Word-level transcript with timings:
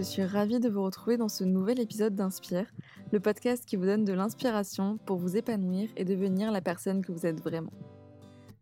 je 0.00 0.04
suis 0.04 0.24
ravie 0.24 0.60
de 0.60 0.70
vous 0.70 0.82
retrouver 0.82 1.18
dans 1.18 1.28
ce 1.28 1.44
nouvel 1.44 1.78
épisode 1.78 2.14
d'Inspire, 2.14 2.72
le 3.12 3.20
podcast 3.20 3.66
qui 3.66 3.76
vous 3.76 3.84
donne 3.84 4.06
de 4.06 4.14
l'inspiration 4.14 4.96
pour 5.04 5.18
vous 5.18 5.36
épanouir 5.36 5.90
et 5.94 6.06
devenir 6.06 6.50
la 6.52 6.62
personne 6.62 7.04
que 7.04 7.12
vous 7.12 7.26
êtes 7.26 7.42
vraiment. 7.42 7.74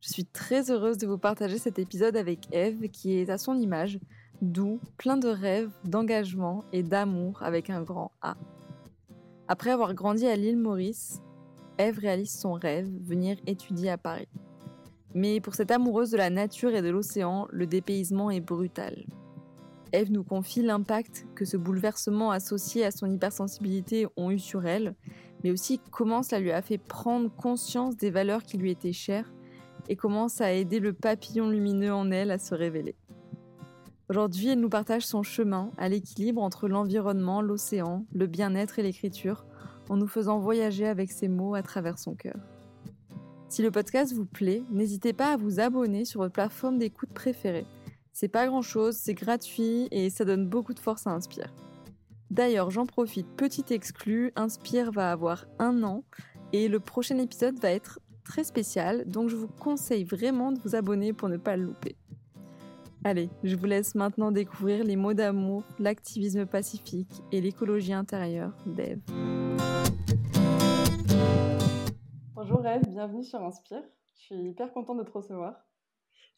Je 0.00 0.08
suis 0.08 0.24
très 0.24 0.72
heureuse 0.72 0.98
de 0.98 1.06
vous 1.06 1.16
partager 1.16 1.56
cet 1.58 1.78
épisode 1.78 2.16
avec 2.16 2.48
Eve 2.50 2.88
qui 2.88 3.20
est 3.20 3.30
à 3.30 3.38
son 3.38 3.56
image, 3.56 4.00
doux, 4.42 4.80
plein 4.96 5.16
de 5.16 5.28
rêves, 5.28 5.70
d'engagement 5.84 6.64
et 6.72 6.82
d'amour 6.82 7.40
avec 7.40 7.70
un 7.70 7.82
grand 7.82 8.10
A. 8.20 8.36
Après 9.46 9.70
avoir 9.70 9.94
grandi 9.94 10.26
à 10.26 10.34
l'île 10.34 10.58
Maurice, 10.58 11.20
Eve 11.78 12.00
réalise 12.00 12.36
son 12.36 12.54
rêve, 12.54 12.90
venir 13.04 13.36
étudier 13.46 13.90
à 13.90 13.96
Paris. 13.96 14.28
Mais 15.14 15.40
pour 15.40 15.54
cette 15.54 15.70
amoureuse 15.70 16.10
de 16.10 16.16
la 16.16 16.30
nature 16.30 16.74
et 16.74 16.82
de 16.82 16.90
l'océan, 16.90 17.46
le 17.52 17.68
dépaysement 17.68 18.28
est 18.28 18.40
brutal. 18.40 19.04
Eve 19.92 20.12
nous 20.12 20.24
confie 20.24 20.62
l'impact 20.62 21.26
que 21.34 21.44
ce 21.44 21.56
bouleversement 21.56 22.30
associé 22.30 22.84
à 22.84 22.90
son 22.90 23.10
hypersensibilité 23.10 24.06
ont 24.16 24.30
eu 24.30 24.38
sur 24.38 24.66
elle, 24.66 24.94
mais 25.42 25.50
aussi 25.50 25.80
comment 25.90 26.22
cela 26.22 26.40
lui 26.40 26.50
a 26.50 26.62
fait 26.62 26.78
prendre 26.78 27.30
conscience 27.30 27.96
des 27.96 28.10
valeurs 28.10 28.42
qui 28.42 28.58
lui 28.58 28.70
étaient 28.70 28.92
chères 28.92 29.32
et 29.88 29.96
comment 29.96 30.28
ça 30.28 30.46
a 30.46 30.52
aidé 30.52 30.80
le 30.80 30.92
papillon 30.92 31.48
lumineux 31.48 31.92
en 31.92 32.10
elle 32.10 32.30
à 32.30 32.38
se 32.38 32.54
révéler. 32.54 32.96
Aujourd'hui, 34.10 34.48
elle 34.48 34.60
nous 34.60 34.68
partage 34.68 35.06
son 35.06 35.22
chemin 35.22 35.70
à 35.76 35.88
l'équilibre 35.88 36.42
entre 36.42 36.68
l'environnement, 36.68 37.42
l'océan, 37.42 38.06
le 38.12 38.26
bien-être 38.26 38.78
et 38.78 38.82
l'écriture, 38.82 39.46
en 39.88 39.96
nous 39.96 40.06
faisant 40.06 40.38
voyager 40.38 40.86
avec 40.86 41.10
ses 41.10 41.28
mots 41.28 41.54
à 41.54 41.62
travers 41.62 41.98
son 41.98 42.14
cœur. 42.14 42.38
Si 43.48 43.62
le 43.62 43.70
podcast 43.70 44.12
vous 44.12 44.26
plaît, 44.26 44.62
n'hésitez 44.70 45.14
pas 45.14 45.32
à 45.32 45.36
vous 45.36 45.60
abonner 45.60 46.04
sur 46.04 46.20
votre 46.20 46.34
plateforme 46.34 46.78
d'écoute 46.78 47.10
préférée 47.14 47.66
c'est 48.18 48.26
pas 48.26 48.48
grand 48.48 48.62
chose, 48.62 48.96
c'est 48.96 49.14
gratuit 49.14 49.86
et 49.92 50.10
ça 50.10 50.24
donne 50.24 50.48
beaucoup 50.48 50.74
de 50.74 50.80
force 50.80 51.06
à 51.06 51.10
Inspire. 51.10 51.54
D'ailleurs, 52.32 52.68
j'en 52.68 52.84
profite, 52.84 53.28
petit 53.36 53.64
exclu, 53.70 54.32
Inspire 54.34 54.90
va 54.90 55.12
avoir 55.12 55.46
un 55.60 55.84
an 55.84 56.02
et 56.52 56.66
le 56.66 56.80
prochain 56.80 57.16
épisode 57.18 57.60
va 57.60 57.70
être 57.70 58.00
très 58.24 58.42
spécial, 58.42 59.08
donc 59.08 59.28
je 59.28 59.36
vous 59.36 59.46
conseille 59.46 60.02
vraiment 60.02 60.50
de 60.50 60.58
vous 60.58 60.74
abonner 60.74 61.12
pour 61.12 61.28
ne 61.28 61.36
pas 61.36 61.56
le 61.56 61.66
louper. 61.66 61.94
Allez, 63.04 63.30
je 63.44 63.54
vous 63.54 63.66
laisse 63.66 63.94
maintenant 63.94 64.32
découvrir 64.32 64.82
les 64.82 64.96
mots 64.96 65.14
d'amour, 65.14 65.62
l'activisme 65.78 66.44
pacifique 66.44 67.22
et 67.30 67.40
l'écologie 67.40 67.92
intérieure 67.92 68.56
d'Eve. 68.66 68.98
Bonjour 72.34 72.66
Eve, 72.66 72.82
bienvenue 72.88 73.22
sur 73.22 73.40
Inspire. 73.44 73.84
Je 74.16 74.22
suis 74.22 74.48
hyper 74.48 74.72
contente 74.72 74.98
de 74.98 75.04
te 75.04 75.12
recevoir. 75.12 75.67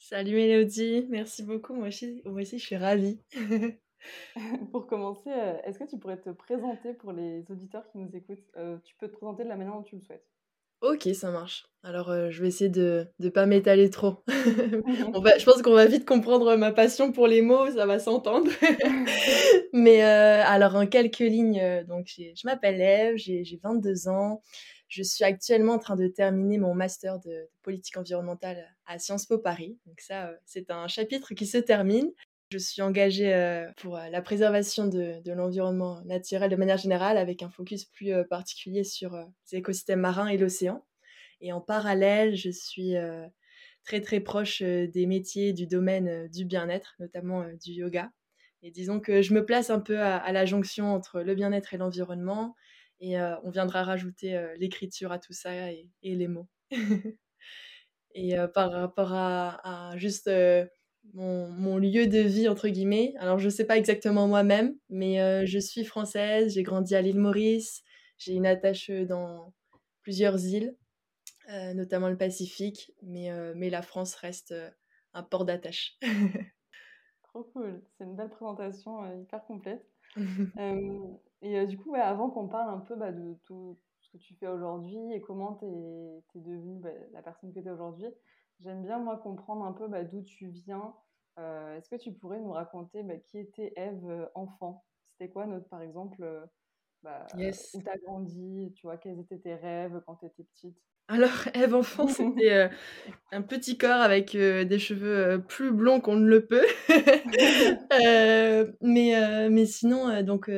Salut 0.01 0.33
Mélodie, 0.35 1.07
merci 1.11 1.45
beaucoup. 1.45 1.75
Moi 1.75 1.89
aussi, 1.89 2.23
je 2.25 2.65
suis 2.65 2.77
ravie. 2.77 3.21
pour 4.73 4.87
commencer, 4.87 5.31
euh, 5.31 5.61
est-ce 5.65 5.79
que 5.79 5.85
tu 5.85 5.99
pourrais 5.99 6.21
te 6.21 6.31
présenter 6.31 6.95
pour 6.95 7.13
les 7.13 7.45
auditeurs 7.51 7.87
qui 7.93 7.99
nous 7.99 8.17
écoutent? 8.17 8.51
Euh, 8.57 8.79
Tu 8.85 8.97
peux 8.97 9.09
te 9.09 9.13
présenter 9.17 9.45
de 9.45 9.49
la 9.49 9.57
manière 9.57 9.75
dont 9.75 9.83
tu 9.83 9.97
le 9.97 10.01
souhaites. 10.03 10.27
Ok, 10.81 11.09
ça 11.15 11.31
marche. 11.31 11.67
Alors, 11.83 12.11
euh, 12.11 12.31
je 12.31 12.43
vais 12.43 12.49
essayer 12.49 12.71
de 12.71 13.07
ne 13.19 13.29
pas 13.29 13.47
m'étaler 13.47 13.91
trop. 13.91 14.23
On 15.15 15.21
va, 15.21 15.39
je 15.39 15.45
pense 15.45 15.63
qu'on 15.63 15.75
va 15.75 15.87
vite 15.87 16.07
comprendre 16.07 16.57
ma 16.57 16.73
passion 16.73 17.13
pour 17.13 17.27
les 17.27 17.43
mots, 17.43 17.71
ça 17.71 17.87
va 17.87 17.99
s'entendre. 17.99 18.51
Mais 19.73 20.03
alors, 20.03 20.77
en 20.77 20.87
quelques 20.87 21.19
lignes, 21.19 21.85
donc, 21.89 22.09
je 22.17 22.47
m'appelle 22.47 22.81
Eve, 22.81 23.17
j'ai 23.17 23.61
22 23.63 24.09
ans. 24.09 24.43
Je 24.91 25.05
suis 25.05 25.23
actuellement 25.23 25.75
en 25.75 25.79
train 25.79 25.95
de 25.95 26.09
terminer 26.09 26.59
mon 26.59 26.75
master 26.75 27.21
de, 27.21 27.49
politique 27.63 27.97
environnementale 27.97 28.67
à 28.87 28.99
Sciences 28.99 29.25
Po 29.25 29.39
Paris. 29.39 29.79
Donc 29.87 30.01
ça, 30.01 30.29
euh, 30.29 30.37
c'est 30.45 30.71
un 30.71 30.89
chapitre 30.89 31.33
qui 31.35 31.47
se 31.47 31.59
termine. 31.59 32.11
Je 32.51 32.59
suis 32.59 32.83
engagée 32.83 33.33
euh, 33.33 33.71
pour 33.77 33.97
euh, 33.97 34.09
la 34.09 34.23
préservation 34.23 34.87
de, 34.87 35.21
l'environnement 35.27 36.03
naturel 36.05 36.51
de 36.51 36.57
manière 36.57 36.79
générale, 36.79 37.17
avec 37.17 37.43
un 37.43 37.51
focus 37.51 37.85
plus 37.85 38.13
particulier 38.29 38.85
sur 38.85 39.17
les 39.53 39.59
écosystèmes 39.59 40.01
marins 40.01 40.27
et 40.27 40.37
l'océan. 40.37 40.85
Et 41.41 41.53
en 41.53 41.61
parallèle, 41.61 42.37
je 42.37 42.51
suis 42.51 42.95
très 43.85 44.01
très 44.01 44.21
proche 44.21 44.63
des 44.63 45.07
métiers 45.07 45.55
du 45.55 45.67
domaine 45.67 46.29
du 46.29 46.45
bien-être, 46.45 46.97
notamment 46.99 47.47
du 47.63 47.73
yoga. 47.73 48.11
Et 48.63 48.71
disons 48.71 49.01
que 49.01 49.23
je 49.23 49.33
me 49.33 49.47
place 49.47 49.71
un 49.71 49.81
peu 49.81 50.01
à 50.01 50.31
la 50.33 50.45
jonction 50.45 50.93
entre 50.93 51.23
le 51.23 51.35
bien-être 51.35 51.73
et 51.73 51.79
l'environnement, 51.79 52.55
et 53.01 53.19
euh, 53.19 53.35
on 53.43 53.51
viendra 53.51 53.83
rajouter 53.83 54.37
euh, 54.37 54.55
l'écriture 54.59 55.11
à 55.11 55.19
tout 55.19 55.33
ça 55.33 55.71
et, 55.73 55.91
les 56.03 56.29
mots. 56.29 56.49
et 58.15 58.39
euh, 58.39 58.47
par 58.47 58.73
rapport 58.73 59.13
à, 59.13 59.93
juste 59.97 60.31
mon, 61.15 61.79
lieu 61.79 62.07
de 62.07 62.19
vie, 62.19 62.49
entre 62.49 62.69
guillemets, 62.69 63.15
alors 63.19 63.39
je 63.39 63.47
ne 63.47 63.51
sais 63.51 63.67
pas 63.67 63.77
exactement 63.77 64.27
moi-même, 64.29 64.77
mais 64.89 65.47
je 65.47 65.59
suis 65.59 65.85
française, 65.85 66.55
j'ai 66.55 66.63
grandi 66.63 66.95
à 66.95 67.03
l'île 67.03 67.19
Maurice, 67.19 67.83
j'ai 68.19 68.35
une 68.35 68.47
attache 68.47 68.91
dans 68.91 69.53
plusieurs 70.03 70.45
îles, 70.45 70.77
notamment 71.75 72.09
le 72.09 72.17
Pacifique, 72.17 72.93
mais, 73.03 73.31
mais 73.57 73.71
la 73.71 73.83
France 73.83 74.15
reste 74.15 74.55
un 75.13 75.23
port 75.23 75.45
d'attache. 75.45 75.99
Trop 77.23 77.45
cool, 77.45 77.83
c'est 77.97 78.05
une 78.05 78.17
belle 78.17 78.31
présentation 78.31 79.21
hyper 79.21 79.45
complète. 79.45 79.85
Et 81.43 81.59
euh, 81.59 81.67
du 81.67 81.79
coup, 81.79 81.95
avant 81.95 82.31
qu'on 82.31 82.49
parle 82.49 82.71
un 82.71 82.81
peu 82.81 82.97
bah, 82.97 83.13
de 83.13 83.35
tout 83.45 83.79
ce 84.01 84.11
que 84.11 84.19
tu 84.19 84.35
fais 84.35 84.49
aujourd'hui 84.49 84.99
et 85.13 85.21
comment 85.21 85.55
tu 85.55 85.65
es, 85.65 86.41
devenue 86.41 86.79
bah, 86.81 86.91
la 87.13 87.23
personne 87.23 87.53
que 87.53 87.61
tu 87.61 87.67
es 87.67 87.71
aujourd'hui, 87.71 88.09
j'aime 88.63 88.83
bien, 88.83 88.99
moi, 88.99 89.19
comprendre 89.19 89.65
un 89.65 89.73
peu 89.73 89.89
bah, 89.89 90.05
d'où 90.05 90.23
tu 90.23 90.49
viens. 90.49 90.95
Euh, 91.39 91.77
est-ce 91.77 91.89
que 91.89 91.97
tu 91.97 92.13
pourrais 92.13 92.41
nous 92.41 92.53
raconter 92.53 93.05
qui 93.27 93.39
était 93.39 93.73
Eve 93.77 94.09
euh, 94.09 94.27
enfant? 94.35 94.85
C'était 95.13 95.31
quoi, 95.31 95.47
notre, 95.47 95.69
par 95.69 95.83
exemple, 95.83 96.49
où 97.05 97.09
tu 97.39 97.89
as 97.89 97.99
grandi? 98.05 98.73
Tu 98.77 98.87
vois, 98.87 98.97
quels 98.99 99.19
étaient 99.21 99.39
tes 99.39 99.55
rêves 99.55 100.03
quand 100.07 100.17
tu 100.17 100.27
étais 100.27 100.45
petite? 100.45 100.77
Alors, 101.11 101.31
Eve 101.55 101.75
enfant, 101.75 102.07
c'était 102.07 102.53
euh, 102.53 102.69
un 103.33 103.43
petit 103.43 103.77
corps 103.77 104.01
avec 104.01 104.37
euh, 104.37 104.65
des 104.65 104.79
cheveux 104.79 105.17
euh, 105.17 105.39
plus 105.39 105.73
blonds 105.73 106.01
qu'on 106.01 106.15
ne 106.15 106.27
le 106.27 106.47
peut. 106.47 106.65
mais, 108.81 109.49
mais 109.51 109.67
sinon, 109.67 110.23
donc 110.23 110.51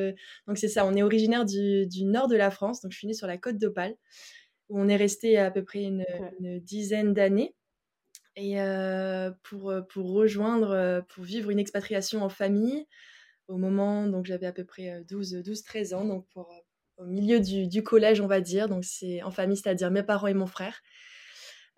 donc 0.47 0.57
c'est 0.57 0.67
ça. 0.67 0.85
On 0.85 0.95
est 0.95 1.03
originaire 1.03 1.43
du, 1.45 1.87
du, 1.87 2.05
nord 2.05 2.27
de 2.27 2.35
la 2.35 2.51
France. 2.51 2.81
Donc, 2.81 2.91
je 2.91 2.99
suis 2.99 3.07
née 3.07 3.15
sur 3.15 3.27
la 3.27 3.37
côte 3.37 3.57
d'Opale, 3.57 3.95
où 4.69 4.79
on 4.79 4.87
est 4.87 4.95
resté 4.95 5.37
à 5.37 5.49
peu 5.49 5.63
près 5.63 5.81
une, 5.83 6.05
dizaine 6.59 7.13
d'années. 7.13 7.55
Et 8.35 8.57
pour, 9.43 9.73
pour 9.89 10.11
rejoindre, 10.11 11.03
pour 11.09 11.23
vivre 11.23 11.51
une 11.51 11.59
expatriation 11.59 12.23
en 12.23 12.29
famille, 12.29 12.85
au 13.47 13.57
moment, 13.57 14.07
donc 14.07 14.25
j'avais 14.25 14.47
à 14.47 14.51
peu 14.51 14.63
près 14.63 15.03
12-13 15.03 15.93
ans, 15.93 16.05
donc 16.05 16.25
au 16.97 17.05
milieu 17.05 17.39
du, 17.39 17.83
collège, 17.83 18.21
on 18.21 18.27
va 18.27 18.41
dire. 18.41 18.67
Donc, 18.69 18.83
c'est 18.83 19.21
en 19.23 19.31
famille, 19.31 19.57
c'est-à-dire 19.57 19.91
mes 19.91 20.03
parents 20.03 20.27
et 20.27 20.33
mon 20.33 20.47
frère. 20.47 20.81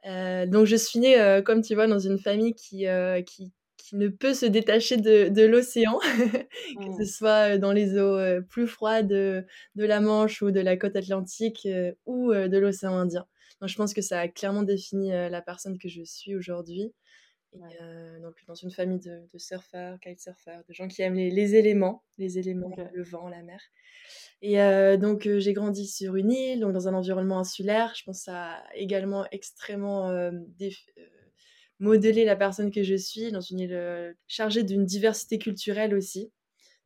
Euh, 0.05 0.45
donc, 0.45 0.65
je 0.65 0.75
suis 0.75 0.99
née, 0.99 1.19
euh, 1.19 1.41
comme 1.41 1.61
tu 1.61 1.75
vois, 1.75 1.87
dans 1.87 1.99
une 1.99 2.19
famille 2.19 2.53
qui, 2.53 2.87
euh, 2.87 3.21
qui, 3.21 3.51
qui, 3.87 3.95
ne 3.95 4.07
peut 4.07 4.33
se 4.33 4.45
détacher 4.45 4.97
de, 4.97 5.29
de 5.29 5.43
l'océan, 5.43 5.99
que 5.99 6.85
ce 6.97 7.01
mmh. 7.01 7.05
soit 7.05 7.57
dans 7.57 7.71
les 7.71 7.97
eaux 7.97 8.41
plus 8.49 8.67
froides 8.67 9.07
de, 9.07 9.45
de, 9.75 9.85
la 9.85 9.99
Manche 10.01 10.41
ou 10.41 10.51
de 10.51 10.59
la 10.59 10.77
côte 10.77 10.95
atlantique 10.95 11.67
ou 12.05 12.33
de 12.33 12.57
l'océan 12.57 12.93
Indien. 12.93 13.25
Donc, 13.61 13.69
je 13.69 13.75
pense 13.75 13.93
que 13.93 14.01
ça 14.01 14.19
a 14.19 14.27
clairement 14.27 14.63
défini 14.63 15.09
la 15.09 15.41
personne 15.41 15.77
que 15.77 15.87
je 15.87 16.03
suis 16.03 16.35
aujourd'hui. 16.35 16.93
donc 17.53 18.35
dans 18.47 18.55
une 18.55 18.71
famille 18.71 18.99
de, 18.99 19.27
de 19.31 19.37
surfeurs, 19.37 19.99
kitesurfers, 19.99 20.63
de 20.67 20.73
gens 20.73 20.87
qui 20.87 21.01
aiment 21.01 21.15
les, 21.15 21.31
les 21.31 21.55
éléments, 21.55 22.03
les 22.17 22.37
éléments, 22.39 22.75
le 22.93 23.03
vent, 23.03 23.29
la 23.29 23.43
mer. 23.43 23.61
Et 24.41 24.61
euh, 24.61 24.97
donc, 24.97 25.25
euh, 25.25 25.39
j'ai 25.39 25.53
grandi 25.53 25.87
sur 25.87 26.15
une 26.15 26.31
île, 26.31 26.59
donc 26.59 26.73
dans 26.73 26.87
un 26.87 26.93
environnement 26.93 27.39
insulaire. 27.39 27.93
Je 27.95 28.03
pense 28.03 28.19
que 28.19 28.23
ça 28.25 28.57
a 28.57 28.75
également 28.75 29.25
extrêmement 29.31 30.09
euh, 31.81 31.85
modelé 31.85 32.25
la 32.25 32.35
personne 32.35 32.71
que 32.71 32.83
je 32.83 32.95
suis, 32.95 33.31
dans 33.31 33.41
une 33.41 33.59
île 33.59 34.15
chargée 34.27 34.63
d'une 34.63 34.85
diversité 34.85 35.37
culturelle 35.37 35.93
aussi. 35.93 36.31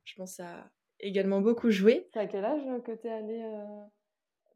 Je 0.05 0.15
pense 0.15 0.31
que 0.31 0.35
ça 0.37 0.47
a 0.47 0.71
également 0.99 1.41
beaucoup 1.41 1.71
joué. 1.71 2.09
à 2.15 2.25
quel 2.25 2.45
âge 2.45 2.63
que 2.83 2.91
tu 2.95 3.07
es 3.07 3.11
allé, 3.11 3.41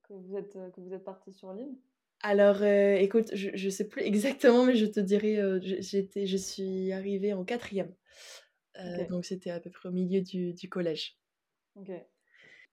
que 0.03 0.13
vous 0.13 0.35
êtes, 0.35 0.53
que 0.73 0.81
vous 0.81 0.93
êtes 0.93 1.03
parti 1.03 1.31
sur 1.31 1.53
l'île? 1.53 1.75
Alors, 2.21 2.63
écoute, 2.63 3.29
je 3.33 3.51
ne 3.51 3.69
sais 3.69 3.87
plus 3.87 4.01
exactement, 4.03 4.65
mais 4.65 4.75
je 4.75 4.85
te 4.85 4.99
dirais, 4.99 5.37
j'étais, 5.61 6.25
je 6.25 6.37
suis 6.37 6.91
arrivée 6.91 7.33
en 7.33 7.43
quatrième. 7.43 7.93
Donc, 9.09 9.25
c'était 9.25 9.51
à 9.51 9.59
peu 9.59 9.69
près 9.69 9.89
au 9.89 9.91
milieu 9.91 10.21
du, 10.21 10.53
du 10.53 10.69
collège. 10.69 11.17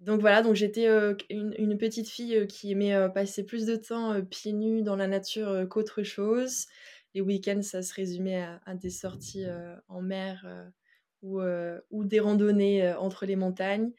Donc 0.01 0.23
voilà, 0.23 0.41
donc 0.41 0.55
j'étais 0.55 0.87
une, 1.29 1.77
petite 1.77 2.09
fille 2.09 2.47
qui 2.47 2.73
aimait 2.73 3.09
passer 3.13 3.45
plus 3.45 3.67
de 3.67 3.77
temps 3.77 4.23
pieds 4.25 4.53
nus 4.53 4.83
dans 4.83 4.97
la 4.97 5.07
nature 5.07 5.67
qu'autre 5.69 6.03
chose. 6.03 6.67
Les 7.15 7.21
week-ends, 7.21 7.63
ça 7.63 7.83
se 7.83 7.95
résumait 7.95 8.43
à, 8.65 8.75
des 8.75 8.91
sorties 8.91 9.45
en 9.89 10.01
mer 10.01 10.47
ou, 11.23 11.41
ou, 11.91 12.05
des 12.05 12.21
randonnées 12.21 12.93
entre 12.95 13.27
les 13.27 13.37
montagnes. 13.37 13.91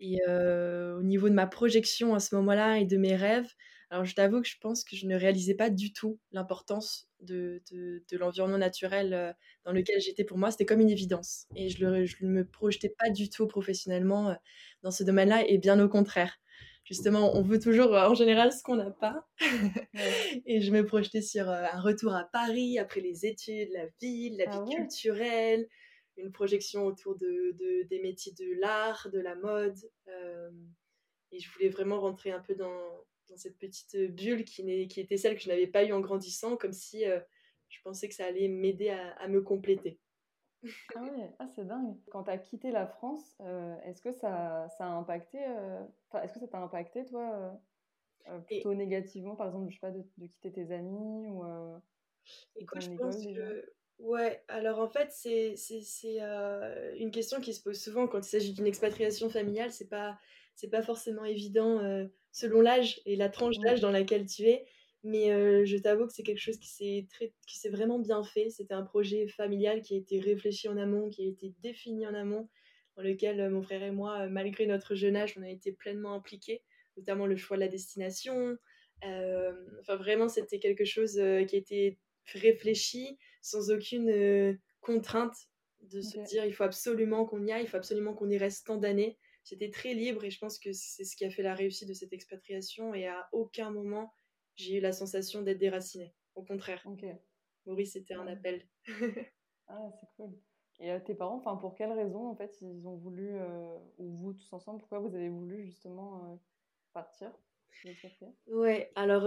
Et 0.00 0.18
au 0.26 1.02
niveau 1.02 1.28
de 1.28 1.34
ma 1.34 1.46
projection 1.46 2.14
à 2.14 2.20
ce 2.20 2.34
moment-là 2.34 2.78
et 2.78 2.84
de 2.84 2.96
mes 2.96 3.14
rêves, 3.14 3.52
Alors, 3.90 4.04
je 4.04 4.14
t'avoue 4.14 4.42
que 4.42 4.48
je 4.48 4.58
pense 4.60 4.82
que 4.82 4.96
je 4.96 5.06
ne 5.06 5.14
réalisais 5.14 5.54
pas 5.54 5.70
du 5.70 5.92
tout 5.92 6.18
l'importance 6.32 7.08
de, 7.20 7.62
de, 7.70 8.16
l'environnement 8.16 8.58
naturel 8.58 9.14
euh, 9.14 9.32
dans 9.64 9.72
lequel 9.72 10.00
j'étais. 10.00 10.24
Pour 10.24 10.38
moi, 10.38 10.50
c'était 10.50 10.66
comme 10.66 10.80
une 10.80 10.90
évidence. 10.90 11.46
Et 11.54 11.68
je 11.68 11.84
ne 11.84 12.28
me 12.28 12.44
projetais 12.44 12.94
pas 12.98 13.10
du 13.10 13.30
tout 13.30 13.46
professionnellement 13.46 14.30
euh, 14.30 14.34
dans 14.82 14.90
ce 14.90 15.04
domaine-là, 15.04 15.44
et 15.48 15.58
bien 15.58 15.78
au 15.80 15.88
contraire. 15.88 16.38
Justement, 16.86 17.36
on 17.36 17.42
veut 17.42 17.58
toujours 17.58 17.94
euh, 17.94 18.08
en 18.08 18.14
général 18.14 18.52
ce 18.52 18.62
qu'on 18.62 18.76
n'a 18.76 18.90
pas. 18.90 19.26
et 20.46 20.62
je 20.62 20.70
me 20.70 20.86
projetais 20.86 21.22
sur 21.22 21.48
un 21.48 21.80
retour 21.80 22.14
à 22.14 22.24
Paris 22.24 22.78
après 22.78 23.00
les 23.00 23.26
études, 23.26 23.70
la 23.72 23.86
ville, 24.00 24.38
la 24.38 24.44
ah 24.48 24.64
vie 24.64 24.76
culturelle, 24.76 25.68
une 26.16 26.32
projection 26.32 26.86
autour 26.86 27.16
de, 27.16 27.52
de, 27.58 27.88
des 27.88 28.00
métiers 28.00 28.32
de 28.32 28.58
l'art, 28.60 29.08
de 29.12 29.20
la 29.20 29.34
mode. 29.34 29.76
et 31.32 31.38
je 31.38 31.50
voulais 31.52 31.68
vraiment 31.68 32.00
rentrer 32.00 32.30
un 32.30 32.40
peu 32.40 32.54
dans, 32.54 33.04
dans 33.28 33.36
cette 33.36 33.58
petite 33.58 33.96
bulle 34.14 34.44
qui, 34.44 34.88
qui 34.88 35.00
était 35.00 35.16
celle 35.16 35.36
que 35.36 35.42
je 35.42 35.48
n'avais 35.48 35.66
pas 35.66 35.84
eue 35.84 35.92
en 35.92 36.00
grandissant, 36.00 36.56
comme 36.56 36.72
si 36.72 37.04
euh, 37.04 37.18
je 37.68 37.78
pensais 37.82 38.08
que 38.08 38.14
ça 38.14 38.26
allait 38.26 38.48
m'aider 38.48 38.90
à, 38.90 39.28
me 39.28 39.40
compléter. 39.40 39.98
Ah 40.94 41.02
ouais, 41.02 41.34
ah, 41.38 41.46
c'est 41.54 41.66
dingue. 41.66 41.96
Quand 42.10 42.24
tu 42.24 42.30
as 42.30 42.38
quitté 42.38 42.70
la 42.70 42.86
France, 42.86 43.36
euh, 43.40 43.76
est-ce 43.84 44.00
que 44.02 44.12
ça, 44.12 44.68
ça, 44.76 44.86
a 44.86 44.90
impacté, 44.90 45.38
euh, 45.46 45.82
est-ce 46.22 46.32
que 46.32 46.40
ça 46.40 46.48
t'a 46.48 46.58
impacté, 46.58 47.04
toi, 47.04 47.58
plutôt 48.46 48.74
négativement, 48.74 49.36
par 49.36 49.46
exemple, 49.48 49.70
je 49.70 49.74
sais 49.74 49.80
pas, 49.80 49.90
de, 49.90 50.26
quitter 50.26 50.52
tes 50.52 50.72
amis 50.72 51.28
ou 51.28 51.44
Écoute, 52.56 52.82
je 52.82 52.90
pense 52.96 53.24
que... 53.24 53.72
Ouais, 53.98 54.44
alors 54.48 54.78
en 54.78 54.88
fait, 54.88 55.10
c'est 55.10 55.54
une 56.98 57.10
question 57.10 57.40
qui 57.40 57.54
se 57.54 57.62
pose 57.62 57.80
souvent 57.80 58.06
quand 58.06 58.18
il 58.18 58.30
s'agit 58.30 58.52
d'une 58.52 58.66
expatriation 58.66 59.30
familiale. 59.30 59.72
C'est 59.72 59.88
pas, 59.88 60.18
pas 60.70 60.82
forcément 60.82 61.24
évident 61.24 61.80
selon 62.30 62.60
l'âge 62.60 63.00
et 63.06 63.16
la 63.16 63.30
tranche 63.30 63.58
d'âge 63.58 63.80
dans 63.80 63.90
laquelle 63.90 64.26
tu 64.26 64.42
es. 64.42 64.66
Mais 65.06 65.30
euh, 65.30 65.64
je 65.64 65.76
t'avoue 65.76 66.08
que 66.08 66.12
c'est 66.12 66.24
quelque 66.24 66.40
chose 66.40 66.58
qui 66.58 66.68
s'est, 66.68 67.06
très, 67.08 67.32
qui 67.46 67.58
s'est 67.58 67.68
vraiment 67.68 68.00
bien 68.00 68.24
fait. 68.24 68.50
C'était 68.50 68.74
un 68.74 68.82
projet 68.82 69.28
familial 69.28 69.80
qui 69.80 69.94
a 69.94 69.98
été 69.98 70.18
réfléchi 70.18 70.68
en 70.68 70.76
amont, 70.76 71.10
qui 71.10 71.22
a 71.22 71.28
été 71.28 71.54
défini 71.62 72.08
en 72.08 72.14
amont, 72.14 72.48
dans 72.96 73.04
lequel 73.04 73.40
euh, 73.40 73.48
mon 73.48 73.62
frère 73.62 73.84
et 73.84 73.92
moi, 73.92 74.22
euh, 74.22 74.28
malgré 74.28 74.66
notre 74.66 74.96
jeune 74.96 75.14
âge, 75.14 75.34
on 75.38 75.42
a 75.42 75.48
été 75.48 75.70
pleinement 75.70 76.12
impliqués, 76.12 76.64
notamment 76.96 77.26
le 77.26 77.36
choix 77.36 77.56
de 77.56 77.60
la 77.60 77.68
destination. 77.68 78.56
enfin, 79.02 79.94
vraiment, 79.94 80.28
c'était 80.28 80.58
quelque 80.58 80.84
chose 80.84 81.12
qui 81.12 81.20
a 81.20 81.58
été 81.58 81.98
réfléchi 82.34 83.16
sans 83.42 83.70
aucune 83.70 84.58
contrainte 84.80 85.36
de 85.82 86.00
se 86.00 86.18
dire 86.18 86.44
il 86.44 86.52
faut 86.52 86.64
absolument 86.64 87.26
qu'on 87.26 87.46
y 87.46 87.52
aille, 87.52 87.62
il 87.62 87.68
faut 87.68 87.76
absolument 87.76 88.12
qu'on 88.12 88.28
y 88.28 88.38
reste 88.38 88.66
tant 88.66 88.76
d'années 88.76 89.16
j'étais 89.46 89.70
très 89.70 89.94
libre 89.94 90.24
et 90.24 90.30
je 90.30 90.38
pense 90.38 90.58
que 90.58 90.72
c'est 90.72 91.04
ce 91.04 91.16
qui 91.16 91.24
a 91.24 91.30
fait 91.30 91.42
la 91.42 91.54
réussite 91.54 91.88
de 91.88 91.94
cette 91.94 92.12
expatriation 92.12 92.92
et 92.94 93.06
à 93.06 93.28
aucun 93.32 93.70
moment 93.70 94.12
j'ai 94.56 94.78
eu 94.78 94.80
la 94.80 94.92
sensation 94.92 95.42
d'être 95.42 95.58
déracinée. 95.58 96.14
Au 96.34 96.42
contraire. 96.42 96.82
Maurice, 97.66 97.92
c'était 97.92 98.14
un 98.14 98.26
appel. 98.26 98.62
ah, 99.68 99.90
c'est 100.00 100.08
cool. 100.16 100.32
Et 100.78 100.90
euh, 100.90 100.98
tes 101.00 101.14
parents, 101.14 101.36
enfin, 101.36 101.56
pour 101.56 101.74
quelles 101.74 101.92
raisons, 101.92 102.26
en 102.26 102.36
fait, 102.36 102.60
ils 102.60 102.86
ont 102.86 102.96
voulu, 102.96 103.30
euh, 103.34 103.78
ou 103.98 104.14
vous 104.16 104.32
tous 104.34 104.52
ensemble, 104.52 104.80
pourquoi 104.80 105.00
vous 105.00 105.14
avez 105.14 105.28
voulu 105.28 105.64
justement 105.64 106.24
euh, 106.24 106.36
partir 106.92 107.32
Ouais, 108.46 108.90
alors, 108.94 109.24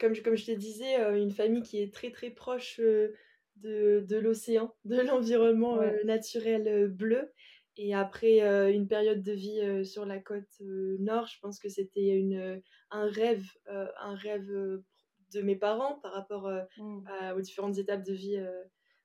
comme, 0.00 0.14
je, 0.14 0.22
comme 0.22 0.36
je 0.36 0.46
te 0.46 0.52
disais, 0.52 0.96
une 1.20 1.30
famille 1.30 1.62
qui 1.62 1.82
est 1.82 1.92
très 1.92 2.10
très 2.10 2.30
proche 2.30 2.80
de, 2.80 4.04
de 4.08 4.16
l'océan, 4.16 4.74
de 4.86 5.00
l'environnement 5.02 5.78
naturel 6.04 6.88
bleu. 6.88 7.30
Et 7.80 7.94
après 7.94 8.42
euh, 8.42 8.72
une 8.72 8.88
période 8.88 9.22
de 9.22 9.32
vie 9.32 9.60
euh, 9.60 9.84
sur 9.84 10.04
la 10.04 10.18
côte 10.18 10.48
euh, 10.60 10.96
nord, 10.98 11.28
je 11.28 11.38
pense 11.40 11.60
que 11.60 11.68
c'était 11.68 12.60
un 12.90 13.06
rêve, 13.08 13.46
un 13.68 14.14
rêve 14.16 14.48
de 14.48 15.42
mes 15.42 15.54
parents 15.54 16.00
par 16.00 16.12
rapport 16.12 16.50
mmh. 16.76 17.08
aux 17.36 17.40
différentes 17.40 17.78
étapes 17.78 18.04
de 18.04 18.12
vie 18.12 18.44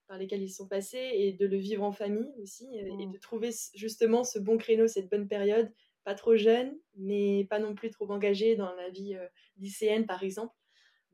par 0.08 0.18
lesquelles 0.18 0.42
ils 0.42 0.50
sont 0.50 0.68
passés 0.68 1.12
et 1.14 1.34
de 1.34 1.46
le 1.46 1.58
vivre 1.58 1.84
en 1.84 1.92
famille 1.92 2.34
aussi 2.42 2.68
et 2.76 3.06
mmh. 3.06 3.12
de 3.12 3.18
trouver 3.20 3.52
justement 3.76 4.24
ce 4.24 4.40
bon 4.40 4.58
créneau, 4.58 4.88
cette 4.88 5.10
bonne 5.10 5.28
période, 5.28 5.72
pas 6.04 6.16
trop 6.16 6.36
jeune, 6.36 6.76
mais 6.96 7.46
pas 7.50 7.60
non 7.60 7.76
plus 7.76 7.92
trop 7.92 8.10
engagé 8.10 8.56
dans 8.56 8.74
la 8.74 8.90
vie 8.90 9.16
lycéenne 9.58 10.08
par 10.08 10.24
exemple. 10.24 10.56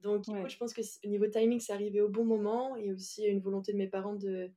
Donc, 0.02 0.24
je 0.26 0.58
pense 0.58 0.74
que 0.74 0.82
au 1.04 1.10
niveau 1.10 1.28
timing, 1.28 1.60
c'est 1.60 1.74
arrivé 1.74 2.00
au 2.00 2.08
bon 2.08 2.24
moment 2.24 2.78
et 2.78 2.94
aussi 2.94 3.26
une 3.26 3.42
volonté 3.42 3.74
de 3.74 3.78
mes 3.78 3.90
parents 3.90 4.16
de, 4.16 4.50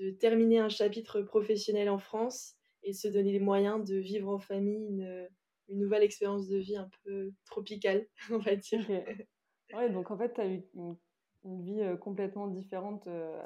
de 0.00 0.10
terminer 0.10 0.58
un 0.58 0.70
chapitre 0.70 1.20
professionnel 1.20 1.90
en 1.90 1.98
France 1.98 2.56
et 2.82 2.92
se 2.94 3.06
donner 3.06 3.32
les 3.32 3.40
moyens 3.40 3.84
de 3.84 3.96
vivre 3.96 4.30
en 4.30 4.38
famille 4.38 4.86
une, 4.86 5.28
une 5.68 5.78
nouvelle 5.78 6.02
expérience 6.02 6.48
de 6.48 6.56
vie 6.56 6.76
un 6.76 6.88
peu 7.04 7.32
tropicale, 7.44 8.06
on 8.30 8.38
va 8.38 8.56
dire. 8.56 8.84
Ouais, 9.74 9.90
donc 9.90 10.10
en 10.10 10.18
fait, 10.18 10.34
tu 10.34 10.40
as 10.40 10.48
eu 10.48 10.62
une, 10.74 10.96
vie 11.62 11.80
euh, 11.80 11.96
complètement 11.96 12.48
différente 12.48 13.06
euh, 13.06 13.40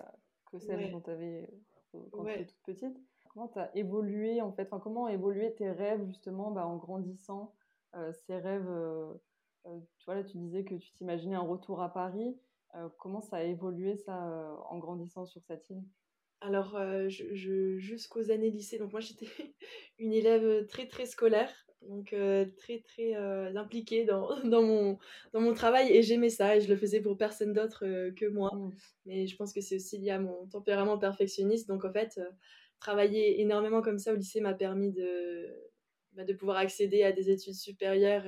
que 0.50 0.58
celle 0.58 0.90
dont 0.90 1.00
tu 1.00 1.10
avais 1.10 1.48
euh, 1.94 1.98
quand 2.10 2.24
tu 2.24 2.30
étais 2.30 2.46
toute 2.46 2.62
petite. 2.62 2.96
Comment 3.28 3.48
tu 3.48 3.58
as 3.58 3.76
évolué 3.76 4.40
en 4.40 4.52
fait? 4.52 4.68
Enfin, 4.70 4.80
Comment 4.80 5.02
ont 5.04 5.08
évolué 5.08 5.54
tes 5.54 5.70
rêves 5.70 6.04
justement 6.06 6.50
bah, 6.52 6.66
en 6.66 6.76
grandissant 6.76 7.52
Ces 8.12 8.38
rêves, 8.38 8.70
tu 9.64 10.04
vois, 10.06 10.14
là 10.14 10.22
tu 10.22 10.38
disais 10.38 10.64
que 10.64 10.76
tu 10.76 10.92
t'imaginais 10.92 11.34
un 11.34 11.40
retour 11.40 11.82
à 11.82 11.92
Paris. 11.92 12.38
comment 12.98 13.20
ça 13.20 13.38
a 13.38 13.42
évolué 13.42 13.96
ça 13.96 14.56
en 14.70 14.78
grandissant 14.78 15.26
sur 15.26 15.42
cette 15.42 15.68
île? 15.68 15.82
Alors, 16.44 16.76
euh, 16.76 17.08
je, 17.08 17.78
jusqu'aux 17.78 18.30
années 18.30 18.50
lycée, 18.50 18.78
donc 18.78 18.92
moi 18.92 19.00
j'étais 19.00 19.26
une 19.98 20.12
élève 20.12 20.66
très 20.66 20.86
très 20.86 21.06
scolaire, 21.06 21.50
donc 21.88 22.12
euh, 22.12 22.44
très 22.58 22.80
très 22.80 23.16
euh, 23.16 23.54
impliquée 23.56 24.04
dans, 24.04 24.28
dans, 24.44 24.62
mon, 24.62 24.98
dans 25.32 25.40
mon 25.40 25.54
travail 25.54 25.90
et 25.90 26.02
j'aimais 26.02 26.28
ça 26.28 26.56
et 26.56 26.60
je 26.60 26.68
le 26.68 26.76
faisais 26.76 27.00
pour 27.00 27.16
personne 27.16 27.54
d'autre 27.54 27.80
que 28.10 28.26
moi. 28.26 28.50
Mmh. 28.54 28.72
Mais 29.06 29.26
je 29.26 29.36
pense 29.36 29.54
que 29.54 29.62
c'est 29.62 29.76
aussi 29.76 29.96
lié 29.96 30.10
à 30.10 30.18
mon 30.18 30.46
tempérament 30.48 30.98
perfectionniste, 30.98 31.66
donc 31.66 31.86
en 31.86 31.92
fait, 31.92 32.20
travailler 32.78 33.40
énormément 33.40 33.80
comme 33.80 33.98
ça 33.98 34.12
au 34.12 34.16
lycée 34.16 34.42
m'a 34.42 34.52
permis 34.52 34.92
de, 34.92 35.48
bah, 36.12 36.24
de 36.24 36.34
pouvoir 36.34 36.58
accéder 36.58 37.04
à 37.04 37.12
des 37.12 37.30
études 37.30 37.54
supérieures, 37.54 38.26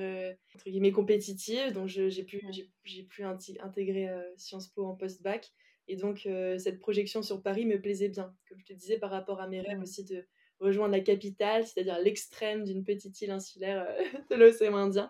entre 0.55 0.69
guillemets 0.71 0.91
compétitives, 0.91 1.71
donc 1.71 1.87
j'ai 1.87 2.23
pu, 2.23 2.41
j'ai 2.83 3.03
pu 3.03 3.23
intégrer 3.23 4.09
Sciences 4.37 4.69
Po 4.69 4.87
en 4.87 4.95
post-bac. 4.95 5.53
Et 5.87 5.95
donc, 5.95 6.25
euh, 6.25 6.57
cette 6.57 6.79
projection 6.79 7.21
sur 7.23 7.41
Paris 7.41 7.65
me 7.65 7.79
plaisait 7.79 8.09
bien. 8.09 8.33
Comme 8.47 8.59
je 8.59 8.65
te 8.65 8.73
disais, 8.73 8.97
par 8.97 9.09
rapport 9.09 9.39
à 9.39 9.47
mes 9.47 9.61
rêves 9.61 9.81
aussi 9.81 10.03
de 10.03 10.25
rejoindre 10.59 10.91
la 10.91 10.99
capitale, 10.99 11.65
c'est-à-dire 11.65 11.99
l'extrême 11.99 12.63
d'une 12.63 12.83
petite 12.83 13.19
île 13.21 13.31
insulaire 13.31 13.85
euh, 13.87 14.03
de 14.31 14.35
l'océan 14.35 14.75
Indien. 14.75 15.09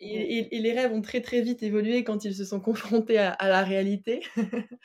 Et, 0.00 0.48
les 0.52 0.72
rêves 0.72 0.92
ont 0.92 1.02
très 1.02 1.20
très 1.20 1.42
vite 1.42 1.62
évolué 1.64 2.04
quand 2.04 2.24
ils 2.24 2.34
se 2.34 2.44
sont 2.44 2.60
confrontés 2.60 3.18
à, 3.18 3.36
la 3.48 3.64
réalité. 3.64 4.22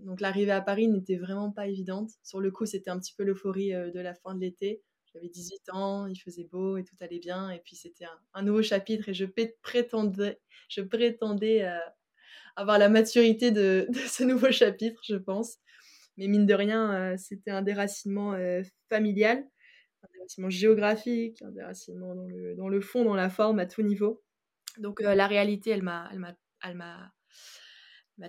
donc 0.00 0.20
l'arrivée 0.20 0.52
à 0.52 0.60
Paris 0.60 0.88
n'était 0.88 1.16
vraiment 1.16 1.50
pas 1.50 1.66
évidente. 1.66 2.10
Sur 2.22 2.38
le 2.40 2.50
coup, 2.50 2.66
c'était 2.66 2.90
un 2.90 2.98
petit 2.98 3.14
peu 3.16 3.24
l'euphorie 3.24 3.72
euh, 3.72 3.90
de 3.90 4.00
la 4.00 4.14
fin 4.14 4.34
de 4.34 4.40
l'été. 4.40 4.82
J'avais 5.14 5.28
18 5.28 5.70
ans, 5.72 6.06
il 6.06 6.16
faisait 6.16 6.44
beau 6.44 6.76
et 6.76 6.84
tout 6.84 6.96
allait 7.00 7.18
bien. 7.18 7.50
Et 7.50 7.60
puis 7.60 7.76
c'était 7.76 8.06
un, 8.34 8.42
nouveau 8.42 8.62
chapitre 8.62 9.08
et 9.08 9.14
je 9.14 9.24
prétendais, 9.62 10.38
je 10.68 10.82
prétendais 10.82 11.64
avoir 12.56 12.78
la 12.78 12.88
maturité 12.88 13.50
de, 13.50 13.88
ce 14.06 14.24
nouveau 14.24 14.50
chapitre, 14.50 15.00
je 15.06 15.16
pense. 15.16 15.58
Mais 16.16 16.28
mine 16.28 16.46
de 16.46 16.54
rien, 16.54 16.92
euh, 16.92 17.16
c'était 17.16 17.50
un 17.50 17.62
déracinement 17.62 18.34
euh, 18.34 18.62
familial, 18.88 19.46
un 20.02 20.08
déracinement 20.14 20.50
géographique, 20.50 21.40
un 21.42 21.50
déracinement 21.50 22.14
dans 22.14 22.26
le, 22.26 22.54
dans 22.54 22.68
le 22.68 22.80
fond, 22.80 23.04
dans 23.04 23.14
la 23.14 23.30
forme, 23.30 23.58
à 23.58 23.66
tout 23.66 23.82
niveau. 23.82 24.22
Donc 24.78 25.00
euh, 25.00 25.14
la 25.14 25.26
réalité, 25.26 25.70
elle 25.70 25.82
m'a, 25.82 26.10
elle 26.62 26.76
m'a, 26.76 27.12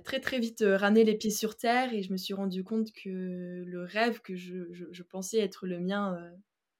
très 0.04 0.20
très 0.20 0.40
vite 0.40 0.64
ramené 0.66 1.04
les 1.04 1.16
pieds 1.16 1.30
sur 1.30 1.58
terre 1.58 1.94
et 1.94 2.02
je 2.02 2.12
me 2.12 2.18
suis 2.18 2.34
rendu 2.34 2.64
compte 2.64 2.92
que 2.94 3.64
le 3.66 3.84
rêve 3.84 4.22
que 4.22 4.36
je, 4.36 4.72
je, 4.72 5.04
pensais 5.04 5.40
être 5.40 5.68
le 5.68 5.80
mien 5.80 6.18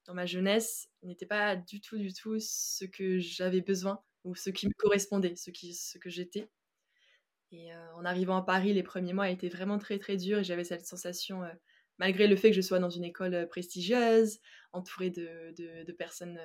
dans 0.06 0.14
ma 0.14 0.26
jeunesse 0.26 0.88
n'était 1.04 1.26
pas 1.26 1.56
du 1.56 1.80
tout 1.80 1.98
du 1.98 2.14
tout 2.14 2.38
ce 2.40 2.86
que 2.86 3.20
j'avais 3.20 3.62
besoin 3.62 4.02
ou 4.24 4.36
ce 4.36 4.50
qui 4.50 4.68
me 4.68 4.74
correspondait, 4.74 5.36
ce, 5.36 5.52
qui, 5.52 5.74
ce 5.74 5.98
que 5.98 6.10
j'étais. 6.10 6.50
Et 7.54 7.72
euh, 7.72 7.94
en 7.96 8.04
arrivant 8.04 8.36
à 8.36 8.42
Paris, 8.42 8.74
les 8.74 8.82
premiers 8.82 9.14
mois 9.14 9.30
étaient 9.30 9.48
vraiment 9.48 9.78
très 9.78 10.00
très 10.00 10.18
durs 10.18 10.40
et 10.40 10.44
j'avais 10.44 10.64
cette 10.64 10.88
sensation, 10.88 11.44
euh, 11.44 11.54
malgré 12.00 12.28
le 12.28 12.36
fait 12.36 12.50
que 12.50 12.56
je 12.56 12.62
sois 12.62 12.80
dans 12.80 12.90
une 12.90 13.04
école 13.04 13.36
euh, 13.36 13.46
prestigieuse, 13.46 14.40
entourée 14.74 15.12
de, 15.12 15.92
personnes 15.92 16.40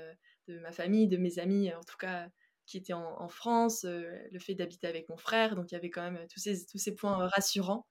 de 0.49 0.59
ma 0.59 0.71
famille, 0.71 1.09
de 1.09 1.17
mes 1.17 1.39
amis, 1.39 1.73
en 1.73 1.83
tout 1.83 1.97
cas 1.99 2.29
qui 2.67 2.77
étaient 2.77 2.93
en, 2.93 3.29
France, 3.31 3.87
le 3.87 4.39
fait 4.39 4.55
d'habiter 4.55 4.87
avec 4.87 5.09
mon 5.09 5.17
frère, 5.17 5.57
donc 5.57 5.71
il 5.71 5.75
y 5.75 5.79
avait 5.79 5.89
quand 5.89 6.03
même 6.03 6.27
tous 6.29 6.39
ces, 6.39 6.67
tous 6.67 6.77
ces 6.77 6.95
points 6.95 7.27
rassurants. 7.29 7.87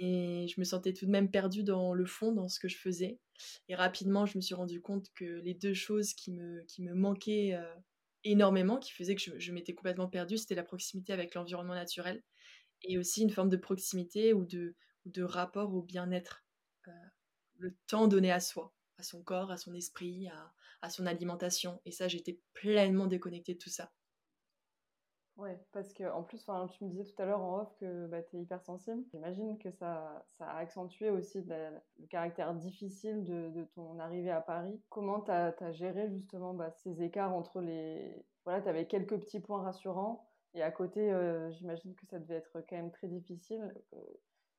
Mais 0.00 0.48
je 0.48 0.58
me 0.58 0.64
sentais 0.64 0.92
tout 0.92 1.06
de 1.06 1.12
même 1.12 1.30
perdue 1.30 1.62
dans 1.62 1.94
le 1.94 2.04
fond, 2.04 2.32
dans 2.32 2.48
ce 2.48 2.58
que 2.58 2.66
je 2.66 2.76
faisais. 2.76 3.20
Et 3.68 3.76
rapidement, 3.76 4.26
je 4.26 4.36
me 4.36 4.42
suis 4.42 4.56
rendu 4.56 4.80
compte 4.80 5.06
que 5.14 5.40
les 5.44 5.54
deux 5.54 5.74
choses 5.74 6.12
qui 6.12 6.32
me, 6.32 6.64
qui 6.64 6.82
me 6.82 6.92
manquaient 6.92 7.56
énormément, 8.24 8.78
qui 8.78 8.92
faisait 8.92 9.14
que 9.14 9.38
je, 9.38 9.52
m'étais 9.52 9.74
complètement 9.74 10.08
perdue, 10.08 10.38
c'était 10.38 10.54
la 10.54 10.62
proximité 10.62 11.12
avec 11.12 11.34
l'environnement 11.34 11.74
naturel 11.74 12.22
et 12.82 12.98
aussi 12.98 13.22
une 13.22 13.30
forme 13.30 13.50
de 13.50 13.56
proximité 13.56 14.32
ou 14.32 14.44
de, 14.44 14.74
de 15.06 15.22
rapport 15.22 15.74
au 15.74 15.82
bien-être. 15.82 16.44
Euh, 16.88 16.92
le 17.58 17.74
temps 17.86 18.08
donné 18.08 18.32
à 18.32 18.40
soi, 18.40 18.74
à 18.98 19.02
son 19.02 19.22
corps, 19.22 19.50
à 19.50 19.56
son 19.56 19.74
esprit, 19.74 20.28
à, 20.28 20.52
à 20.82 20.90
son 20.90 21.06
alimentation. 21.06 21.80
Et 21.84 21.92
ça, 21.92 22.08
j'étais 22.08 22.38
pleinement 22.52 23.06
déconnectée 23.06 23.54
de 23.54 23.58
tout 23.58 23.70
ça. 23.70 23.92
Ouais, 25.36 25.58
parce 25.72 25.92
que 25.92 26.04
en 26.12 26.22
plus, 26.22 26.46
tu 26.72 26.84
me 26.84 26.90
disais 26.90 27.04
tout 27.04 27.20
à 27.20 27.26
l'heure 27.26 27.40
en 27.40 27.60
off 27.60 27.74
que 27.80 28.06
bah, 28.06 28.22
tu 28.22 28.36
es 28.36 28.42
hypersensible. 28.42 29.02
J'imagine 29.10 29.58
que 29.58 29.70
ça, 29.72 30.24
ça 30.38 30.46
a 30.46 30.58
accentué 30.58 31.10
aussi 31.10 31.42
le 31.42 32.06
caractère 32.08 32.54
difficile 32.54 33.24
de, 33.24 33.64
ton 33.74 33.98
arrivée 33.98 34.30
à 34.30 34.40
Paris. 34.40 34.80
Comment 34.90 35.20
tu 35.20 35.32
as, 35.32 35.72
géré 35.72 36.08
justement 36.10 36.54
bah, 36.54 36.70
ces 36.70 37.02
écarts 37.02 37.34
entre 37.34 37.60
les... 37.60 38.24
Voilà, 38.44 38.62
tu 38.62 38.68
avais 38.68 38.86
quelques 38.86 39.18
petits 39.18 39.40
points 39.40 39.62
rassurants 39.62 40.24
et 40.54 40.62
à 40.62 40.70
côté, 40.70 41.12
euh, 41.12 41.50
j'imagine 41.50 41.94
que 41.94 42.06
ça 42.06 42.18
devait 42.18 42.36
être 42.36 42.60
quand 42.68 42.76
même 42.76 42.92
très 42.92 43.08
difficile. 43.08 43.74
Euh, 43.92 43.98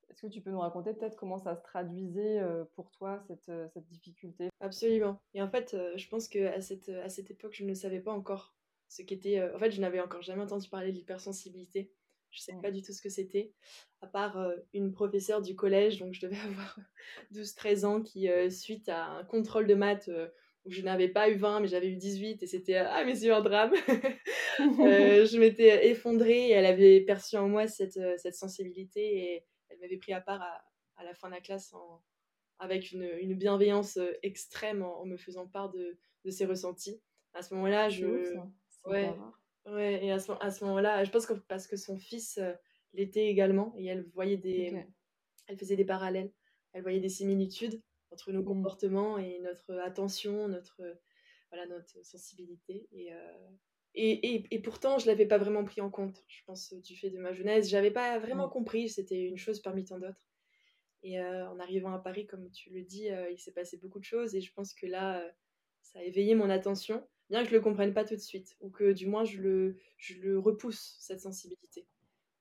est-ce 0.09 0.21
que 0.21 0.27
tu 0.27 0.41
peux 0.41 0.51
nous 0.51 0.59
raconter 0.59 0.93
peut-être 0.93 1.15
comment 1.15 1.37
ça 1.37 1.55
se 1.55 1.61
traduisait 1.61 2.39
euh, 2.39 2.65
pour 2.75 2.91
toi, 2.91 3.23
cette, 3.27 3.49
difficulté? 3.87 4.49
Absolument. 4.59 5.19
Et 5.33 5.41
en 5.41 5.49
fait, 5.49 5.75
je 5.95 6.09
pense 6.09 6.27
qu'à 6.27 6.59
cette, 6.61 6.89
à 6.89 7.09
cette 7.09 7.31
époque, 7.31 7.53
je 7.53 7.63
ne 7.63 7.73
savais 7.73 8.01
pas 8.01 8.13
encore 8.13 8.54
ce 8.89 9.01
qui 9.01 9.13
était. 9.13 9.39
Euh, 9.39 9.55
en 9.55 9.59
fait, 9.59 9.71
je 9.71 9.81
n'avais 9.81 9.99
encore 9.99 10.21
jamais 10.21 10.43
entendu 10.43 10.69
parler 10.69 10.91
de 10.91 10.97
l'hypersensibilité. 10.97 11.91
Je 12.31 12.41
ne 12.41 12.43
savais 12.43 12.61
pas 12.61 12.71
du 12.71 12.81
tout 12.81 12.91
ce 12.91 13.01
que 13.01 13.09
c'était, 13.09 13.53
à 14.01 14.07
part 14.07 14.37
euh, 14.37 14.55
une 14.73 14.91
professeure 14.91 15.41
du 15.41 15.55
collège, 15.55 15.99
donc 15.99 16.13
je 16.13 16.21
devais 16.21 16.37
avoir 16.45 16.77
12-13 17.33 17.85
ans, 17.85 18.01
qui, 18.01 18.29
euh, 18.29 18.49
suite 18.49 18.89
à 18.89 19.05
un 19.05 19.23
contrôle 19.23 19.67
de 19.67 19.75
maths 19.75 20.09
où 20.65 20.71
je 20.71 20.81
n'avais 20.81 21.07
pas 21.07 21.29
eu 21.29 21.35
20, 21.35 21.61
mais 21.61 21.67
j'avais 21.67 21.89
eu 21.89 21.95
18, 21.95 22.43
et 22.43 22.47
c'était 22.47 22.75
Ah, 22.75 23.05
mais 23.05 23.15
c'est 23.15 23.29
un 23.29 23.41
drame 23.41 23.73
Je 24.57 25.39
m'étais 25.39 25.87
effondrée, 25.89 26.49
et 26.49 26.51
elle 26.51 26.65
avait 26.65 27.01
perçu 27.01 27.37
en 27.37 27.47
moi 27.47 27.67
cette, 27.67 27.99
cette 28.17 28.35
sensibilité, 28.35 29.01
et 29.01 29.45
elle 29.69 29.79
m'avait 29.79 29.97
pris 29.97 30.11
à 30.11 30.21
part 30.21 30.41
à, 30.41 31.03
la 31.03 31.13
fin 31.13 31.29
de 31.29 31.35
la 31.35 31.41
classe 31.41 31.71
en, 31.73 32.01
avec 32.59 32.91
une, 32.91 33.07
une 33.19 33.35
bienveillance 33.35 33.99
extrême 34.23 34.81
en, 34.81 35.05
me 35.05 35.17
faisant 35.17 35.47
part 35.47 35.69
de, 35.69 35.97
de 36.25 36.31
ses 36.31 36.45
ressentis. 36.45 36.99
À 37.33 37.43
ce 37.43 37.53
moment-là, 37.53 37.89
je. 37.89 38.33
Ouais, 38.85 39.13
ouais, 39.65 40.05
et 40.05 40.11
à 40.11 40.19
ce, 40.19 40.31
à 40.39 40.51
ce 40.51 40.63
moment-là, 40.65 41.03
je 41.03 41.11
pense 41.11 41.25
que 41.25 41.33
parce 41.33 41.67
que 41.67 41.75
son 41.75 41.97
fils 41.97 42.37
euh, 42.37 42.53
l'était 42.93 43.27
également, 43.27 43.73
et 43.77 43.85
elle 43.85 44.03
voyait 44.13 44.37
des. 44.37 44.85
Elle 45.47 45.57
faisait 45.57 45.75
des 45.75 45.85
parallèles, 45.85 46.31
elle 46.73 46.81
voyait 46.81 46.99
des 46.99 47.09
similitudes 47.09 47.79
entre 48.09 48.31
nos 48.31 48.41
mmh. 48.41 48.45
comportements 48.45 49.19
et 49.19 49.39
notre 49.41 49.73
attention, 49.79 50.47
notre, 50.47 50.81
voilà, 51.51 51.67
notre 51.67 52.03
sensibilité. 52.03 52.87
Et, 52.91 53.13
euh, 53.13 53.49
et, 53.93 54.35
et, 54.35 54.47
et, 54.49 54.59
pourtant, 54.59 54.97
je 54.97 55.05
ne 55.05 55.11
l'avais 55.11 55.27
pas 55.27 55.37
vraiment 55.37 55.63
pris 55.63 55.81
en 55.81 55.91
compte, 55.91 56.23
je 56.27 56.41
pense, 56.47 56.73
du 56.73 56.97
fait 56.97 57.11
de 57.11 57.19
ma 57.19 57.31
jeunesse. 57.31 57.69
Je 57.69 57.75
n'avais 57.75 57.91
pas 57.91 58.17
vraiment 58.17 58.47
mmh. 58.47 58.51
compris, 58.51 58.89
c'était 58.89 59.21
une 59.21 59.37
chose 59.37 59.61
parmi 59.61 59.85
tant 59.85 59.99
d'autres. 59.99 60.25
Et 61.03 61.19
euh, 61.19 61.47
en 61.47 61.59
arrivant 61.59 61.93
à 61.93 61.99
Paris, 61.99 62.25
comme 62.25 62.49
tu 62.49 62.71
le 62.71 62.81
dis, 62.81 63.09
il 63.31 63.37
s'est 63.37 63.53
passé 63.53 63.77
beaucoup 63.77 63.99
de 63.99 64.05
choses 64.05 64.33
et 64.33 64.41
je 64.41 64.51
pense 64.51 64.73
que 64.73 64.87
là, 64.87 65.23
ça 65.83 65.99
a 65.99 66.01
éveillé 66.01 66.33
mon 66.33 66.49
attention 66.49 67.07
bien 67.29 67.43
que 67.43 67.49
je 67.49 67.55
le 67.55 67.61
comprenne 67.61 67.93
pas 67.93 68.05
tout 68.05 68.15
de 68.15 68.21
suite, 68.21 68.55
ou 68.59 68.69
que 68.69 68.91
du 68.91 69.07
moins 69.07 69.25
je 69.25 69.41
le, 69.41 70.39
repousse, 70.39 70.97
cette 70.99 71.21
sensibilité. 71.21 71.85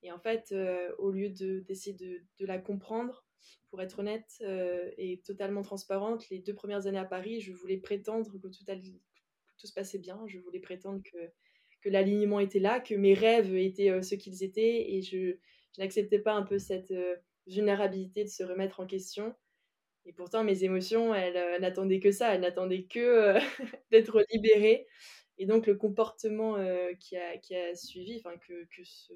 Et 0.02 0.12
en 0.12 0.18
fait, 0.18 0.52
euh, 0.52 0.94
au 0.98 1.10
lieu 1.10 1.30
d'essayer 1.30 1.96
de, 1.96 2.20
de, 2.38 2.46
la 2.46 2.58
comprendre, 2.58 3.24
pour 3.70 3.80
être 3.82 3.98
honnête 3.98 4.38
euh, 4.42 4.90
et 4.98 5.20
totalement 5.24 5.62
transparente, 5.62 6.28
les 6.30 6.38
deux 6.38 6.54
premières 6.54 6.86
années 6.86 6.98
à 6.98 7.04
Paris, 7.04 7.40
je 7.40 7.52
voulais 7.52 7.78
prétendre 7.78 8.30
que 8.30 8.48
tout, 8.48 8.64
tout 9.58 9.66
se 9.66 9.72
passait 9.72 9.98
bien, 9.98 10.20
je 10.26 10.38
voulais 10.38 10.60
prétendre 10.60 11.02
que, 11.02 11.30
l'alignement 11.86 12.40
était 12.40 12.60
là, 12.60 12.80
que 12.80 12.94
mes 12.94 13.12
rêves 13.12 13.54
étaient 13.54 13.90
euh, 13.90 14.00
ce 14.00 14.14
qu'ils 14.14 14.42
étaient, 14.42 14.94
et 14.94 15.02
je 15.02 15.36
n'acceptais 15.76 16.18
pas 16.18 16.32
un 16.32 16.42
peu 16.42 16.58
cette 16.58 16.94
vulnérabilité 17.46 18.24
de 18.24 18.28
se 18.30 18.42
remettre 18.42 18.80
en 18.80 18.86
question 18.86 19.34
et 20.06 20.12
pourtant, 20.12 20.44
mes 20.44 20.64
émotions, 20.64 21.14
elles, 21.14 21.36
euh, 21.36 21.58
n'attendaient 21.58 22.00
que 22.00 22.12
ça, 22.12 22.34
elles 22.34 22.42
n'attendaient 22.42 22.84
que 22.84 23.00
euh, 23.00 23.40
d'être 23.90 24.24
libérées. 24.32 24.86
Et 25.38 25.46
donc, 25.46 25.66
le 25.66 25.74
comportement 25.74 26.56
euh, 26.56 26.92
qui, 27.00 27.16
a, 27.16 27.38
qui 27.38 27.56
a 27.56 27.74
suivi, 27.74 28.18
enfin, 28.18 28.36
que, 28.36 28.64
que 28.64 28.84
ce... 28.84 29.12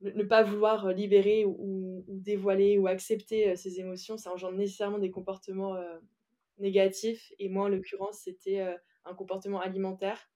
ne 0.00 0.24
pas 0.24 0.42
vouloir 0.42 0.92
libérer 0.92 1.44
ou, 1.46 2.04
dévoiler 2.08 2.78
ou 2.78 2.86
accepter 2.86 3.56
ces 3.56 3.80
émotions, 3.80 4.18
ça 4.18 4.32
engendre 4.32 4.58
nécessairement 4.58 4.98
des 4.98 5.10
comportements 5.10 5.74
négatifs. 6.58 7.32
Et 7.38 7.48
moi, 7.48 7.64
en 7.64 7.68
l'occurrence, 7.68 8.18
c'était 8.18 8.60
un 9.06 9.14
comportement 9.14 9.60
alimentaire, 9.60 10.30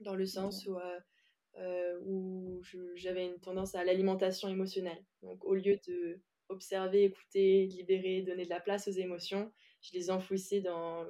dans 0.00 0.14
le 0.14 0.26
sens 0.26 0.66
où, 0.66 0.76
où 2.04 2.60
j'avais 2.94 3.24
une 3.24 3.40
tendance 3.40 3.74
à 3.74 3.84
l'alimentation 3.84 4.48
émotionnelle. 4.48 5.02
Donc, 5.22 5.42
au 5.46 5.54
lieu 5.54 5.78
de 5.88 6.20
observer, 6.50 7.04
écouter, 7.04 7.66
libérer, 7.66 8.22
donner 8.22 8.44
de 8.44 8.50
la 8.50 8.60
place 8.60 8.88
aux 8.88 8.92
émotions. 8.92 9.50
Je 9.80 9.92
les 9.94 10.10
enfouissais 10.10 10.60
dans 10.60 11.06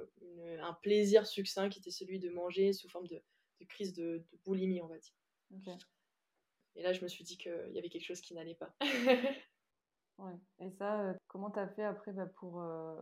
un 0.61 0.73
plaisir 0.81 1.27
succinct 1.27 1.69
qui 1.69 1.79
était 1.79 1.91
celui 1.91 2.19
de 2.19 2.29
manger 2.29 2.71
sous 2.71 2.87
forme 2.87 3.07
de, 3.07 3.21
crise 3.67 3.93
de, 3.93 4.23
boulimie, 4.45 4.81
on 4.81 4.87
va 4.87 4.97
dire. 4.97 5.13
Et 6.75 6.83
là, 6.83 6.93
je 6.93 7.01
me 7.01 7.07
suis 7.09 7.23
dit 7.23 7.37
qu'il 7.37 7.71
y 7.73 7.77
avait 7.77 7.89
quelque 7.89 8.05
chose 8.05 8.21
qui 8.21 8.33
n'allait 8.33 8.55
pas. 8.55 8.73
ouais. 10.19 10.33
Et 10.59 10.71
ça, 10.71 11.01
euh, 11.01 11.13
comment 11.27 11.51
t'as 11.51 11.67
fait 11.67 11.83
après 11.83 12.13
bah, 12.13 12.27
pour, 12.37 12.61
euh, 12.61 12.95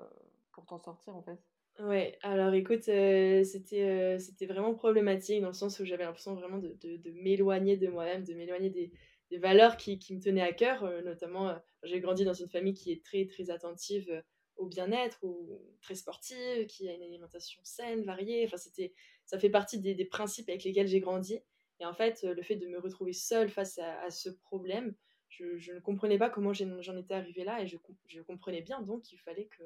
pour 0.54 0.66
t'en 0.66 0.80
sortir 0.80 1.16
en 1.16 1.22
fait? 1.22 1.40
Ouais, 1.78 2.18
alors 2.24 2.54
écoute, 2.56 2.90
euh, 2.90 3.44
c'était 3.46 4.20
c'était 4.20 4.48
vraiment 4.48 4.74
problématique 4.74 5.40
dans 5.40 5.48
le 5.48 5.54
sens 5.54 5.80
où 5.80 5.86
j'avais 5.86 6.04
l'impression 6.04 6.36
vraiment 6.36 6.58
de, 6.58 6.76
de, 6.82 6.98
de 6.98 7.12
m'éloigner 7.12 7.78
de 7.78 7.88
moi-même, 7.88 8.26
de 8.26 8.34
m'éloigner 8.34 8.70
des, 8.70 8.92
des 9.30 9.38
valeurs 9.38 9.78
qui, 9.78 10.00
qui, 10.00 10.16
me 10.16 10.22
tenaient 10.22 10.42
à 10.42 10.54
cœur, 10.54 10.84
euh, 10.84 11.02
notamment 11.02 11.50
euh, 11.50 11.58
j'ai 11.84 12.00
grandi 12.00 12.26
dans 12.26 12.34
une 12.34 12.50
famille 12.50 12.74
qui 12.74 12.92
est 12.92 13.04
très 13.04 13.28
très 13.28 13.50
attentive 13.52 14.10
euh, 14.10 14.22
au 14.56 14.68
bien-être, 14.68 15.24
ou 15.24 15.62
très 15.82 15.96
sportive, 15.96 16.66
qui 16.66 16.90
a 16.90 16.94
une 16.94 17.04
alimentation 17.04 17.62
saine, 17.64 18.04
variée. 18.04 18.44
Enfin, 18.46 18.58
c'était, 18.58 18.94
ça 19.26 19.40
fait 19.40 19.50
partie 19.50 19.80
des, 19.80 19.96
des 19.96 20.04
principes 20.04 20.50
avec 20.50 20.66
lesquels 20.66 20.88
j'ai 20.88 21.00
grandi. 21.00 21.40
Et 21.80 21.86
en 21.86 21.94
fait, 21.94 22.24
le 22.24 22.42
fait 22.42 22.58
de 22.58 22.68
me 22.68 22.78
retrouver 22.78 23.14
seule 23.14 23.50
face 23.50 23.80
à, 23.80 24.10
ce 24.10 24.28
problème, 24.28 24.94
je, 25.30 25.58
je, 25.58 25.72
ne 25.72 25.80
comprenais 25.80 26.18
pas 26.18 26.30
comment 26.30 26.52
j'en 26.52 26.98
étais 26.98 27.14
arrivée 27.14 27.46
là, 27.46 27.62
et 27.62 27.68
je, 27.68 27.78
je, 28.06 28.20
comprenais 28.20 28.62
bien 28.62 28.82
donc 28.82 29.04
qu'il 29.04 29.18
fallait 29.18 29.46
que, 29.46 29.64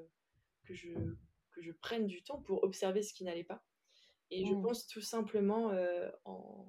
que, 0.65 0.75
je, 0.75 0.89
que 1.53 1.63
je 1.63 1.71
prenne 1.71 2.05
du 2.05 2.21
temps 2.21 2.39
pour 2.43 2.63
observer 2.63 3.01
ce 3.01 3.15
qui 3.15 3.23
n'allait 3.23 3.43
pas. 3.43 3.63
Et 4.29 4.45
je 4.45 4.53
mmh. 4.53 4.61
pense 4.61 4.85
tout 4.85 5.01
simplement 5.01 5.71
en, 6.25 6.67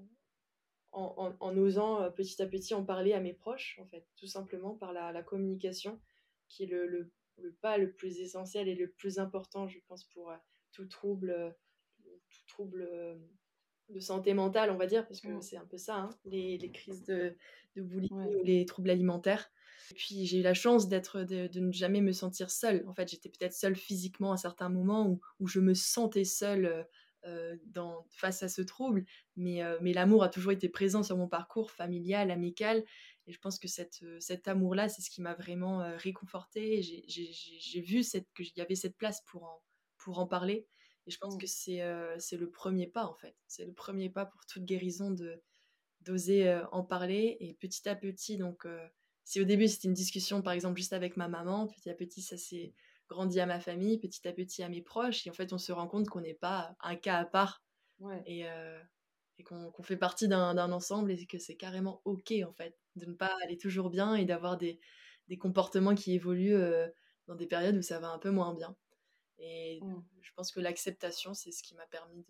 en, 0.94 1.56
osant 1.56 2.02
euh, 2.02 2.10
petit 2.10 2.40
à 2.42 2.46
petit 2.46 2.74
en 2.74 2.84
parler 2.84 3.12
à 3.12 3.20
mes 3.20 3.32
proches, 3.32 3.78
en 3.82 3.86
fait, 3.86 4.06
tout 4.16 4.26
simplement 4.26 4.74
par 4.74 4.92
la, 4.92 5.22
communication, 5.22 6.00
qui 6.48 6.64
est 6.64 6.66
le, 6.66 6.86
le, 6.86 7.52
pas 7.60 7.78
le 7.78 7.92
plus 7.92 8.20
essentiel 8.20 8.68
et 8.68 8.74
le 8.74 8.90
plus 8.90 9.18
important, 9.18 9.66
je 9.66 9.78
pense, 9.88 10.04
pour 10.04 10.30
euh, 10.30 10.36
tout 10.72 10.86
trouble, 10.86 11.30
euh, 11.30 11.50
tout 12.30 12.46
trouble 12.46 12.88
de 13.90 14.00
santé 14.00 14.34
mentale, 14.34 14.70
on 14.70 14.76
va 14.76 14.86
dire, 14.86 15.06
parce 15.06 15.20
que 15.20 15.28
mmh. 15.28 15.42
c'est 15.42 15.56
un 15.56 15.66
peu 15.66 15.78
ça, 15.78 15.96
hein, 15.96 16.10
les, 16.24 16.58
les, 16.58 16.70
crises 16.70 17.04
de, 17.04 17.36
de 17.76 17.82
boulimie 17.82 18.36
ou 18.36 18.42
les 18.44 18.64
troubles 18.64 18.90
alimentaires. 18.90 19.50
Et 19.90 19.94
puis 19.94 20.24
j'ai 20.24 20.38
eu 20.38 20.42
la 20.42 20.54
chance 20.54 20.88
d'être, 20.88 21.22
de, 21.22 21.48
de, 21.48 21.60
ne 21.60 21.72
jamais 21.72 22.00
me 22.00 22.12
sentir 22.12 22.50
seule. 22.50 22.84
En 22.88 22.94
fait, 22.94 23.08
j'étais 23.08 23.28
peut-être 23.28 23.52
seule 23.52 23.76
physiquement 23.76 24.32
à 24.32 24.38
certains 24.38 24.70
moments 24.70 25.06
où, 25.06 25.20
où 25.40 25.46
je 25.46 25.60
me 25.60 25.74
sentais 25.74 26.24
seule 26.24 26.86
dans, 27.66 28.06
face 28.10 28.42
à 28.42 28.48
ce 28.48 28.62
trouble, 28.62 29.04
mais, 29.36 29.62
euh, 29.62 29.78
mais 29.80 29.92
l'amour 29.92 30.22
a 30.22 30.28
toujours 30.28 30.52
été 30.52 30.68
présent 30.68 31.02
sur 31.02 31.16
mon 31.16 31.28
parcours 31.28 31.70
familial, 31.70 32.30
amical, 32.30 32.84
et 33.26 33.32
je 33.32 33.38
pense 33.38 33.58
que 33.58 33.68
cette, 33.68 34.02
euh, 34.02 34.20
cet 34.20 34.48
amour-là, 34.48 34.88
c'est 34.88 35.02
ce 35.02 35.10
qui 35.10 35.22
m'a 35.22 35.34
vraiment 35.34 35.96
réconfortée. 35.96 36.82
J'ai 36.82 37.80
vu 37.80 38.02
qu'il 38.34 38.52
y 38.56 38.60
avait 38.60 38.74
cette 38.74 38.96
place 38.96 39.22
pour 39.22 39.44
en, 39.44 39.62
pour 39.96 40.18
en 40.18 40.26
parler, 40.26 40.66
et 41.06 41.10
je 41.10 41.18
pense 41.18 41.36
mmh. 41.36 41.38
que 41.38 41.46
c'est 41.46 41.80
c'est 42.18 42.36
le 42.36 42.50
premier 42.50 42.86
pas, 42.86 43.06
en 43.06 43.14
fait. 43.14 43.36
C'est 43.46 43.64
le 43.64 43.72
premier 43.72 44.10
pas 44.10 44.26
pour 44.26 44.44
toute 44.46 44.64
guérison 44.64 45.10
de 45.10 45.42
d'oser 46.02 46.60
en 46.72 46.84
parler, 46.84 47.38
et 47.40 47.54
petit 47.54 47.88
à 47.88 47.96
petit, 47.96 48.36
donc, 48.36 48.66
si 49.24 49.40
au 49.40 49.44
début 49.44 49.68
c'était 49.68 49.88
une 49.88 49.94
discussion, 49.94 50.42
par 50.42 50.52
exemple, 50.52 50.78
juste 50.78 50.92
avec 50.92 51.16
ma 51.16 51.28
maman, 51.28 51.66
petit 51.66 51.88
à 51.88 51.94
petit, 51.94 52.20
ça 52.20 52.36
s'est 52.36 52.74
grandi 53.08 53.40
à 53.40 53.46
ma 53.46 53.60
famille, 53.60 53.98
petit 53.98 54.26
à 54.26 54.32
petit 54.32 54.62
à 54.62 54.68
mes 54.68 54.82
proches. 54.82 55.26
Et 55.26 55.30
en 55.30 55.34
fait, 55.34 55.52
on 55.52 55.58
se 55.58 55.72
rend 55.72 55.86
compte 55.86 56.08
qu'on 56.08 56.20
n'est 56.20 56.34
pas 56.34 56.76
un 56.80 56.96
cas 56.96 57.18
à 57.18 57.24
part. 57.24 57.62
Et, 58.26 58.46
euh, 58.46 58.78
et 59.38 59.42
qu'on 59.44 59.82
fait 59.82 59.96
partie 59.96 60.28
d'un 60.28 60.72
ensemble 60.72 61.10
et 61.10 61.26
que 61.26 61.38
c'est 61.38 61.56
carrément 61.56 62.02
OK, 62.04 62.32
en 62.46 62.52
fait, 62.52 62.76
de 62.96 63.06
ne 63.06 63.14
pas 63.14 63.34
aller 63.42 63.56
toujours 63.56 63.90
bien 63.90 64.14
et 64.14 64.24
d'avoir 64.24 64.56
des, 64.56 64.78
des, 65.28 65.38
comportements 65.38 65.94
qui 65.94 66.12
évoluent 66.12 66.54
euh, 66.54 66.88
dans 67.26 67.34
des 67.34 67.46
périodes 67.46 67.76
où 67.76 67.82
ça 67.82 67.98
va 67.98 68.08
un 68.08 68.18
peu 68.18 68.30
moins 68.30 68.52
bien. 68.54 68.76
Et 69.38 69.80
mmh. 69.82 70.04
je 70.20 70.32
pense 70.34 70.52
que 70.52 70.60
l'acceptation, 70.60 71.34
c'est 71.34 71.50
ce 71.50 71.62
qui 71.62 71.74
m'a 71.74 71.86
permis 71.86 72.24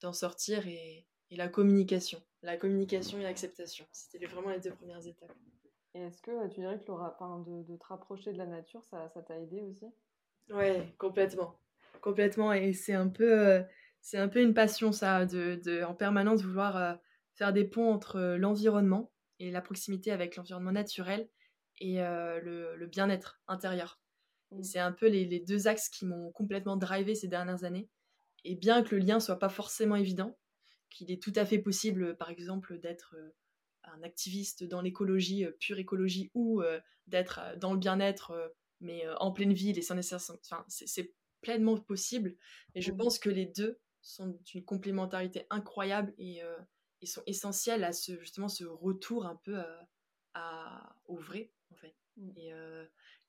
d'en 0.00 0.12
sortir 0.12 0.66
et, 0.66 1.06
et 1.30 1.36
la 1.36 1.48
communication. 1.48 2.22
La 2.42 2.56
communication 2.56 3.18
et 3.18 3.22
l'acceptation. 3.22 3.86
C'était 3.92 4.26
vraiment 4.26 4.50
les 4.50 4.60
deux 4.60 4.72
premières 4.72 5.06
étapes. 5.06 5.36
Et 5.98 6.02
est-ce 6.02 6.22
que 6.22 6.48
tu 6.48 6.60
dirais 6.60 6.78
que 6.78 6.84
de, 6.84 7.72
de, 7.72 7.76
te 7.76 7.84
rapprocher 7.86 8.32
de 8.32 8.38
la 8.38 8.46
nature, 8.46 8.84
ça, 8.84 9.08
ça 9.08 9.20
t'a 9.20 9.36
aidé 9.36 9.62
aussi? 9.62 9.86
Ouais, 10.48 10.94
complètement. 10.96 11.58
Complètement. 12.00 12.52
Et 12.52 12.72
c'est 12.72 12.94
un 12.94 13.08
peu, 13.08 13.48
euh, 13.48 13.62
c'est 14.00 14.18
un 14.18 14.28
peu 14.28 14.40
une 14.40 14.54
passion, 14.54 14.92
ça, 14.92 15.26
de, 15.26 15.60
de 15.64 15.82
en 15.82 15.94
permanence 15.94 16.42
vouloir 16.42 16.76
euh, 16.76 16.94
faire 17.34 17.52
des 17.52 17.64
ponts 17.64 17.92
entre 17.92 18.16
euh, 18.16 18.38
l'environnement 18.38 19.10
et 19.40 19.50
la 19.50 19.60
proximité 19.60 20.12
avec 20.12 20.36
l'environnement 20.36 20.70
naturel 20.70 21.28
et 21.80 21.98
le, 21.98 22.74
le 22.74 22.86
bien-être 22.88 23.40
intérieur. 23.46 24.00
Mmh. 24.50 24.62
C'est 24.64 24.80
un 24.80 24.90
peu 24.90 25.06
les, 25.06 25.24
les, 25.26 25.38
deux 25.38 25.68
axes 25.68 25.88
qui 25.88 26.06
m'ont 26.06 26.32
complètement 26.32 26.76
drivé 26.76 27.14
ces 27.14 27.28
dernières 27.28 27.62
années. 27.62 27.88
Et 28.44 28.56
bien 28.56 28.82
que 28.82 28.96
le 28.96 29.00
lien 29.00 29.20
soit 29.20 29.38
pas 29.38 29.48
forcément 29.48 29.94
évident, 29.94 30.36
qu'il 30.90 31.12
est 31.12 31.22
tout 31.22 31.32
à 31.36 31.44
fait 31.44 31.58
possible, 31.58 32.16
par 32.16 32.30
exemple, 32.30 32.80
d'être 32.80 33.14
un 33.94 34.02
activiste 34.02 34.64
dans 34.64 34.80
l'écologie, 34.80 35.46
pure 35.60 35.78
écologie, 35.78 36.30
ou 36.34 36.62
d'être 37.06 37.40
dans 37.58 37.72
le 37.72 37.78
bien-être, 37.78 38.54
mais 38.80 39.04
en 39.18 39.32
pleine 39.32 39.52
ville 39.52 39.78
et 39.78 39.82
sans 39.82 39.94
nécessairement. 39.94 40.40
Enfin, 40.44 40.64
c'est 40.68 41.14
pleinement 41.40 41.78
possible. 41.78 42.36
Et 42.74 42.80
je 42.80 42.92
mmh. 42.92 42.96
pense 42.96 43.18
que 43.18 43.30
les 43.30 43.46
deux 43.46 43.80
sont 44.00 44.38
d'une 44.44 44.64
complémentarité 44.64 45.46
incroyable 45.50 46.12
et, 46.18 46.40
et, 47.00 47.06
sont 47.06 47.22
essentiels 47.26 47.84
à 47.84 47.92
ce, 47.92 48.18
justement 48.20 48.48
ce 48.48 48.64
retour 48.64 49.26
un 49.26 49.36
peu 49.36 49.58
à, 50.34 50.96
au 51.06 51.16
vrai, 51.16 51.52
en 51.70 51.76
fait. 51.76 51.96
Mmh. 52.16 52.30
Et, 52.36 52.52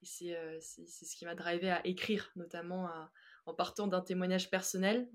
et 0.02 0.06
c'est 0.06 0.86
ce 0.86 1.16
qui 1.16 1.26
m'a 1.26 1.36
drivé 1.36 1.70
à 1.70 1.86
écrire, 1.86 2.32
notamment 2.36 2.90
en 3.46 3.54
partant 3.54 3.88
d'un 3.88 4.02
témoignage 4.02 4.50
personnel, 4.50 5.10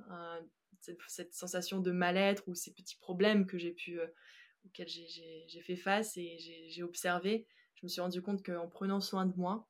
cette, 0.81 0.99
cette, 1.09 1.35
sensation 1.35 1.81
de 1.81 1.91
mal-être 1.91 2.47
ou 2.47 2.55
ces 2.55 2.75
petits 2.75 2.99
problèmes 2.99 3.47
que 3.47 3.57
j'ai 3.59 3.73
pu 3.73 3.99
auxquels 4.67 4.89
j'ai 4.89 5.63
fait 5.63 5.77
face 5.77 6.17
et 6.17 6.39
j'ai 6.69 6.83
observé, 6.83 7.47
je 7.75 7.87
me 7.87 7.89
suis 7.89 8.01
rendu 8.01 8.23
compte 8.23 8.43
qu'en 8.45 8.69
prenant 8.69 9.01
soin 9.01 9.27
de 9.27 9.37
moi 9.37 9.69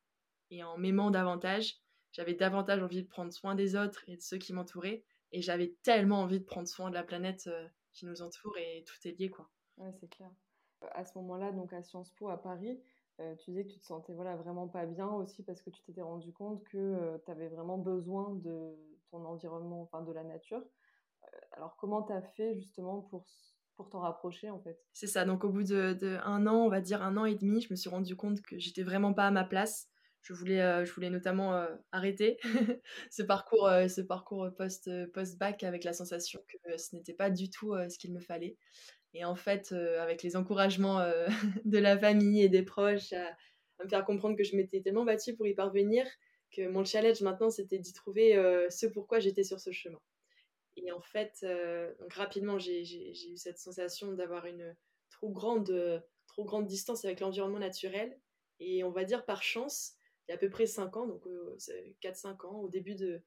et 0.51 0.63
en 0.63 0.77
m'aimant 0.77 1.11
davantage, 1.11 1.79
j'avais 2.11 2.33
davantage 2.33 2.81
envie 2.81 3.03
de 3.03 3.07
prendre 3.07 3.33
soin 3.33 3.55
des 3.55 3.75
autres 3.75 4.07
et 4.07 4.15
de 4.15 4.21
ceux 4.21 4.37
qui 4.37 4.53
m'entouraient. 4.53 5.03
Et 5.31 5.41
j'avais 5.41 5.75
tellement 5.83 6.21
envie 6.21 6.39
de 6.39 6.45
prendre 6.45 6.67
soin 6.67 6.89
de 6.89 6.93
la 6.93 7.03
planète 7.03 7.47
euh, 7.47 7.67
qui 7.91 8.05
nous 8.05 8.21
entoure 8.21 8.57
et 8.57 8.85
tout 8.87 8.95
est 9.05 9.19
lié, 9.19 9.29
quoi. 9.29 9.49
Ouais, 9.77 9.91
c'est 9.99 10.07
clair. 10.07 10.31
À 10.91 11.03
ce 11.03 11.17
moment-là, 11.17 11.51
donc 11.51 11.73
à 11.73 11.83
Sciences 11.83 12.11
Po 12.11 12.29
à 12.29 12.41
Paris, 12.41 12.79
euh, 13.19 13.35
tu 13.35 13.51
disais 13.51 13.65
que 13.65 13.71
tu 13.73 13.79
te 13.79 13.85
sentais 13.85 14.13
voilà, 14.13 14.37
vraiment 14.37 14.67
pas 14.67 14.85
bien 14.85 15.09
aussi 15.09 15.43
parce 15.43 15.61
que 15.61 15.69
tu 15.69 15.81
t'étais 15.81 16.01
rendu 16.01 16.31
compte 16.31 16.63
que 16.63 16.77
euh, 16.77 17.17
tu 17.25 17.31
avais 17.31 17.49
vraiment 17.49 17.77
besoin 17.77 18.33
de 18.35 18.77
ton 19.11 19.25
environnement, 19.25 19.81
enfin 19.81 20.01
de 20.03 20.11
la 20.13 20.23
nature. 20.23 20.63
alors 21.51 21.75
comment 21.75 22.03
tu 22.03 22.13
as 22.13 22.21
fait 22.21 22.55
justement 22.55 23.01
pour 23.01 23.25
pour 23.75 23.89
t'en 23.89 23.99
rapprocher 23.99 24.49
en 24.49 24.59
fait. 24.59 24.79
C'est 24.93 25.07
ça, 25.07 25.25
donc 25.25 25.43
au 25.43 25.49
bout 25.49 25.63
de, 25.63 26.17
un 26.23 26.47
an, 26.47 26.65
on 26.65 26.69
va 26.69 26.81
dire 26.81 27.01
un 27.01 27.17
an 27.17 27.25
et 27.25 27.35
demi, 27.35 27.61
je 27.61 27.67
me 27.71 27.75
suis 27.75 27.89
rendu 27.89 28.15
compte 28.15 28.41
que 28.41 28.57
j'étais 28.57 28.83
vraiment 28.83 29.13
pas 29.13 29.27
à 29.27 29.31
ma 29.31 29.43
place. 29.43 29.89
Je 30.21 30.33
voulais, 30.33 30.61
euh, 30.61 30.85
je 30.85 30.91
voulais 30.91 31.11
notamment 31.11 31.55
euh, 31.55 31.67
arrêter 31.91 32.39
ce 33.11 33.21
parcours, 33.21 33.67
euh, 33.67 33.87
ce 33.87 34.01
parcours 34.01 34.49
post, 34.57 34.89
post-bac 35.13 35.63
avec 35.63 35.83
la 35.83 35.93
sensation 35.93 36.39
que 36.47 36.77
ce 36.77 36.95
n'était 36.95 37.13
pas 37.13 37.29
du 37.29 37.49
tout 37.51 37.75
ce 37.89 37.97
qu'il 37.99 38.11
me 38.11 38.19
fallait. 38.19 38.57
Et 39.13 39.23
en 39.23 39.35
fait, 39.35 39.71
avec 39.71 40.23
les 40.23 40.35
encouragements 40.35 40.99
de 41.65 41.77
la 41.77 41.97
famille 41.97 42.41
et 42.41 42.49
des 42.49 42.63
proches 42.63 43.13
à, 43.13 43.37
me 43.83 43.89
faire 43.89 44.05
comprendre 44.05 44.37
que 44.37 44.43
je 44.43 44.55
m'étais 44.55 44.81
tellement 44.81 45.05
battue 45.05 45.35
pour 45.35 45.47
y 45.47 45.53
parvenir, 45.53 46.07
que 46.49 46.67
mon 46.69 46.85
challenge 46.85 47.21
maintenant, 47.21 47.49
c'était 47.49 47.77
d'y 47.77 47.93
trouver 47.93 48.33
ce 48.69 48.87
pourquoi 48.87 49.19
j'étais 49.19 49.43
sur 49.43 49.59
ce 49.59 49.71
chemin. 49.71 49.99
Et 50.77 50.91
en 50.91 51.01
fait, 51.01 51.39
euh, 51.43 51.93
donc 51.99 52.13
rapidement, 52.13 52.59
j'ai 52.59 52.83
eu 52.83 53.37
cette 53.37 53.59
sensation 53.59 54.11
d'avoir 54.13 54.45
une 54.45 54.75
trop 55.09 55.29
grande, 55.29 56.03
trop 56.27 56.43
grande 56.43 56.67
distance 56.67 57.05
avec 57.05 57.19
l'environnement 57.19 57.59
naturel. 57.59 58.19
Et 58.59 58.83
on 58.83 58.91
va 58.91 59.03
dire 59.03 59.25
par 59.25 59.43
chance, 59.43 59.93
il 60.27 60.31
y 60.31 60.33
a 60.33 60.35
à 60.35 60.37
peu 60.37 60.49
près 60.49 60.65
5 60.65 60.95
ans, 60.97 61.07
donc 61.07 61.25
4-5 62.01 62.27
euh, 62.27 62.47
ans, 62.47 62.59
au 62.61 62.69
début 62.69 62.95
de, 62.95 63.21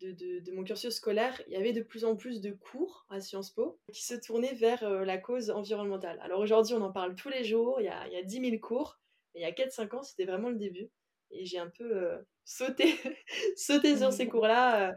de, 0.00 0.40
de, 0.40 0.52
mon 0.52 0.64
cursus 0.64 0.94
scolaire, 0.94 1.40
il 1.46 1.52
y 1.52 1.56
avait 1.56 1.72
de 1.72 1.82
plus 1.82 2.04
en 2.04 2.16
plus 2.16 2.40
de 2.40 2.50
cours 2.50 3.06
à 3.08 3.20
Sciences 3.20 3.50
Po 3.50 3.80
qui 3.92 4.04
se 4.04 4.14
tournaient 4.14 4.54
vers 4.54 4.82
euh, 4.84 5.04
la 5.04 5.18
cause 5.18 5.50
environnementale. 5.50 6.18
Alors 6.22 6.40
aujourd'hui, 6.40 6.74
on 6.74 6.82
en 6.82 6.92
parle 6.92 7.14
tous 7.14 7.28
les 7.28 7.44
jours, 7.44 7.80
il 7.80 7.84
y 7.84 7.88
a, 7.88 8.06
il 8.08 8.12
y 8.12 8.16
a 8.16 8.22
10 8.22 8.40
000 8.50 8.58
cours, 8.58 8.98
mais 9.34 9.40
il 9.40 9.44
y 9.44 9.46
a 9.46 9.52
4-5 9.52 9.96
ans, 9.96 10.02
c'était 10.02 10.24
vraiment 10.24 10.50
le 10.50 10.56
début. 10.56 10.90
Et 11.30 11.46
j'ai 11.46 11.58
un 11.58 11.70
peu 11.70 12.24
sauté, 12.44 12.94
sauté 13.56 13.96
sur 13.96 14.12
ces 14.12 14.28
cours-là 14.28 14.96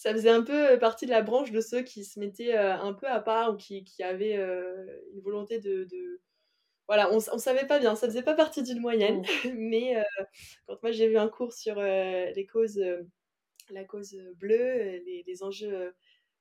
ça 0.00 0.14
faisait 0.14 0.30
un 0.30 0.42
peu 0.42 0.78
partie 0.78 1.04
de 1.04 1.10
la 1.10 1.20
branche 1.20 1.52
de 1.52 1.60
ceux 1.60 1.82
qui 1.82 2.06
se 2.06 2.18
mettaient 2.18 2.56
un 2.56 2.94
peu 2.94 3.06
à 3.06 3.20
part 3.20 3.52
ou 3.52 3.56
qui, 3.58 3.84
qui 3.84 4.02
avaient 4.02 4.34
une 4.34 5.20
volonté 5.20 5.58
de, 5.58 5.84
de... 5.84 6.22
Voilà, 6.88 7.12
on, 7.12 7.16
on 7.16 7.38
savait 7.38 7.66
pas 7.66 7.78
bien, 7.78 7.94
ça 7.94 8.06
faisait 8.06 8.22
pas 8.22 8.32
partie 8.32 8.62
d'une 8.62 8.80
moyenne, 8.80 9.22
mais 9.54 10.02
quand 10.66 10.82
moi 10.82 10.90
j'ai 10.90 11.06
vu 11.06 11.18
un 11.18 11.28
cours 11.28 11.52
sur 11.52 11.74
les 11.82 12.48
causes, 12.50 12.82
la 13.68 13.84
cause 13.84 14.16
bleue, 14.38 15.02
les, 15.04 15.22
les 15.26 15.42
enjeux 15.42 15.92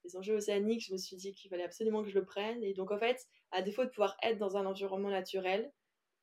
les 0.06 0.16
enjeux 0.16 0.36
océaniques, 0.36 0.86
je 0.86 0.94
me 0.94 0.98
suis 0.98 1.18
dit 1.18 1.34
qu'il 1.34 1.50
fallait 1.50 1.66
absolument 1.66 2.02
que 2.02 2.08
je 2.08 2.18
le 2.18 2.24
prenne. 2.24 2.64
Et 2.64 2.74
donc, 2.74 2.90
en 2.90 2.98
fait, 2.98 3.28
à 3.52 3.62
défaut 3.62 3.84
de 3.84 3.90
pouvoir 3.90 4.16
être 4.24 4.38
dans 4.38 4.56
un 4.56 4.66
environnement 4.66 5.10
naturel 5.10 5.70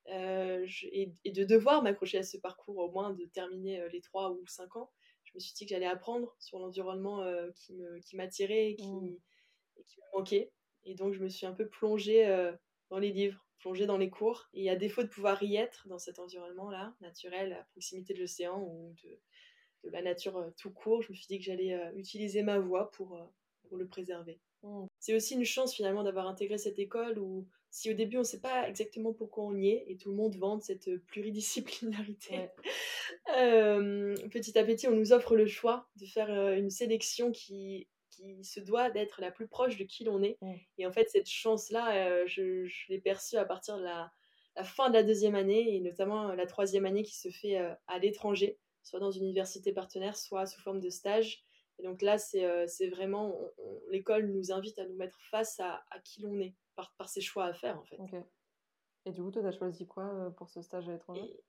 et, 0.09 1.13
et, 1.25 1.33
de 1.33 1.45
devoir 1.45 1.83
m'accrocher 1.83 2.17
à 2.17 2.23
ce 2.23 2.39
parcours, 2.39 2.79
au 2.79 2.91
moins 2.91 3.13
de 3.13 3.27
terminer 3.27 3.87
les 3.93 4.01
trois 4.01 4.31
ou 4.31 4.47
cinq 4.47 4.77
ans, 4.77 4.91
me 5.37 5.41
suis 5.41 5.55
dit 5.55 5.67
que 5.67 5.71
j'allais 5.71 5.87
apprendre 5.87 6.35
sur 6.39 6.59
l'environnement 6.59 7.23
euh, 7.23 7.51
qui 8.05 8.17
m'attirait 8.17 8.71
et, 8.71 8.77
qui, 8.77 8.89
mmh. 8.89 9.19
et 9.77 9.85
qui 9.85 10.01
me 10.01 10.19
manquait. 10.19 10.53
Et 10.85 10.95
donc, 10.95 11.13
je 11.13 11.23
me 11.23 11.29
suis 11.29 11.47
un 11.47 11.53
peu 11.53 11.69
plongée 11.69 12.27
euh, 12.27 12.53
dans 12.91 12.99
les 12.99 13.13
livres, 13.13 13.47
plongée 13.59 13.87
dans 13.87 13.99
les 13.99 14.11
cours. 14.11 14.49
Et 14.55 14.71
à 14.71 14.77
défaut 14.77 15.03
de 15.03 15.09
pouvoir 15.09 15.43
y 15.43 15.57
être 15.57 15.87
dans 15.89 15.99
cet 15.99 16.19
environnement-là, 16.19 16.95
naturel, 17.01 17.53
à 17.53 17.65
proximité 17.73 18.15
de 18.15 18.21
l'océan 18.21 18.61
ou 18.61 18.95
de, 19.05 19.21
de, 19.85 19.91
la 19.91 20.03
nature 20.03 20.37
euh, 20.39 20.51
tout 20.57 20.71
court, 20.71 21.03
je 21.03 21.11
me 21.13 21.15
suis 21.15 21.27
dit 21.27 21.39
que 21.39 21.45
j'allais 21.45 21.79
utiliser 21.95 22.43
ma 22.43 22.59
voix 22.59 22.91
pour, 22.93 23.19
pour 23.69 23.77
le 23.77 23.87
préserver. 23.87 24.41
Mmh. 24.63 24.87
C'est 24.99 25.15
aussi 25.15 25.35
une 25.35 25.45
chance 25.45 25.75
finalement 25.75 26.03
d'avoir 26.03 26.27
intégré 26.27 26.59
cette 26.59 26.79
école 26.79 27.19
où 27.19 27.47
si 27.77 27.91
au 27.91 27.93
début 27.93 28.17
on 28.17 28.21
ne 28.21 28.25
sait 28.25 28.41
pas 28.41 28.67
exactement 28.67 29.13
pourquoi 29.13 29.45
on 29.45 29.55
y 29.55 29.69
est 29.69 29.85
et 29.89 29.99
tout 29.99 30.09
le 30.09 30.17
monde 30.17 30.35
vante 30.37 30.63
cette 30.63 30.97
pluridisciplinarité, 31.09 32.49
petit 33.27 34.59
à 34.59 34.65
petit 34.65 34.89
on 34.89 34.93
nous 34.93 35.13
offre 35.13 35.37
le 35.37 35.47
choix 35.47 35.87
de 35.97 36.07
faire 36.07 36.31
une 36.55 36.71
sélection 36.71 37.33
qui, 37.33 37.87
qui 38.09 38.43
se 38.45 38.61
doit 38.61 38.91
d'être 38.91 39.21
la 39.21 39.31
plus 39.31 39.47
proche 39.47 39.77
de 39.77 39.85
qui 39.85 40.05
l'on 40.05 40.23
est. 40.23 40.39
Et 40.79 40.87
en 40.87 40.91
fait 40.91 41.11
cette 41.11 41.29
chance-là, 41.29 42.25
je, 42.25 42.65
je 42.65 42.89
l'ai 42.89 42.99
perçue 42.99 43.37
à 43.37 43.45
partir 43.45 43.77
de 43.77 43.83
la, 43.83 44.11
la, 44.57 44.65
fin 44.65 44.89
de 44.89 44.95
la 44.95 45.03
deuxième 45.03 45.35
année 45.35 45.77
et 45.77 45.81
notamment 45.81 46.33
la 46.33 46.47
troisième 46.47 46.87
année 46.87 47.03
qui 47.03 47.15
se 47.15 47.29
fait 47.29 47.59
à 47.59 47.99
l'étranger, 47.99 48.59
soit 48.85 49.01
dans 49.01 49.11
une 49.11 49.25
université 49.25 49.75
partenaire, 49.75 50.17
soit 50.17 50.47
sous 50.47 50.63
forme 50.63 50.81
de 50.81 50.89
stage. 50.89 51.45
Et 51.79 51.83
donc 51.83 52.01
là, 52.01 52.17
c'est 52.17 52.89
vraiment, 52.89 53.39
l'école 53.91 54.29
nous 54.29 54.51
invite 54.51 54.79
à 54.79 54.87
nous 54.87 54.97
mettre 54.97 55.21
face 55.31 55.61
à, 55.61 55.85
à 55.91 55.99
qui 55.99 56.23
l'on 56.23 56.41
est 56.41 56.55
par, 56.77 56.95
par 56.97 57.09
ses 57.09 57.21
choix 57.21 57.47
à 57.47 57.55
faire 57.55 57.79
en 57.79 57.85
fait. 57.85 57.99
Et 59.07 59.13
du 59.13 59.23
coup, 59.23 59.31
toi, 59.31 59.43
tu 59.43 59.49
as 59.49 59.53
choisi 59.53 59.87
quoi 59.87 60.05
euh, 60.05 60.31
pour 60.31 60.51
ce 60.51 60.61
stage 60.61 60.89
à 60.89 60.93
l'étranger? 60.93 61.41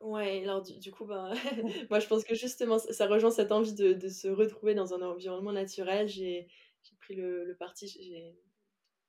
Ouais, 0.00 0.42
alors 0.42 0.60
du, 0.62 0.92
coup, 0.92 1.06
ben, 1.06 1.32
moi 1.90 2.00
je 2.00 2.06
pense 2.06 2.22
que 2.22 2.34
justement, 2.34 2.78
ça, 2.78 3.06
rejoint 3.06 3.30
cette 3.30 3.50
envie 3.50 3.72
de, 3.74 3.94
de, 3.94 4.08
se 4.08 4.28
retrouver 4.28 4.74
dans 4.74 4.92
un 4.92 5.00
environnement 5.00 5.52
naturel. 5.52 6.06
J'ai 6.06 6.48
pris 7.00 7.14
le, 7.14 7.46
le 7.46 7.56
parti 7.56 8.36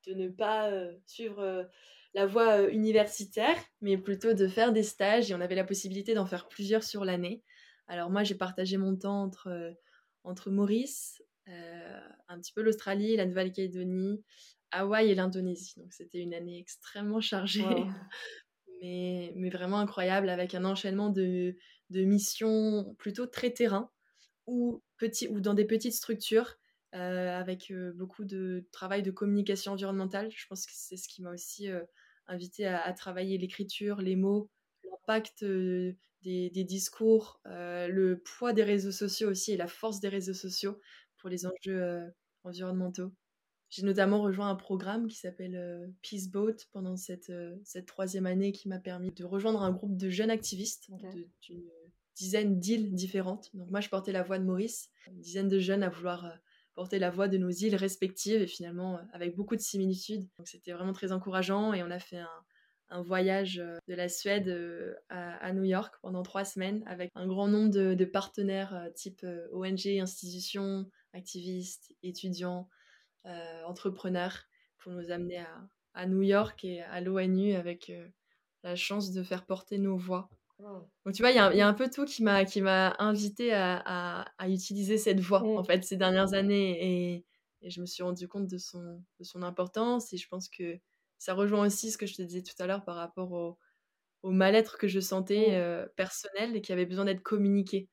de 0.08 0.13
ne 0.13 0.30
pas 0.30 0.71
euh, 0.71 0.95
suivre 1.06 1.39
euh, 1.39 1.65
la 2.13 2.26
voie 2.26 2.69
universitaire, 2.69 3.58
mais 3.82 3.97
plutôt 3.97 4.34
de 4.34 4.47
faire 4.47 4.71
des 4.71 4.84
stages 4.84 5.30
et 5.30 5.36
on 5.36 5.41
avait 5.41 5.56
la 5.56 5.65
possibilité 5.65 6.13
d'en 6.13 6.26
faire 6.26 6.47
plusieurs 6.47 6.84
sur 6.84 7.04
l'année. 7.04 7.43
Alors 7.88 8.10
moi, 8.10 8.23
j'ai 8.23 8.36
partagé 8.36 8.78
mon 8.78 8.95
temps 8.95 9.23
entre, 9.23 9.76
entre 10.23 10.50
Maurice, 10.50 11.21
un 11.45 12.39
petit 12.39 12.54
peu 12.54 12.62
l'Australie, 12.62 13.15
la 13.17 13.26
Nouvelle-Calédonie, 13.26 14.23
Hawaï 14.71 15.10
et 15.10 15.15
l'Indonésie. 15.15 15.73
Donc 15.77 15.93
c'était 15.93 16.19
une 16.19 16.34
année 16.34 16.60
extrêmement 16.60 17.21
chargée, 17.21 17.65
mais, 18.82 19.34
mais, 19.36 19.49
vraiment 19.49 19.80
incroyable 19.80 20.30
avec 20.30 20.56
un 20.56 20.65
enchaînement 20.65 21.10
de, 21.10 21.56
de 21.89 22.03
missions 22.03 22.95
plutôt 22.97 23.25
très 23.27 23.51
terrain 23.51 23.91
ou, 24.45 24.82
petit, 24.97 25.27
ou 25.27 25.41
dans 25.41 25.53
des 25.53 25.65
petites 25.65 25.93
structures 25.93 26.58
euh, 26.95 27.38
avec 27.38 27.69
euh, 27.69 27.91
beaucoup 27.93 28.23
de 28.23 28.65
travail 28.71 29.03
de 29.03 29.12
communication 29.12 29.73
environnementale. 29.73 30.30
Je 30.32 30.47
pense 30.47 30.65
que 30.65 30.71
c'est 30.73 30.97
ce 30.97 31.08
qui 31.10 31.21
m'a 31.21 31.32
aussi 31.32 31.69
euh, 31.69 31.84
invité 32.27 32.65
à, 32.65 32.91
travailler 32.93 33.38
l'écriture, 33.38 34.01
les 34.01 34.15
mots, 34.15 34.49
l'impact 34.89 35.43
des, 35.43 36.49
des, 36.49 36.63
discours, 36.63 37.41
le 37.45 38.15
poids 38.15 38.51
des 38.51 38.63
réseaux 38.63 38.91
sociaux 38.91 39.30
aussi 39.30 39.53
et 39.53 39.58
la 39.58 39.67
force 39.67 39.99
des 40.01 40.10
réseaux 40.10 40.34
sociaux 40.34 40.80
pour 41.17 41.30
les 41.30 41.45
enjeux 41.45 42.01
environnementaux. 42.43 43.13
J'ai 43.69 43.84
notamment 43.84 44.21
rejoint 44.21 44.49
un 44.49 44.56
programme 44.56 45.08
qui 45.08 45.17
s'appelle 45.17 45.56
euh, 45.56 45.88
Peace 46.01 46.30
Boat 46.32 46.56
pendant 46.71 46.95
cette, 46.95 47.30
euh, 47.30 47.56
cette 47.65 47.86
troisième 47.86 48.25
année 48.25 48.53
qui 48.53 48.69
m'a 48.69 48.80
permis 48.80 49.12
de 49.12 49.25
rejoindre 49.25 49.62
un 49.62 49.71
groupe 49.71 49.97
de 49.97 50.10
jeunes 50.10 50.30
activistes 50.30 50.89
d'une 51.41 51.69
dizaine 52.15 52.60
d'îles 52.60 52.93
différentes. 52.93 53.49
Donc 53.53 53.69
moi, 53.69 53.82
je 53.82 53.89
portais 53.89 54.13
la 54.13 54.23
voix 54.23 54.39
de 54.39 54.45
Maurice, 54.45 54.89
une 55.08 55.19
dizaine 55.19 55.49
de 55.49 55.60
jeunes 55.60 55.84
à 55.84 55.89
vouloir 55.89 56.25
euh, 56.25 56.32
porter 56.75 56.97
la 56.97 57.10
voix 57.10 57.27
de 57.27 57.38
nos 57.38 57.49
îles 57.49 57.75
respectives 57.75 58.41
et 58.41 58.47
finalement 58.47 58.99
avec 59.12 59.36
beaucoup 59.36 59.56
de 59.56 59.62
similitudes. 59.62 60.27
Donc 60.38 60.47
c'était 60.47 60.71
vraiment 60.71 60.93
très 60.93 61.12
encourageant 61.12 61.73
et 61.73 61.84
on 61.84 61.91
a 61.91 61.99
fait 61.99 62.19
un, 62.19 62.45
un 62.89 63.01
voyage 63.01 63.56
de 63.56 63.93
la 63.95 64.08
Suède 64.08 64.47
à, 65.10 65.53
New 65.53 65.63
York 65.63 65.95
pendant 66.03 66.21
trois 66.21 66.45
semaines 66.45 66.84
avec 66.86 67.10
un 67.15 67.25
grand 67.25 67.47
nombre 67.47 67.71
de, 67.71 67.95
de 67.95 68.06
partenaires 68.06 68.89
type 68.93 69.25
ONG, 69.51 69.88
institutions, 69.88 70.88
activistes, 71.13 71.95
étudiants, 72.03 72.69
entrepreneurs 73.65 74.47
pour 74.77 74.91
nous 74.91 75.12
amener 75.12 75.39
à, 75.39 75.67
à, 75.93 76.06
New 76.08 76.21
York 76.21 76.63
et 76.63 76.82
à 76.82 77.01
l'ONU 77.01 77.53
avec 77.53 77.89
euh, 77.89 78.08
la 78.63 78.75
chance 78.75 79.12
de 79.12 79.23
faire 79.23 79.45
porter 79.45 79.77
nos 79.77 79.97
voix. 79.97 80.30
Donc 80.60 81.13
tu 81.13 81.21
vois, 81.21 81.30
il 81.30 81.36
y, 81.36 81.58
y, 81.58 81.62
a 81.62 81.67
un 81.67 81.73
peu 81.73 81.88
tout 81.88 82.06
qui 82.06 82.23
m'a 82.23 82.43
qui 82.43 82.62
m'a 82.62 82.95
invité 82.97 83.53
à, 83.53 83.77
à, 83.86 84.25
à, 84.39 84.49
utiliser 84.49 84.97
cette 84.97 85.19
voix 85.19 85.41
mm. 85.41 85.58
en 85.58 85.63
fait 85.63 85.84
ces 85.84 85.97
dernières 85.97 86.34
années 86.34 87.13
et, 87.13 87.25
et, 87.62 87.69
je 87.69 87.80
me 87.80 87.86
suis 87.86 88.01
rendu 88.01 88.27
compte 88.27 88.47
de 88.47 88.58
son 88.58 89.03
de 89.19 89.23
son 89.23 89.43
importance 89.43 90.13
et 90.13 90.17
je 90.17 90.27
pense 90.27 90.49
que 90.49 90.80
ça 91.19 91.36
rejoint 91.36 91.63
aussi 91.63 91.91
ce 91.91 91.97
que 91.99 92.08
je 92.08 92.15
te 92.15 92.23
disais 92.23 92.41
tout 92.41 92.56
à 92.58 92.65
l'heure 92.65 92.84
par 92.84 92.95
rapport 92.95 93.32
au, 93.34 93.60
au 94.23 94.32
mal-être 94.32 94.80
que 94.80 94.88
je 94.88 94.99
sentais 94.99 95.60
mmh. 95.60 95.89
personnel 95.95 96.56
et 96.56 96.62
qui 96.62 96.73
avait 96.73 96.88
besoin 96.88 97.06
d'être 97.06 97.21
communiqué. 97.21 97.88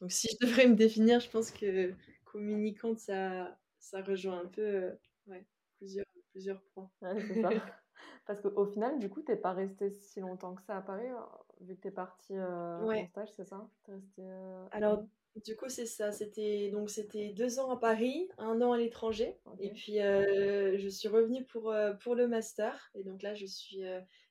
Donc 0.00 0.10
si 0.10 0.28
je 0.28 0.36
devrais 0.46 0.68
me 0.68 0.74
définir, 0.74 1.20
je 1.20 1.28
pense 1.28 1.50
que 1.50 1.92
communicante, 2.24 2.98
ça, 2.98 3.58
ça 3.86 4.02
rejoint 4.02 4.40
un 4.40 4.46
peu 4.46 4.90
ouais, 5.28 5.44
plusieurs, 5.78 6.06
plusieurs 6.32 6.60
points. 6.74 6.90
Parce 8.26 8.40
qu'au 8.40 8.66
final, 8.66 8.98
du 8.98 9.08
coup, 9.08 9.22
t'es 9.22 9.36
pas 9.36 9.52
resté 9.52 9.90
si 9.90 10.20
longtemps 10.20 10.54
que 10.54 10.62
ça 10.62 10.78
à 10.78 10.82
Paris, 10.82 11.06
hein, 11.06 11.28
vu 11.60 11.76
que 11.76 11.82
t'es 11.82 11.92
parti 11.92 12.36
euh, 12.36 12.80
en 12.80 13.06
stage, 13.06 13.28
c'est 13.36 13.44
ça? 13.44 13.68
Resté, 13.86 14.22
euh, 14.22 14.66
Alors, 14.72 15.04
du 15.44 15.54
coup, 15.54 15.68
c'est 15.68 15.86
ça. 15.86 16.10
C'était 16.10 16.70
donc 16.70 16.90
c'était 16.90 17.28
deux 17.28 17.60
ans 17.60 17.70
à 17.70 17.76
Paris, 17.76 18.28
un 18.38 18.60
an 18.62 18.72
à 18.72 18.78
l'étranger, 18.78 19.36
et 19.60 19.70
puis 19.70 20.00
euh, 20.00 20.76
je 20.76 20.88
suis 20.88 21.08
revenue 21.08 21.44
pour 21.44 21.72
pour 22.02 22.14
le 22.16 22.26
master. 22.26 22.90
Et 22.94 23.04
donc 23.04 23.22
là, 23.22 23.34
je 23.34 23.46
suis 23.46 23.84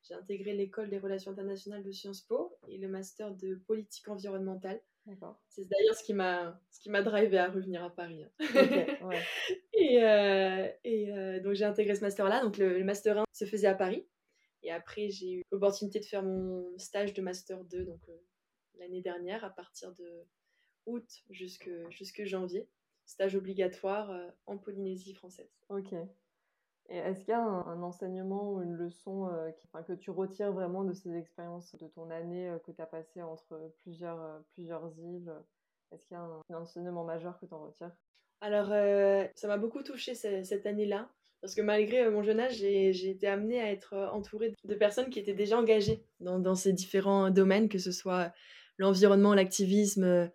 j'ai 0.07 0.13
intégré 0.13 0.53
l'école 0.53 0.89
des 0.89 0.99
relations 0.99 1.31
internationales 1.31 1.83
de 1.83 1.91
Sciences 1.91 2.21
Po 2.21 2.57
et 2.67 2.77
le 2.77 2.87
master 2.87 3.33
de 3.33 3.55
politique 3.55 4.07
environnementale. 4.07 4.81
C'est 5.49 5.67
d'ailleurs 5.69 5.95
ce 5.95 6.03
qui 6.03 6.13
m'a 6.13 6.59
ce 6.71 6.79
qui 6.79 6.89
m'a 6.89 7.03
drivé 7.03 7.37
à 7.37 7.49
revenir 7.49 7.83
à 7.83 7.89
Paris. 7.89 8.23
Hein. 8.23 8.31
et, 9.73 10.03
euh, 10.03 10.67
et 10.83 11.11
euh, 11.11 11.39
donc 11.41 11.53
j'ai 11.53 11.65
intégré 11.65 11.95
ce 11.95 12.01
master 12.01 12.27
là. 12.27 12.41
Donc 12.43 12.57
le, 12.57 12.83
master 12.83 13.19
1 13.19 13.25
se 13.31 13.45
faisait 13.45 13.67
à 13.67 13.75
Paris. 13.75 14.07
Et 14.63 14.71
après 14.71 15.09
j'ai 15.09 15.33
eu 15.33 15.43
l'opportunité 15.51 15.99
de 15.99 16.05
faire 16.05 16.23
mon 16.23 16.75
stage 16.79 17.13
de 17.13 17.21
master 17.21 17.63
2 17.65 17.85
donc 17.85 18.01
euh, 18.09 18.17
l'année 18.79 19.01
dernière 19.01 19.43
à 19.45 19.51
partir 19.51 19.93
de 19.93 20.25
août 20.87 21.07
jusque 21.29 21.69
jusque 21.89 22.23
janvier. 22.25 22.67
Stage 23.05 23.35
obligatoire 23.35 24.11
en 24.47 24.57
Polynésie 24.57 25.13
française. 25.13 25.51
Ok. 25.69 25.93
Est-ce 26.89 27.19
qu'il 27.21 27.29
y 27.29 27.33
a 27.33 27.41
un, 27.41 27.81
enseignement 27.81 28.53
ou 28.53 28.61
une 28.61 28.75
leçon 28.75 29.27
euh, 29.27 29.49
que 29.87 29.93
tu 29.93 30.11
retires 30.11 30.51
vraiment 30.51 30.83
de 30.83 30.93
ces 30.93 31.15
expériences 31.15 31.75
de 31.75 31.87
ton 31.87 32.11
année 32.11 32.47
euh, 32.47 32.59
que 32.59 32.71
tu 32.71 32.81
as 32.81 32.85
passé 32.85 33.23
entre 33.23 33.73
plusieurs, 33.81 34.21
euh, 34.21 34.39
plusieurs 34.53 34.93
îles? 34.99 35.31
Est-ce 35.91 36.05
qu'il 36.05 36.15
y 36.15 36.19
a 36.19 36.23
un, 36.23 36.55
enseignement 36.55 37.03
majeur 37.03 37.39
que 37.39 37.47
tu 37.47 37.53
en 37.53 37.63
retires? 37.63 37.91
Alors, 38.41 38.67
ça 39.35 39.47
m'a 39.47 39.57
beaucoup 39.57 39.81
touchée 39.81 40.13
cette 40.13 40.65
année-là. 40.65 41.09
Parce 41.41 41.55
que 41.55 41.61
malgré 41.61 42.09
mon 42.09 42.21
jeune 42.21 42.39
âge, 42.39 42.55
j'ai 42.55 43.09
été 43.09 43.27
amenée 43.27 43.61
à 43.61 43.71
être 43.71 43.95
entourée 44.11 44.53
de 44.63 44.75
personnes 44.75 45.09
qui 45.09 45.19
étaient 45.19 45.33
déjà 45.33 45.57
engagées 45.57 46.03
dans, 46.19 46.39
dans 46.39 46.55
ces 46.55 46.73
différents 46.73 47.29
domaines, 47.29 47.69
que 47.69 47.77
ce 47.77 47.91
soit 47.91 48.33
l'environnement, 48.77 49.33
l'activisme, 49.33 50.29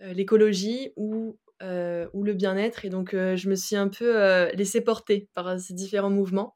l'écologie 0.00 0.92
ou 0.96 1.36
euh, 1.62 2.06
ou 2.12 2.22
le 2.22 2.34
bien-être. 2.34 2.84
Et 2.84 2.90
donc, 2.90 3.14
euh, 3.14 3.34
je 3.36 3.48
me 3.48 3.54
suis 3.54 3.76
un 3.76 3.88
peu 3.88 4.22
euh, 4.22 4.50
laissée 4.52 4.82
porter 4.82 5.30
par 5.32 5.58
ces 5.58 5.72
différents 5.72 6.10
mouvements. 6.10 6.54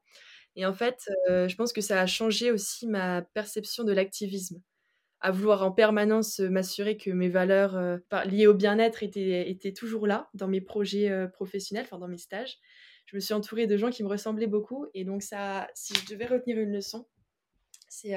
Et 0.55 0.65
en 0.65 0.73
fait, 0.73 1.09
je 1.29 1.55
pense 1.55 1.71
que 1.71 1.79
ça 1.79 2.01
a 2.01 2.05
changé 2.05 2.51
aussi 2.51 2.85
ma 2.85 3.21
perception 3.21 3.85
de 3.85 3.93
l'activisme. 3.93 4.61
À 5.21 5.31
vouloir 5.31 5.63
en 5.63 5.71
permanence 5.71 6.39
m'assurer 6.39 6.97
que 6.97 7.09
mes 7.09 7.29
valeurs 7.29 7.79
liées 8.25 8.47
au 8.47 8.53
bien-être 8.53 9.01
étaient, 9.01 9.49
étaient, 9.49 9.71
toujours 9.71 10.07
là 10.07 10.29
dans 10.33 10.49
mes 10.49 10.59
projets 10.59 11.09
professionnels, 11.31 11.85
enfin 11.85 11.99
dans 11.99 12.09
mes 12.09 12.17
stages. 12.17 12.57
Je 13.05 13.15
me 13.15 13.21
suis 13.21 13.33
entourée 13.33 13.65
de 13.65 13.77
gens 13.77 13.91
qui 13.91 14.03
me 14.03 14.09
ressemblaient 14.09 14.45
beaucoup. 14.45 14.87
Et 14.93 15.05
donc, 15.05 15.23
ça, 15.23 15.69
si 15.73 15.93
je 15.95 16.13
devais 16.13 16.25
retenir 16.25 16.59
une 16.59 16.73
leçon, 16.73 17.07
c'est 17.87 18.13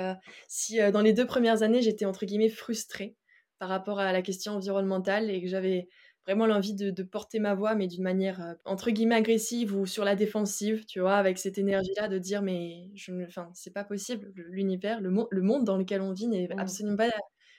si 0.49 0.81
dans 0.91 1.03
les 1.03 1.13
deux 1.13 1.27
premières 1.27 1.63
années, 1.63 1.83
j'étais 1.83 2.05
entre 2.05 2.27
guillemets 2.27 2.49
frustrée 2.49 3.15
par 3.61 3.69
rapport 3.69 4.01
à 4.01 4.13
la 4.13 4.23
question 4.23 4.55
environnementale 4.55 5.31
et 5.31 5.41
que 5.41 5.47
j'avais 5.49 5.89
vraiment 6.27 6.47
l'envie 6.47 6.75
de, 6.75 7.03
porter 7.03 7.39
ma 7.39 7.55
voix, 7.55 7.75
mais 7.75 7.87
d'une 7.87 8.03
manière 8.03 8.41
euh, 8.41 8.55
entre 8.65 8.91
guillemets 8.91 9.17
agressive 9.17 9.75
ou 9.77 9.87
sur 9.87 10.05
la 10.05 10.15
défensive, 10.15 10.87
tu 10.87 11.01
vois, 11.01 11.17
avec 11.17 11.39
cette 11.39 11.59
énergie-là 11.59 12.09
de 12.09 12.19
dire 12.19 12.43
mais 12.43 12.91
je 12.95 13.13
enfin 13.27 13.51
c'est 13.55 13.73
pas 13.73 13.85
possible, 13.85 14.33
l'univers, 14.35 15.01
le, 15.01 15.11
le, 15.31 15.43
monde 15.43 15.65
dans 15.65 15.77
lequel 15.77 16.01
on 16.01 16.13
vit 16.13 16.29
n'est 16.29 16.49
mmh. 16.49 16.59
absolument 16.59 16.97
pas 16.97 17.11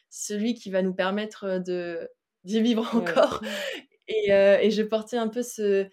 celui 0.10 0.54
qui 0.54 0.71
va 0.71 0.82
nous 0.82 0.93
permettre 0.93 1.43
euh, 1.45 1.60
de 1.60 2.10
d'y 2.43 2.62
vivre 2.62 2.95
encore. 2.95 3.41
Et, 4.08 4.32
euh, 4.34 4.60
et, 4.60 4.69
je 4.69 4.84
portais 4.84 5.17
un 5.17 5.28
peu 5.30 5.41
ce, 5.41 5.88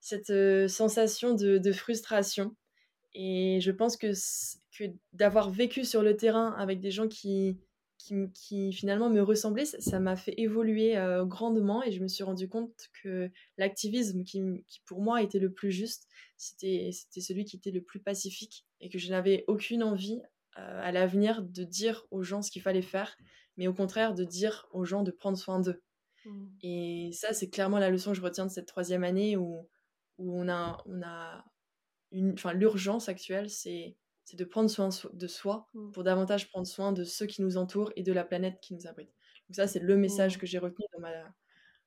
cette 0.00 0.68
sensation 0.68 1.34
de, 1.34 1.58
de, 1.58 1.72
frustration. 1.72 2.54
Et 3.12 3.58
je 3.60 3.72
pense 3.72 3.96
que, 3.96 4.12
que 4.78 4.84
d'avoir 5.12 5.50
vécu 5.50 5.84
sur 5.84 6.02
le 6.02 6.16
terrain 6.16 6.54
avec 6.58 6.80
des 6.80 6.92
gens 6.92 7.08
qui, 7.08 7.58
qui, 8.32 8.72
finalement 8.72 9.10
me 9.10 9.20
ressemblait, 9.20 9.64
ça 9.64 10.00
m'a 10.00 10.16
fait 10.16 10.34
évoluer 10.38 10.96
euh, 10.96 11.24
grandement 11.24 11.82
et 11.82 11.92
je 11.92 12.02
me 12.02 12.08
suis 12.08 12.24
rendu 12.24 12.48
compte 12.48 12.72
que 13.02 13.30
l'activisme 13.58 14.24
qui, 14.24 14.42
pour 14.86 15.00
moi 15.00 15.22
était 15.22 15.38
le 15.38 15.52
plus 15.52 15.70
juste, 15.70 16.08
c'était 16.36 16.90
celui 16.92 17.44
qui 17.44 17.56
était 17.56 17.70
le 17.70 17.82
plus 17.82 18.00
pacifique 18.00 18.66
et 18.80 18.88
que 18.88 18.98
je 18.98 19.10
n'avais 19.10 19.44
aucune 19.46 19.82
envie 19.82 20.20
euh, 20.58 20.80
à 20.82 20.92
l'avenir 20.92 21.42
de 21.42 21.64
dire 21.64 22.06
aux 22.10 22.22
gens 22.22 22.42
ce 22.42 22.50
qu'il 22.50 22.62
fallait 22.62 22.82
faire, 22.82 23.16
mais 23.56 23.66
au 23.66 23.74
contraire 23.74 24.14
de 24.14 24.24
dire 24.24 24.66
aux 24.72 24.84
gens 24.84 25.02
de 25.02 25.10
prendre 25.10 25.38
soin 25.38 25.60
d'eux. 25.60 25.82
Mmh. 26.24 26.46
Et 26.62 27.10
ça, 27.12 27.32
c'est 27.32 27.50
clairement 27.50 27.78
la 27.78 27.90
leçon 27.90 28.12
que 28.12 28.16
je 28.16 28.22
retiens 28.22 28.46
de 28.46 28.50
cette 28.50 28.66
troisième 28.66 29.04
année 29.04 29.36
où, 29.36 29.68
où 30.18 30.38
on 30.38 30.48
a, 30.48 30.82
on 30.86 31.02
a 31.02 31.44
une, 32.12 32.32
enfin, 32.32 32.52
l'urgence 32.52 33.08
actuelle, 33.08 33.50
c'est 33.50 33.96
c'est 34.26 34.36
de 34.36 34.44
prendre 34.44 34.68
soin 34.68 34.88
de 35.12 35.26
soi 35.28 35.68
mmh. 35.72 35.92
pour 35.92 36.02
davantage 36.02 36.50
prendre 36.50 36.66
soin 36.66 36.90
de 36.90 37.04
ceux 37.04 37.26
qui 37.26 37.42
nous 37.42 37.56
entourent 37.56 37.92
et 37.94 38.02
de 38.02 38.12
la 38.12 38.24
planète 38.24 38.58
qui 38.60 38.74
nous 38.74 38.88
abrite. 38.88 39.14
Donc 39.48 39.54
ça, 39.54 39.68
c'est 39.68 39.78
le 39.78 39.96
message 39.96 40.36
mmh. 40.36 40.40
que 40.40 40.46
j'ai 40.46 40.58
retenu 40.58 40.84
dans 40.92 41.00
ma, 41.00 41.12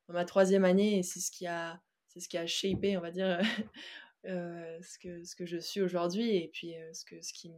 dans 0.08 0.14
ma 0.14 0.24
troisième 0.24 0.64
année 0.64 0.98
et 0.98 1.02
c'est 1.02 1.20
ce 1.20 1.30
qui 1.30 1.46
a, 1.46 1.82
c'est 2.08 2.18
ce 2.18 2.30
qui 2.30 2.38
a 2.38 2.46
shapé, 2.46 2.96
on 2.96 3.02
va 3.02 3.10
dire, 3.10 3.38
euh, 4.24 4.80
ce, 4.80 4.98
que, 4.98 5.22
ce 5.22 5.36
que 5.36 5.44
je 5.44 5.58
suis 5.58 5.82
aujourd'hui 5.82 6.34
et 6.34 6.48
puis 6.48 6.74
euh, 6.74 6.90
ce, 6.94 7.04
que, 7.04 7.20
ce 7.20 7.34
qui, 7.34 7.52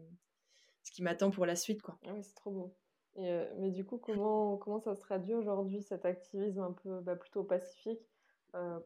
ce 0.82 0.90
qui 0.90 1.04
m'attend 1.04 1.30
pour 1.30 1.46
la 1.46 1.54
suite. 1.54 1.80
Quoi. 1.80 1.96
Ah 2.04 2.12
oui, 2.12 2.24
c'est 2.24 2.34
trop 2.34 2.50
beau. 2.50 2.74
Et, 3.14 3.30
euh, 3.30 3.46
mais 3.58 3.70
du 3.70 3.84
coup, 3.84 3.98
comment, 3.98 4.56
comment 4.56 4.80
ça 4.80 4.96
se 4.96 5.00
traduit 5.00 5.34
aujourd'hui, 5.34 5.80
cet 5.80 6.04
activisme 6.04 6.60
un 6.60 6.72
peu 6.72 7.00
bah, 7.02 7.14
plutôt 7.14 7.44
pacifique 7.44 8.00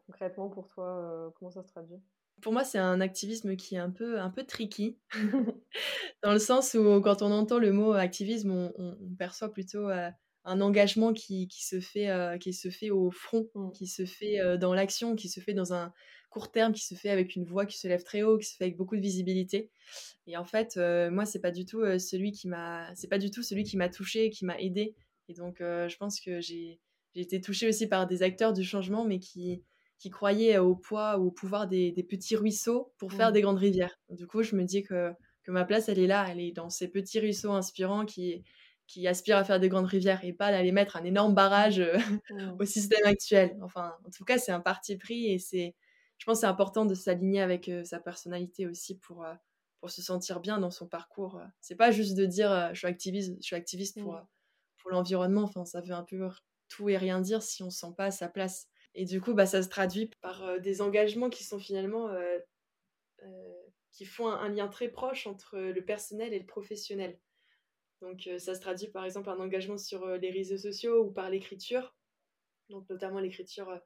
Concrètement, 0.06 0.48
pour 0.48 0.68
toi, 0.68 1.32
comment 1.36 1.50
ça 1.50 1.64
se 1.64 1.68
traduit? 1.68 2.00
Pour 2.42 2.52
moi, 2.52 2.64
c'est 2.64 2.78
un 2.78 3.00
activisme 3.00 3.56
qui 3.56 3.76
est 3.76 3.78
un 3.78 3.90
peu, 3.90 4.20
un 4.20 4.30
peu 4.30 4.44
tricky, 4.44 4.98
dans 6.22 6.32
le 6.32 6.38
sens 6.38 6.74
où 6.74 7.00
quand 7.00 7.22
on 7.22 7.32
entend 7.32 7.58
le 7.58 7.72
mot 7.72 7.92
activisme, 7.92 8.50
on, 8.76 8.96
perçoit 9.18 9.52
plutôt 9.52 9.88
euh, 9.88 10.10
un 10.44 10.60
engagement 10.60 11.12
qui, 11.12 11.48
qui 11.48 11.64
se 11.64 11.80
fait, 11.80 12.08
euh, 12.10 12.36
qui 12.38 12.52
se 12.52 12.68
fait 12.68 12.90
au 12.90 13.10
front, 13.10 13.48
mmh. 13.54 13.72
qui 13.72 13.86
se 13.86 14.04
fait 14.04 14.40
euh, 14.40 14.56
dans 14.56 14.74
l'action, 14.74 15.16
qui 15.16 15.28
se 15.28 15.40
fait 15.40 15.54
dans 15.54 15.72
un 15.72 15.92
court 16.30 16.52
terme, 16.52 16.72
qui 16.72 16.84
se 16.84 16.94
fait 16.94 17.08
avec 17.08 17.36
une 17.36 17.44
voix 17.44 17.64
qui 17.64 17.78
se 17.78 17.88
lève 17.88 18.02
très 18.02 18.22
haut, 18.22 18.36
qui 18.36 18.46
se 18.46 18.56
fait 18.56 18.64
avec 18.64 18.76
beaucoup 18.76 18.96
de 18.96 19.00
visibilité. 19.00 19.70
Et 20.26 20.36
en 20.36 20.44
fait, 20.44 20.76
moi, 21.10 21.24
c'est 21.24 21.40
pas 21.40 21.50
du 21.50 21.64
tout 21.64 21.80
celui 21.98 22.32
qui 22.32 22.48
m'a, 22.48 22.94
c'est 22.94 23.08
pas 23.08 23.16
du 23.16 23.30
tout 23.30 23.42
celui 23.42 23.64
qui 23.64 23.78
m'a 23.78 23.88
touché, 23.88 24.28
qui 24.28 24.44
m'a 24.44 24.60
aidé. 24.60 24.94
Et 25.28 25.34
donc, 25.34 25.56
je 25.60 25.96
pense 25.96 26.20
que 26.20 26.40
j'ai, 26.42 26.78
j'ai 27.14 27.22
été 27.22 27.40
touchée 27.40 27.68
aussi 27.68 27.86
par 27.86 28.06
des 28.06 28.22
acteurs 28.22 28.52
du 28.52 28.64
changement, 28.64 29.06
mais 29.06 29.18
qui 29.18 29.62
qui 29.98 30.10
croyaient 30.10 30.58
au 30.58 30.74
poids 30.74 31.18
ou 31.18 31.28
au 31.28 31.30
pouvoir 31.30 31.66
des, 31.66 31.92
petits 32.08 32.36
ruisseaux 32.36 32.92
pour 32.98 33.12
faire 33.12 33.30
mmh. 33.30 33.32
des 33.32 33.40
grandes 33.40 33.58
rivières. 33.58 33.98
Du 34.10 34.26
coup, 34.26 34.42
je 34.42 34.54
me 34.54 34.64
dis 34.64 34.82
que, 34.82 35.12
que 35.42 35.50
ma 35.50 35.64
place, 35.64 35.88
elle 35.88 35.98
est 35.98 36.06
là, 36.06 36.26
elle 36.28 36.40
est 36.40 36.52
dans 36.52 36.70
ces 36.70 36.88
petits 36.88 37.18
ruisseaux 37.18 37.52
inspirants 37.52 38.04
qui, 38.04 38.44
qui 38.86 39.08
aspirent 39.08 39.38
à 39.38 39.44
faire 39.44 39.60
des 39.60 39.68
grandes 39.68 39.86
rivières 39.86 40.24
et 40.24 40.32
pas 40.32 40.50
d'aller 40.50 40.72
mettre 40.72 40.96
un 40.96 41.04
énorme 41.04 41.34
barrage 41.34 41.80
euh, 41.80 41.98
mmh. 42.30 42.56
au 42.60 42.64
système 42.64 43.04
actuel. 43.04 43.56
Enfin, 43.62 43.94
en 44.06 44.10
tout 44.10 44.24
cas, 44.24 44.38
c'est 44.38 44.52
un 44.52 44.60
parti 44.60 44.96
pris 44.96 45.32
et 45.32 45.38
c'est, 45.38 45.74
je 46.18 46.24
pense, 46.24 46.40
c'est 46.40 46.46
important 46.46 46.84
de 46.84 46.94
s'aligner 46.94 47.40
avec 47.40 47.68
euh, 47.68 47.84
sa 47.84 47.98
personnalité 47.98 48.66
aussi 48.66 48.98
pour, 48.98 49.24
euh, 49.24 49.34
pour 49.80 49.90
se 49.90 50.02
sentir 50.02 50.40
bien 50.40 50.58
dans 50.58 50.70
son 50.70 50.86
parcours. 50.86 51.40
C'est 51.60 51.76
pas 51.76 51.90
juste 51.90 52.16
de 52.16 52.26
dire 52.26 52.70
je 52.72 52.78
suis 52.78 52.88
activiste, 52.88 53.34
je 53.40 53.46
suis 53.46 53.56
activiste 53.56 54.00
pour, 54.00 54.14
mmh. 54.14 54.26
pour 54.78 54.90
l'environnement. 54.90 55.42
Enfin, 55.42 55.64
ça 55.64 55.80
veut 55.80 55.94
un 55.94 56.04
peu 56.04 56.28
tout 56.68 56.88
et 56.88 56.96
rien 56.96 57.20
dire 57.20 57.42
si 57.42 57.62
on 57.62 57.70
se 57.70 57.78
sent 57.78 57.94
pas 57.96 58.06
à 58.06 58.10
sa 58.10 58.28
place. 58.28 58.68
Et 58.96 59.04
du 59.04 59.20
coup, 59.20 59.34
bah, 59.34 59.46
ça 59.46 59.62
se 59.62 59.68
traduit 59.68 60.10
par 60.20 60.60
des 60.60 60.80
engagements 60.80 61.30
qui 61.30 61.44
sont 61.44 61.58
finalement 61.58 62.10
qui 63.92 64.04
font 64.04 64.28
un, 64.28 64.48
lien 64.50 64.68
très 64.68 64.88
proche 64.88 65.26
entre 65.26 65.58
le 65.58 65.84
personnel 65.84 66.34
et 66.34 66.38
le 66.38 66.46
professionnel. 66.46 67.18
Donc 68.02 68.28
ça 68.38 68.54
se 68.54 68.60
traduit 68.60 68.88
par 68.88 69.04
exemple 69.04 69.30
un 69.30 69.38
engagement 69.38 69.78
sur 69.78 70.06
les 70.06 70.30
réseaux 70.30 70.58
sociaux 70.58 71.04
ou 71.04 71.10
par 71.10 71.30
l'écriture, 71.30 71.94
donc 72.68 72.88
notamment 72.90 73.20
l'écriture 73.20 73.80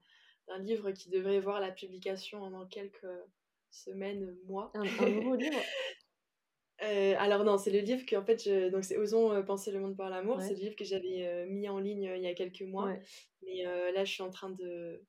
d'un 0.49 0.59
livre 0.59 0.91
qui 0.91 1.11
devrait 1.11 1.39
voir 1.39 1.61
la 1.61 1.71
publication 1.71 2.51
dans 2.51 2.67
quelques 2.67 3.07
semaines, 3.71 4.37
mois. 4.47 4.73
Un, 4.75 4.83
un 4.83 5.11
nouveau 5.11 5.37
livre 5.37 5.61
Euh, 6.83 7.15
alors 7.19 7.45
non, 7.45 7.59
c'est 7.59 7.71
le 7.71 7.81
livre 7.81 8.07
que 8.07 8.17
en 8.17 8.25
fait, 8.25 8.43
je... 8.43 8.71
donc 8.71 8.85
c'est 8.85 8.97
Osons 8.97 9.33
euh, 9.33 9.43
penser 9.43 9.71
le 9.71 9.81
monde 9.81 9.97
par 9.97 10.09
l'amour. 10.09 10.41
C'est 10.41 10.55
le 10.55 10.61
livre 10.61 10.77
que 10.77 10.85
j'avais 10.85 11.27
euh, 11.27 11.47
mis 11.47 11.69
en 11.69 11.79
ligne 11.79 12.11
il 12.17 12.23
y 12.23 12.27
a 12.27 12.35
quelques 12.35 12.63
mois. 12.63 12.95
Mais 13.43 13.65
là, 13.65 14.05
je 14.05 14.13
suis 14.13 14.23
en 14.23 14.31
train 14.31 14.51
de, 14.51 15.03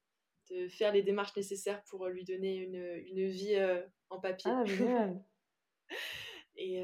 de, 0.49 0.67
faire 0.67 0.93
les 0.93 1.01
démarches 1.01 1.35
nécessaires 1.35 1.83
pour 1.83 2.07
lui 2.07 2.23
donner 2.23 2.55
une, 2.57 3.01
une 3.07 3.27
vie 3.27 3.57
en 4.09 4.19
papier. 4.19 4.51
Ah, 4.53 4.65
génial. 4.65 5.23
et, 6.55 6.81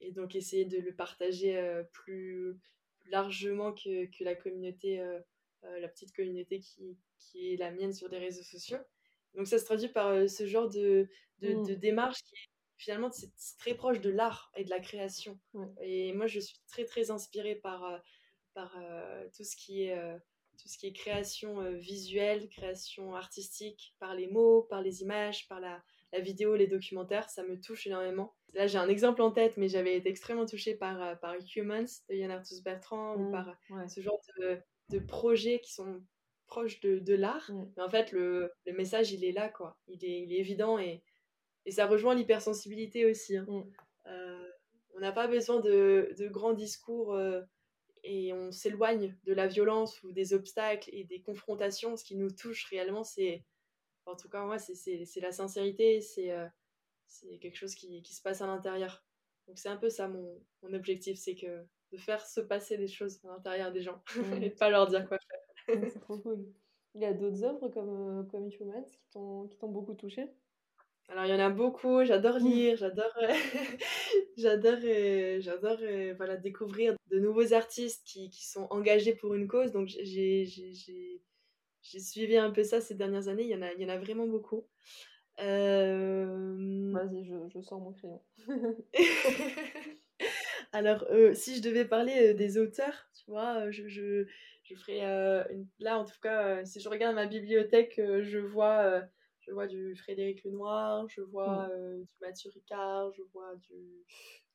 et, 0.00 0.12
donc 0.12 0.34
essayer 0.34 0.64
de 0.64 0.78
le 0.78 0.94
partager 0.94 1.82
plus, 1.92 2.56
largement 3.06 3.72
que, 3.72 4.06
que, 4.06 4.24
la 4.24 4.34
communauté, 4.34 5.02
la 5.62 5.88
petite 5.88 6.14
communauté 6.14 6.60
qui, 6.60 6.98
qui, 7.18 7.54
est 7.54 7.56
la 7.56 7.70
mienne 7.70 7.92
sur 7.92 8.08
les 8.08 8.18
réseaux 8.18 8.42
sociaux. 8.42 8.78
Donc 9.34 9.46
ça 9.46 9.58
se 9.58 9.64
traduit 9.64 9.88
par 9.88 10.28
ce 10.28 10.46
genre 10.46 10.68
de, 10.68 11.08
de, 11.38 11.54
de 11.64 11.74
mmh. 11.74 11.76
démarche 11.76 12.22
qui 12.24 12.34
est 12.34 12.51
finalement, 12.82 13.10
c'est 13.12 13.30
très 13.58 13.74
proche 13.74 14.00
de 14.00 14.10
l'art 14.10 14.50
et 14.56 14.64
de 14.64 14.70
la 14.70 14.80
création. 14.80 15.38
Et 15.80 16.12
moi, 16.12 16.26
je 16.26 16.40
suis 16.40 16.58
très, 16.68 16.84
très 16.84 17.10
inspirée 17.10 17.54
par, 17.54 18.02
par 18.54 18.76
tout, 19.36 19.44
ce 19.44 19.56
qui 19.56 19.84
est, 19.84 19.96
tout 20.58 20.68
ce 20.68 20.76
qui 20.78 20.88
est 20.88 20.92
création 20.92 21.62
visuelle, 21.74 22.48
création 22.48 23.14
artistique, 23.14 23.94
par 24.00 24.14
les 24.14 24.26
mots, 24.26 24.62
par 24.62 24.82
les 24.82 25.02
images, 25.02 25.46
par 25.48 25.60
la, 25.60 25.82
la 26.12 26.20
vidéo, 26.20 26.56
les 26.56 26.66
documentaires, 26.66 27.30
ça 27.30 27.44
me 27.44 27.60
touche 27.60 27.86
énormément. 27.86 28.34
Là, 28.52 28.66
j'ai 28.66 28.78
un 28.78 28.88
exemple 28.88 29.22
en 29.22 29.30
tête, 29.30 29.56
mais 29.56 29.68
j'avais 29.68 29.96
été 29.96 30.08
extrêmement 30.08 30.46
touchée 30.46 30.74
par, 30.74 31.18
par 31.20 31.36
Humans 31.56 31.86
de 32.08 32.16
Yann 32.16 32.32
Arthus 32.32 32.62
Bertrand 32.62 33.14
ou 33.14 33.28
mmh, 33.28 33.32
par 33.32 33.56
ce 33.88 34.00
genre 34.00 34.20
de, 34.38 34.58
de 34.90 34.98
projets 34.98 35.60
qui 35.60 35.72
sont 35.72 36.02
proche 36.52 36.80
de, 36.80 37.14
l'art. 37.14 37.50
Mm. 37.50 37.72
Mais 37.76 37.82
en 37.82 37.88
fait, 37.88 38.12
le, 38.12 38.52
message, 38.66 39.12
il 39.12 39.24
est 39.24 39.32
là, 39.32 39.48
quoi. 39.48 39.78
Il 39.88 40.04
est, 40.04 40.22
il 40.22 40.32
est 40.32 40.38
évident 40.38 40.78
et, 40.78 41.02
et 41.66 41.70
ça 41.70 41.86
rejoint 41.86 42.14
l'hypersensibilité 42.14 43.06
aussi. 43.06 43.36
Hein. 43.36 43.46
Mm. 43.48 43.62
Euh, 44.06 44.50
on 44.94 45.00
n'a 45.00 45.12
pas 45.12 45.26
besoin 45.26 45.60
de, 45.60 46.14
grands 46.28 46.52
discours 46.52 47.14
euh, 47.14 47.40
et 48.04 48.32
on 48.32 48.52
s'éloigne 48.52 49.16
de 49.24 49.32
la 49.32 49.46
violence 49.46 50.02
ou 50.02 50.12
des 50.12 50.34
obstacles 50.34 50.90
et 50.92 51.04
des 51.04 51.20
confrontations. 51.20 51.96
Ce 51.96 52.04
qui 52.04 52.16
nous 52.16 52.30
touche 52.30 52.66
réellement, 52.66 53.04
c'est, 53.04 53.44
en 54.06 54.16
tout 54.16 54.28
cas, 54.28 54.44
moi, 54.44 54.58
c'est 54.58 55.20
la 55.20 55.32
sincérité, 55.32 56.00
euh, 56.18 56.46
c'est 57.06 57.38
quelque 57.38 57.56
chose 57.56 57.74
qui, 57.74 58.02
qui, 58.02 58.14
se 58.14 58.22
passe 58.22 58.42
à 58.42 58.46
l'intérieur. 58.46 59.04
Donc 59.46 59.58
c'est 59.58 59.68
un 59.68 59.76
peu 59.76 59.88
ça 59.88 60.08
mon, 60.08 60.40
mon 60.62 60.72
objectif, 60.72 61.18
c'est 61.18 61.34
que 61.34 61.64
de 61.90 61.96
faire 61.98 62.24
se 62.24 62.40
passer 62.40 62.78
des 62.78 62.88
choses 62.88 63.20
à 63.24 63.28
l'intérieur 63.28 63.72
des 63.72 63.82
gens 63.82 64.02
mm. 64.16 64.42
et 64.42 64.50
pas 64.50 64.70
leur 64.70 64.88
dire 64.88 65.06
quoi 65.06 65.18
faire. 65.18 65.90
C'est 65.92 66.00
trop 66.00 66.18
cool. 66.18 66.44
Il 66.94 67.00
y 67.00 67.06
a 67.06 67.14
d'autres 67.14 67.42
œuvres 67.44 67.68
comme, 67.68 68.20
euh, 68.20 68.22
comme 68.24 68.50
Humans 68.60 68.84
qui 68.84 69.08
t'ont 69.10 69.68
beaucoup 69.68 69.94
touché? 69.94 70.28
Alors, 71.12 71.26
il 71.26 71.30
y 71.30 71.34
en 71.34 71.38
a 71.38 71.50
beaucoup, 71.50 72.04
j'adore 72.04 72.40
mmh. 72.40 72.44
lire, 72.44 72.76
j'adore 72.76 73.12
j'adore 74.36 74.78
j'adore 75.40 75.78
voilà, 76.16 76.36
découvrir 76.36 76.94
de 77.10 77.18
nouveaux 77.18 77.52
artistes 77.52 78.02
qui, 78.06 78.30
qui, 78.30 78.46
sont 78.46 78.66
engagés 78.70 79.14
pour 79.14 79.34
une 79.34 79.46
cause. 79.46 79.72
Donc, 79.72 79.88
j'ai 79.88 80.46
suivi 81.82 82.36
un 82.36 82.50
peu 82.50 82.64
ça 82.64 82.80
ces 82.80 82.94
dernières 82.94 83.28
années, 83.28 83.44
il 83.44 83.50
y 83.50 83.54
en 83.54 83.62
a, 83.62 83.72
il 83.72 83.80
y 83.80 83.84
en 83.84 83.90
a 83.90 83.98
vraiment 83.98 84.26
beaucoup. 84.26 84.66
Euh... 85.40 86.90
Vas-y, 86.92 87.24
je, 87.24 87.34
je, 87.54 87.60
sors 87.60 87.80
mon 87.80 87.92
crayon. 87.92 88.22
Alors, 90.72 91.04
euh, 91.10 91.34
si 91.34 91.56
je 91.56 91.62
devais 91.62 91.84
parler 91.84 92.30
euh, 92.30 92.34
des 92.34 92.56
auteurs, 92.56 93.10
tu 93.14 93.30
vois, 93.30 93.70
je, 93.70 93.88
je, 93.88 94.26
je 94.64 94.74
ferais 94.74 95.00
euh, 95.02 95.44
une... 95.50 95.66
là 95.78 95.98
en 95.98 96.04
tout 96.04 96.20
cas 96.22 96.46
euh, 96.46 96.64
si 96.64 96.80
je 96.80 96.88
regarde 96.88 97.14
ma 97.14 97.26
bibliothèque 97.26 97.98
euh, 97.98 98.22
je 98.22 98.38
vois 98.38 99.02
je 99.42 99.52
vois 99.52 99.66
du 99.66 99.94
Frédéric 99.96 100.44
Lenoir 100.44 101.08
je 101.08 101.20
vois 101.20 101.68
mm. 101.68 102.04
du 102.04 102.16
Mathieu 102.20 102.50
Ricard 102.50 103.12
je 103.12 103.22
vois 103.32 103.54
du 103.56 104.04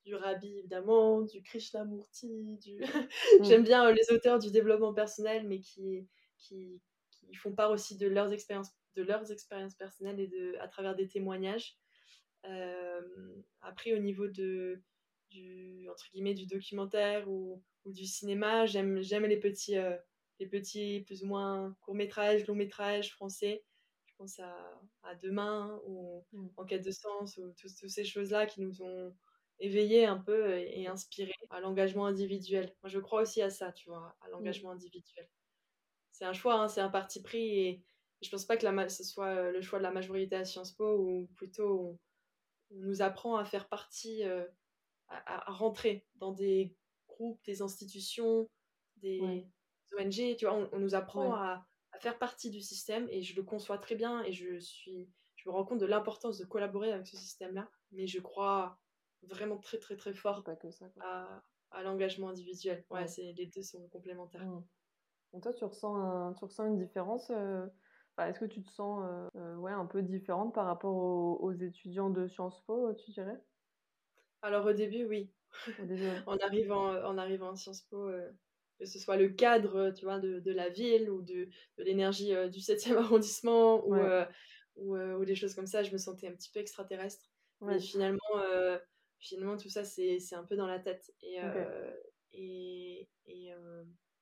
du 0.05 0.15
Rabbi 0.15 0.59
évidemment 0.59 1.21
du 1.21 1.41
Krishnamurti 1.41 2.57
du 2.57 2.79
mm. 3.39 3.43
j'aime 3.43 3.63
bien 3.63 3.91
les 3.91 4.11
auteurs 4.11 4.39
du 4.39 4.51
développement 4.51 4.93
personnel 4.93 5.47
mais 5.47 5.59
qui 5.59 6.07
qui 6.37 6.81
qui 7.11 7.33
font 7.35 7.53
part 7.53 7.71
aussi 7.71 7.97
de 7.97 8.07
leurs 8.07 8.31
expériences 8.33 8.71
de 8.95 9.03
leurs 9.03 9.31
expériences 9.31 9.75
personnelles 9.75 10.19
et 10.19 10.27
de 10.27 10.55
à 10.59 10.67
travers 10.67 10.95
des 10.95 11.07
témoignages 11.07 11.77
après 13.61 13.93
au 13.93 13.97
niveau 13.97 14.27
de 14.27 14.81
du 15.29 15.89
entre 15.89 16.09
guillemets 16.11 16.33
du 16.33 16.45
documentaire 16.45 17.29
ou, 17.29 17.61
ou 17.83 17.91
du 17.91 18.05
cinéma 18.05 18.65
j'aime 18.65 18.95
les 19.01 19.37
petits 19.37 19.75
les 20.39 20.47
petits 20.47 21.03
plus 21.05 21.23
ou 21.23 21.27
moins 21.27 21.75
courts 21.81 21.95
métrages 21.95 22.47
longs 22.47 22.55
métrages 22.55 23.11
français 23.11 23.63
pense 24.17 24.39
à, 24.39 24.55
à 25.03 25.15
Demain 25.15 25.79
ou 25.85 26.25
mm. 26.33 26.47
En 26.57 26.65
quête 26.65 26.83
de 26.83 26.91
sens 26.91 27.37
ou 27.37 27.53
toutes 27.59 27.89
ces 27.89 28.03
choses 28.03 28.31
là 28.31 28.45
qui 28.45 28.61
nous 28.61 28.81
ont 28.81 29.15
éveillés 29.59 30.05
un 30.05 30.17
peu 30.17 30.57
et, 30.57 30.87
inspirés 30.87 31.33
à 31.49 31.59
l'engagement 31.59 32.05
individuel. 32.05 32.73
Moi 32.83 32.89
je 32.89 32.99
crois 32.99 33.21
aussi 33.21 33.41
à 33.41 33.49
ça 33.49 33.71
tu 33.71 33.89
vois 33.89 34.15
à 34.21 34.29
l'engagement 34.29 34.71
individuel. 34.71 35.27
C'est 36.11 36.25
un 36.25 36.33
choix 36.33 36.55
hein, 36.55 36.67
c'est 36.67 36.81
un 36.81 36.89
parti 36.89 37.21
pris 37.21 37.59
et 37.59 37.83
je 38.21 38.29
pense 38.29 38.45
pas 38.45 38.57
que 38.57 38.65
la, 38.65 38.89
ce 38.89 39.03
soit 39.03 39.51
le 39.51 39.61
choix 39.61 39.79
de 39.79 39.83
la 39.83 39.91
majorité 39.91 40.35
à 40.35 40.45
Sciences 40.45 40.71
Po 40.71 40.97
ou 40.97 41.27
plutôt 41.35 41.79
on, 41.79 41.99
nous 42.71 43.01
apprend 43.01 43.37
à 43.37 43.45
faire 43.45 43.69
partie 43.69 44.23
à, 45.09 45.51
rentrer 45.51 46.05
dans 46.15 46.33
des 46.33 46.75
groupes, 47.07 47.39
des 47.45 47.61
institutions, 47.61 48.49
des 48.97 49.47
ONG. 49.97 50.35
Tu 50.37 50.45
vois, 50.45 50.69
on, 50.71 50.79
nous 50.79 50.95
apprend 50.95 51.33
à, 51.33 51.65
faire 51.99 52.17
partie 52.17 52.49
du 52.49 52.61
système 52.61 53.07
et 53.09 53.21
je 53.21 53.35
le 53.35 53.43
conçois 53.43 53.77
très 53.77 53.95
bien 53.95 54.23
et 54.23 54.31
je 54.31 54.59
suis, 54.59 55.09
je 55.35 55.49
me 55.49 55.53
rends 55.53 55.65
compte 55.65 55.79
de 55.79 55.85
l'importance 55.85 56.37
de 56.37 56.45
collaborer 56.45 56.91
avec 56.91 57.07
ce 57.07 57.17
système-là. 57.17 57.69
Mais 57.91 58.07
je 58.07 58.19
crois 58.19 58.79
vraiment 59.23 59.57
très 59.57 59.77
très 59.77 59.95
très 59.95 60.13
fort 60.13 60.43
que 60.43 60.69
ça, 60.69 60.85
à, 61.01 61.43
à 61.71 61.83
l'engagement 61.83 62.29
individuel. 62.29 62.85
Ouais, 62.89 63.07
c'est 63.07 63.33
les 63.33 63.47
deux 63.47 63.61
sont 63.61 63.87
complémentaires. 63.89 64.45
Et 65.33 65.41
toi, 65.41 65.53
tu 65.53 65.65
ressens, 65.65 66.33
tu 66.35 66.45
ressens 66.45 66.67
une 66.67 66.77
différence 66.77 67.29
euh, 67.31 67.65
Est-ce 68.17 68.39
que 68.39 68.45
tu 68.45 68.63
te 68.63 68.69
sens 68.69 69.03
euh, 69.03 69.27
euh, 69.35 69.55
ouais, 69.57 69.71
un 69.71 69.85
peu 69.85 70.01
différente 70.01 70.53
par 70.53 70.65
rapport 70.65 70.95
aux 70.95 71.51
étudiants 71.51 72.09
de 72.09 72.27
Sciences 72.27 72.61
Po, 72.65 72.93
tu 72.93 73.11
dirais? 73.11 73.39
Alors 74.41 74.65
au 74.65 74.73
début, 74.73 75.05
oui. 75.05 75.31
en, 76.27 76.37
arrivant, 76.37 76.89
en 77.03 77.17
arrivant 77.17 77.51
à 77.51 77.55
Sciences 77.55 77.81
Po, 77.81 78.09
que 78.79 78.85
ce 78.85 78.99
soit 78.99 79.17
le 79.17 79.29
cadre 79.29 79.91
tu 79.91 80.05
vois, 80.05 80.19
de, 80.19 80.39
de 80.39 80.51
la 80.51 80.69
ville 80.69 81.09
ou 81.09 81.21
de, 81.21 81.47
de 81.77 81.83
l'énergie 81.83 82.33
euh, 82.33 82.47
du 82.47 82.59
7e 82.59 82.95
arrondissement 82.97 83.85
ou, 83.87 83.95
euh, 83.95 84.25
ou, 84.75 84.97
ou, 84.97 85.25
des 85.25 85.35
choses 85.35 85.55
comme 85.55 85.67
ça, 85.67 85.83
je 85.83 85.91
me 85.91 85.97
sentais 85.97 86.27
un 86.27 86.33
petit 86.33 86.51
peu 86.51 86.59
extraterrestre. 86.59 87.25
Mais 87.61 87.79
finalement, 87.79 88.19
finalement, 89.19 89.57
tout 89.57 89.69
ça, 89.69 89.83
c'est 89.83 90.19
un 90.33 90.43
peu 90.43 90.55
dans 90.55 90.67
la 90.67 90.77
tête. 90.77 91.11
Et, 91.23 91.39
et, 92.33 93.09
et, 93.25 93.51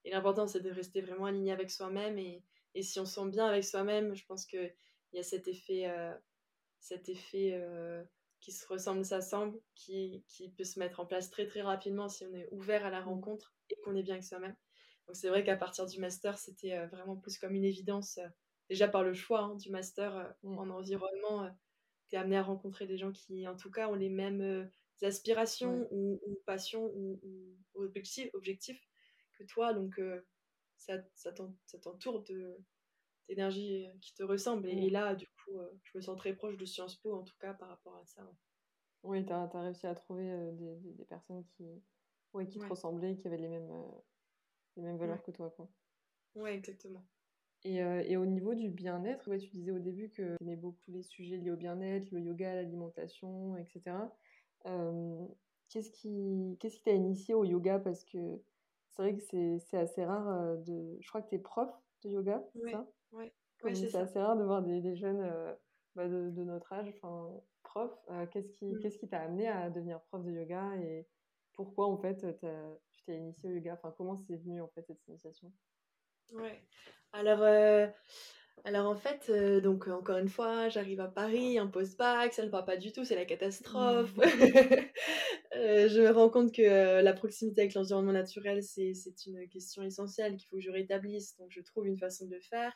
et 0.06 0.12
l'important, 0.12 0.48
c'est 0.48 0.62
de 0.62 0.72
rester 0.72 1.02
vraiment 1.02 1.26
aligné 1.26 1.52
avec 1.52 1.70
soi-même. 1.70 2.18
Et, 2.18 2.42
et 2.76 2.82
si 2.82 2.98
on 3.02 3.06
se 3.06 3.16
sent 3.16 3.30
bien 3.30 3.46
avec 3.46 3.66
soi-même, 3.66 4.16
je 4.16 4.26
pense 4.26 4.46
qu'il 4.46 4.74
y 5.12 5.20
a 5.20 5.24
cet 5.24 5.50
effet, 5.50 5.94
cet 6.80 7.10
effet 7.10 7.62
qui 8.46 8.52
se 8.52 8.68
ressemble, 8.68 9.04
s'assemble, 9.04 9.60
qui, 9.74 10.24
qui 10.28 10.52
peut 10.52 10.64
se 10.64 10.78
mettre 10.78 11.00
en 11.00 11.08
place 11.08 11.32
très 11.32 11.48
très 11.48 11.64
rapidement 11.64 12.08
si 12.10 12.26
on 12.26 12.34
est 12.36 12.48
ouvert 12.52 12.86
à 12.86 12.92
la 12.92 13.02
mmh. 13.02 13.06
rencontre 13.06 13.56
et 13.72 13.76
qu'on 13.84 13.96
est 13.96 14.04
bien 14.04 14.14
avec 14.14 14.24
soi-même. 14.24 14.56
Donc 15.08 15.16
c'est 15.16 15.30
vrai 15.30 15.44
qu'à 15.44 15.58
partir 15.58 15.88
du 15.88 16.00
master, 16.00 16.38
c'était 16.38 16.78
euh, 16.78 16.86
vraiment 16.86 17.16
plus 17.16 17.40
comme 17.40 17.56
une 17.56 17.64
évidence, 17.64 18.20
euh, 18.20 18.28
déjà 18.70 18.88
par 18.88 19.04
le 19.04 19.16
choix 19.16 19.42
hein, 19.42 19.56
du 19.56 19.72
master 19.72 20.16
euh, 20.16 20.30
mmh. 20.44 20.60
en 20.60 20.70
environnement, 20.70 21.50
tu 22.08 22.16
es 22.16 22.20
amené 22.20 22.38
à 22.38 22.44
rencontrer 22.44 22.86
des 22.86 23.00
gens 23.00 23.12
qui 23.12 23.48
en 23.48 23.56
tout 23.56 23.72
cas 23.72 23.88
ont 23.88 23.96
les 23.96 24.10
mêmes 24.10 24.70
aspirations 25.02 25.88
ou, 25.90 26.22
passions 26.46 26.86
ou, 26.94 27.20
objectifs, 27.74 28.30
objectifs, 28.36 28.80
que 29.40 29.44
toi. 29.46 29.74
Donc 29.74 30.00
ça, 30.78 31.00
ça 31.16 31.32
t'entoure 31.82 32.22
de 32.26 32.60
d'énergie 33.28 33.88
qui 34.02 34.14
te 34.14 34.24
ressemble. 34.24 34.68
Et, 34.70 34.90
mmh. 34.90 34.94
là, 34.94 35.16
du 35.16 35.28
coup, 35.28 35.60
je 35.84 35.98
me 35.98 36.02
sens 36.02 36.18
très 36.18 36.34
proche 36.34 36.58
de 36.58 36.66
Sciences 36.66 36.96
Po, 36.98 37.14
en 37.14 37.24
tout 37.24 37.36
cas, 37.40 37.54
par 37.54 37.70
rapport 37.70 37.96
à 37.98 38.06
ça. 38.06 38.22
Oui, 39.04 39.26
tu 39.26 39.32
as, 39.32 39.46
réussi 39.54 39.86
à 39.88 39.96
trouver 39.96 40.52
des, 40.54 40.76
des, 40.94 41.06
personnes 41.06 41.44
qui, 41.56 41.66
ouais, 42.34 42.48
qui 42.48 42.60
te 42.60 42.66
ressemblaient, 42.66 43.16
qui 43.16 43.28
avaient 43.28 43.38
les 43.38 43.48
mêmes, 43.48 43.72
les 44.78 44.84
mêmes 44.84 44.98
valeurs 44.98 45.22
que 45.22 45.32
toi. 45.32 45.54
Oui, 46.36 46.50
exactement. 46.50 47.06
Et, 47.64 47.78
et, 47.78 48.18
au 48.18 48.26
niveau 48.26 48.54
du 48.54 48.70
bien-être, 48.70 49.28
ouais, 49.30 49.40
tu 49.40 49.50
disais 49.50 49.72
au 49.72 49.80
début 49.80 50.10
que 50.10 50.36
tu 50.38 50.44
aimais 50.44 50.56
beaucoup 50.56 50.92
les 50.92 51.02
sujets 51.02 51.38
liés 51.38 51.52
au 51.52 51.56
bien-être, 51.56 52.12
le 52.12 52.20
yoga, 52.20 52.54
l'alimentation, 52.56 53.58
etc. 53.58 53.96
qu'est-ce 55.70 55.92
qui 55.92 56.58
qu'est-ce 56.60 56.78
qui 56.78 56.84
t'a 56.84 56.94
initié 56.94 57.34
au 57.34 57.44
yoga? 57.44 57.80
Parce 57.80 58.04
que 58.04 58.42
c'est 58.92 59.02
vrai 59.02 59.16
que 59.16 59.22
c'est 59.60 59.78
assez 59.78 60.06
rare 60.06 60.58
de... 60.60 60.98
Je 61.00 61.08
crois 61.10 61.22
que 61.22 61.30
tu 61.30 61.36
es 61.36 61.40
prof 61.40 61.70
de 62.04 62.10
yoga, 62.10 62.44
c'est 62.54 62.72
ça? 62.72 62.88
Ouais, 63.12 63.34
c'est 63.74 63.96
assez 63.96 64.20
rare 64.20 64.38
de 64.38 64.44
voir 64.44 64.62
des, 64.62 64.82
des 64.82 64.96
jeunes 64.96 65.22
euh, 65.22 65.54
bah, 65.96 66.08
de, 66.08 66.30
de, 66.30 66.44
notre 66.44 66.72
âge, 66.74 66.88
enfin, 66.96 67.32
prof. 67.64 67.92
Euh, 68.12 68.26
qu'est-ce 68.28 68.52
qui 68.54 68.78
qu'est-ce 68.80 68.98
qui 68.98 69.08
t'a 69.08 69.22
amené 69.22 69.48
à 69.48 69.70
devenir 69.70 70.02
prof 70.02 70.24
de 70.24 70.32
yoga 70.32 70.76
et 70.78 71.08
pourquoi 71.54 71.88
en 71.88 71.98
fait 71.98 72.26
tu 72.92 73.04
t'es 73.06 73.18
initié 73.18 73.50
au 73.50 73.54
yoga? 73.54 73.74
Enfin, 73.74 73.94
comment 73.98 74.18
c'est 74.18 74.36
venu 74.36 74.62
en 74.62 74.68
fait 74.68 74.84
cette 74.86 75.08
initiation? 75.08 75.52
Ouais. 76.34 76.62
Alors, 77.14 77.42
euh, 77.42 77.88
alors 78.66 78.88
en 78.88 78.96
fait, 78.96 79.32
donc 79.62 79.88
encore 79.88 80.18
une 80.18 80.30
fois, 80.30 80.70
j'arrive 80.70 81.00
à 81.00 81.08
Paris, 81.08 81.58
un 81.58 81.68
post-bac, 81.68 82.34
ça 82.34 82.44
ne 82.44 82.50
va 82.50 82.62
pas 82.62 82.78
du 82.78 82.92
tout, 82.92 83.06
c'est 83.06 83.16
la 83.16 83.26
catastrophe. 83.26 84.14
Mmh. 85.56 85.88
je 85.88 86.02
me 86.02 86.12
rends 86.12 86.30
compte 86.30 86.54
que 86.54 87.02
la 87.02 87.14
proximité 87.14 87.62
avec 87.62 87.74
l'environnement 87.74 88.12
naturel, 88.12 88.62
c'est 88.64 88.94
une 89.26 89.48
question 89.50 89.84
essentielle 89.84 90.36
qu'il 90.36 90.48
faut 90.48 90.58
que 90.58 90.62
je 90.62 90.72
rétablisse. 90.72 91.38
Donc 91.38 91.48
je 91.52 91.62
trouve 91.62 91.88
une 91.88 91.98
façon 91.98 92.26
de 92.26 92.36
le 92.36 92.42
faire 92.42 92.76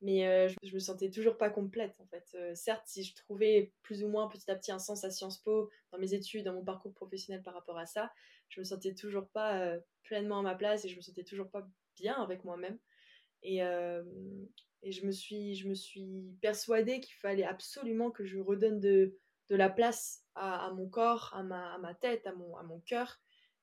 mais 0.00 0.26
euh, 0.26 0.48
je, 0.62 0.74
me 0.74 0.78
sentais 0.78 1.10
toujours 1.10 1.36
pas 1.36 1.50
complète 1.50 1.94
en 1.98 2.06
fait. 2.06 2.24
Euh, 2.34 2.54
certes, 2.54 2.84
si 2.86 3.02
je 3.02 3.14
trouvais 3.14 3.72
plus 3.82 4.04
ou 4.04 4.08
moins 4.08 4.28
petit 4.28 4.50
à 4.50 4.54
petit 4.54 4.70
un 4.70 4.78
sens 4.78 5.04
à 5.04 5.10
Sciences 5.10 5.38
Po 5.38 5.70
dans 5.90 5.98
mes 5.98 6.14
études, 6.14 6.44
dans 6.44 6.52
mon 6.52 6.64
parcours 6.64 6.94
professionnel 6.94 7.42
par 7.42 7.54
rapport 7.54 7.78
à 7.78 7.86
ça, 7.86 8.12
je 8.48 8.60
me 8.60 8.64
sentais 8.64 8.94
toujours 8.94 9.28
pas 9.28 9.60
euh, 9.60 9.78
pleinement 10.04 10.38
à 10.38 10.42
ma 10.42 10.54
place 10.54 10.84
et 10.84 10.88
je 10.88 10.96
me 10.96 11.00
sentais 11.00 11.24
toujours 11.24 11.50
pas 11.50 11.68
bien 11.96 12.14
avec 12.14 12.44
moi-même. 12.44 12.78
Et, 13.42 13.58
je, 13.58 15.04
me 15.04 15.10
suis, 15.10 16.36
persuadée 16.40 17.00
qu'il 17.00 17.16
fallait 17.16 17.44
absolument 17.44 18.10
que 18.10 18.24
je 18.24 18.38
redonne 18.38 18.80
de 18.80 19.16
la 19.50 19.68
place 19.68 20.24
à, 20.38 20.72
mon 20.72 20.88
corps, 20.88 21.30
à 21.34 21.42
ma, 21.42 21.74
à 21.74 21.78
ma, 21.78 21.94
tête, 21.94 22.26
à 22.26 22.32
mon, 22.32 22.56
à 22.56 22.62
mon 22.62 22.80
cœur. 22.80 23.20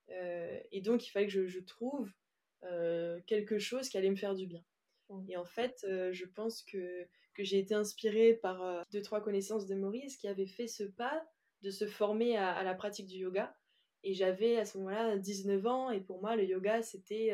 et 0.09 0.81
donc, 0.81 1.07
il 1.07 1.11
fallait 1.11 1.27
que 1.27 1.47
je, 1.47 1.59
trouve 1.59 2.11
quelque 3.27 3.59
chose 3.59 3.89
qui 3.89 3.97
allait 3.97 4.09
me 4.09 4.15
faire 4.15 4.35
du 4.35 4.47
bien. 4.47 4.63
Mmh. 5.09 5.29
Et 5.29 5.37
en 5.37 5.45
fait, 5.45 5.85
je 6.11 6.25
pense 6.25 6.63
que, 6.63 7.05
que 7.33 7.43
j'ai 7.43 7.59
été 7.59 7.75
inspirée 7.75 8.33
par 8.33 8.85
deux, 8.91 9.01
trois 9.01 9.21
connaissances 9.21 9.67
de 9.67 9.75
Maurice 9.75 10.17
qui 10.17 10.27
avait 10.27 10.47
fait 10.47 10.67
ce 10.67 10.83
pas 10.83 11.25
de 11.61 11.71
se 11.71 11.87
former 11.87 12.37
à, 12.37 12.63
la 12.63 12.75
pratique 12.75 13.07
du 13.07 13.17
yoga. 13.17 13.55
Et 14.03 14.13
j'avais 14.13 14.57
à 14.57 14.65
ce 14.65 14.77
moment-là 14.77 15.17
19 15.17 15.65
ans, 15.65 15.89
et 15.89 15.99
pour 15.99 16.21
moi, 16.21 16.35
le 16.35 16.45
yoga, 16.45 16.81
c'était 16.83 17.33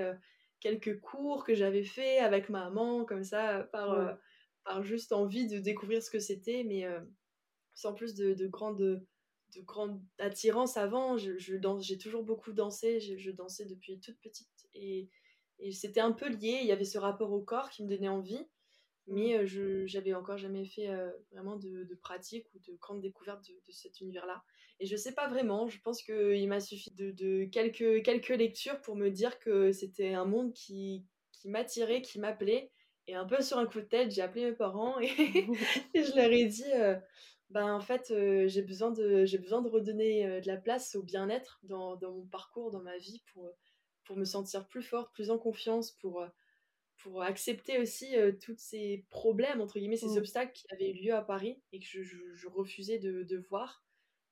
quelques 0.60 1.00
cours 1.02 1.44
que 1.44 1.54
j'avais 1.54 1.84
fait 1.84 2.20
avec 2.20 2.50
ma 2.50 2.66
maman, 2.66 3.04
comme 3.04 3.24
ça, 3.24 3.68
par, 3.74 4.18
par 4.64 4.84
juste 4.84 5.12
envie 5.12 5.48
de 5.48 5.60
découvrir 5.60 6.02
ce 6.02 6.10
que 6.10 6.20
c'était, 6.20 6.64
mais 6.64 6.86
sans 7.74 7.94
plus 7.94 8.16
de, 8.16 8.34
de 8.34 8.48
grande, 8.48 9.06
de 9.56 9.62
grande 9.62 10.02
attirance 10.20 10.78
avant. 10.78 11.18
Je, 11.18 11.38
je 11.38 11.56
danse, 11.56 11.86
j'ai 11.86 11.98
toujours 11.98 12.24
beaucoup 12.24 12.54
dansé, 12.54 13.00
je, 13.00 13.32
dansais 13.32 13.66
depuis 13.66 14.00
toute 14.00 14.20
petite, 14.20 14.68
et, 14.74 15.10
et 15.60 15.72
c'était 15.72 16.00
un 16.00 16.12
peu 16.12 16.30
lié. 16.30 16.60
Il 16.62 16.68
y 16.68 16.72
avait 16.72 16.86
ce 16.86 16.98
rapport 16.98 17.32
au 17.32 17.42
corps 17.42 17.70
qui 17.70 17.84
me 17.84 17.90
donnait 17.90 18.08
envie, 18.08 18.48
mais 19.08 19.46
je 19.46 19.86
j'avais 19.86 20.14
encore 20.14 20.38
jamais 20.38 20.66
fait 20.66 20.90
vraiment 21.32 21.58
de, 21.58 21.88
pratique 22.02 22.48
ou 22.54 22.60
de 22.60 22.78
grande 22.78 23.02
découverte 23.02 23.46
de, 23.46 23.72
cet 23.72 24.02
univers-là. 24.02 24.44
Et 24.80 24.86
je 24.86 24.96
sais 24.96 25.14
pas 25.14 25.28
vraiment, 25.28 25.68
je 25.68 25.80
pense 25.82 26.02
qu'il 26.02 26.48
m'a 26.48 26.60
suffi 26.60 26.92
de, 26.96 27.12
de, 27.12 27.46
quelques, 27.46 28.04
quelques 28.04 28.30
lectures 28.30 28.82
pour 28.82 28.96
me 28.96 29.10
dire 29.10 29.38
que 29.40 29.72
c'était 29.72 30.14
un 30.14 30.26
monde 30.26 30.54
qui, 30.54 31.06
qui 31.32 31.50
m'attirait, 31.50 32.02
qui 32.02 32.20
m'appelait. 32.20 32.72
Et 33.08 33.16
un 33.16 33.26
peu 33.26 33.42
sur 33.42 33.58
un 33.58 33.66
coup 33.66 33.82
de 33.82 33.86
tête, 33.86 34.12
j'ai 34.12 34.22
appelé 34.22 34.46
mes 34.46 34.56
parents 34.56 35.00
et, 35.00 35.08
je 35.96 36.16
leur 36.16 36.32
ai 36.32 36.46
dit 36.46 36.72
ben, 37.52 37.74
en 37.74 37.82
fait, 37.82 38.14
j'ai 38.48 38.62
besoin, 38.62 38.92
de, 38.92 39.26
besoin 39.38 39.62
de 39.62 39.70
redonner 39.70 40.42
de 40.42 40.48
la 40.48 40.58
place 40.58 40.96
au 40.96 41.04
bien-être 41.04 41.60
dans, 41.64 41.98
dans, 41.98 42.14
mon 42.14 42.26
parcours, 42.26 42.72
dans 42.72 42.82
ma 42.82 42.98
vie, 42.98 43.22
pour, 43.34 43.50
pour 44.06 44.18
me 44.18 44.24
sentir 44.24 44.68
plus 44.68 44.82
forte, 44.82 45.14
plus 45.14 45.32
en 45.32 45.38
confiance, 45.38 45.92
pour, 45.92 46.26
pour 46.98 47.22
accepter 47.24 47.78
aussi 47.80 48.16
tous 48.42 48.56
ces 48.58 49.06
problèmes, 49.10 49.60
entre 49.60 49.80
guillemets, 49.80 49.98
ces 49.98 50.16
mmh. 50.16 50.18
obstacles 50.18 50.54
qui 50.54 50.66
avaient 50.72 50.92
eu 50.92 51.04
lieu 51.04 51.14
à 51.14 51.22
Paris 51.22 51.62
et 51.74 51.80
que 51.80 51.86
je, 51.86 52.02
je, 52.02 52.48
refusais 52.48 53.00
de, 53.00 53.24
de, 53.24 53.38
voir. 53.38 53.84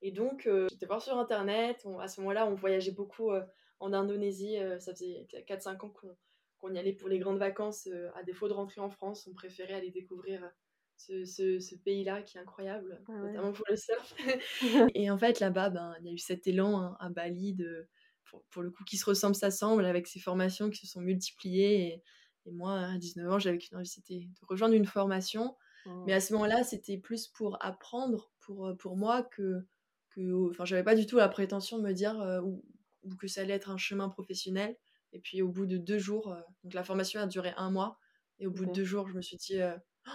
Et 0.01 0.11
donc, 0.11 0.49
j'étais 0.69 0.85
voir 0.85 1.01
sur 1.01 1.17
Internet. 1.17 1.85
à 1.99 2.07
ce 2.07 2.21
moment-là, 2.21 2.47
on 2.47 2.55
voyageait 2.55 2.91
beaucoup 2.91 3.31
en 3.79 3.93
Indonésie. 3.93 4.57
ça 4.79 4.93
faisait 4.93 5.27
4-5 5.45 5.85
ans 5.85 5.89
qu'on, 5.89 6.15
qu'on 6.59 6.73
y 6.73 6.79
allait 6.79 6.93
pour 6.93 7.09
les 7.09 7.19
grandes 7.19 7.39
vacances. 7.39 7.89
à 8.15 8.23
défaut 8.23 8.47
de 8.47 8.53
rentrer 8.53 8.81
en 8.81 8.89
France, 8.89 9.27
on 9.27 9.33
préférait 9.33 9.73
aller 9.73 9.91
découvrir 9.91 10.49
ce, 10.99 11.59
ce, 11.59 11.75
pays-là 11.75 12.21
qui 12.21 12.37
est 12.37 12.41
incroyable, 12.41 13.01
ah 13.07 13.13
notamment 13.13 13.53
pour 13.53 13.65
le 13.69 13.75
surf. 13.75 14.13
et 14.95 15.09
en 15.09 15.17
fait, 15.17 15.39
là-bas, 15.39 15.69
ben, 15.69 15.95
il 15.99 16.05
y 16.05 16.09
a 16.09 16.13
eu 16.13 16.17
cet 16.17 16.45
élan 16.47 16.81
hein, 16.81 16.97
à 16.99 17.09
Bali 17.09 17.53
de, 17.53 17.87
pour, 18.51 18.61
le 18.61 18.69
coup, 18.69 18.83
qui 18.83 18.97
se 18.97 19.05
ressemble, 19.05 19.35
s'assemble 19.35 19.85
avec 19.85 20.07
ces 20.07 20.19
formations 20.19 20.69
qui 20.69 20.85
se 20.85 20.87
sont 20.87 21.01
multipliées. 21.01 21.87
Et, 21.87 22.03
et 22.45 22.51
moi, 22.51 22.79
à 22.79 22.97
19 22.97 23.31
ans, 23.31 23.39
j'avais 23.39 23.57
qu'une 23.57 23.77
envie, 23.77 23.87
c'était 23.87 24.19
de 24.19 24.45
rejoindre 24.47 24.73
une 24.75 24.85
formation. 24.85 25.55
Mais 26.05 26.13
à 26.13 26.19
ce 26.19 26.33
moment-là, 26.33 26.63
c'était 26.63 26.97
plus 26.97 27.27
pour 27.27 27.57
apprendre 27.65 28.31
pour, 28.41 28.67
euh, 28.67 28.75
pour 28.75 28.95
moi 28.95 29.23
que. 29.23 29.65
que 30.09 30.49
enfin, 30.51 30.65
j'avais 30.65 30.83
pas 30.83 30.95
du 30.95 31.07
tout 31.07 31.17
la 31.17 31.29
prétention 31.29 31.79
de 31.79 31.83
me 31.83 31.93
dire 31.93 32.19
euh, 32.21 32.41
ou, 32.41 32.63
que 33.19 33.27
ça 33.27 33.41
allait 33.41 33.53
être 33.53 33.71
un 33.71 33.77
chemin 33.77 34.07
professionnel. 34.07 34.75
Et 35.13 35.19
puis, 35.19 35.41
au 35.41 35.49
bout 35.49 35.65
de 35.65 35.77
deux 35.77 35.97
jours, 35.97 36.31
euh, 36.31 36.41
donc 36.63 36.73
la 36.73 36.83
formation 36.83 37.19
a 37.21 37.25
duré 37.25 37.53
un 37.57 37.71
mois. 37.71 37.97
Et 38.39 38.45
au 38.45 38.51
bout 38.51 38.65
de 38.65 38.71
deux 38.71 38.83
jours, 38.83 39.07
je 39.07 39.15
me 39.15 39.21
suis 39.21 39.37
dit, 39.37 39.59
oh, 39.61 40.11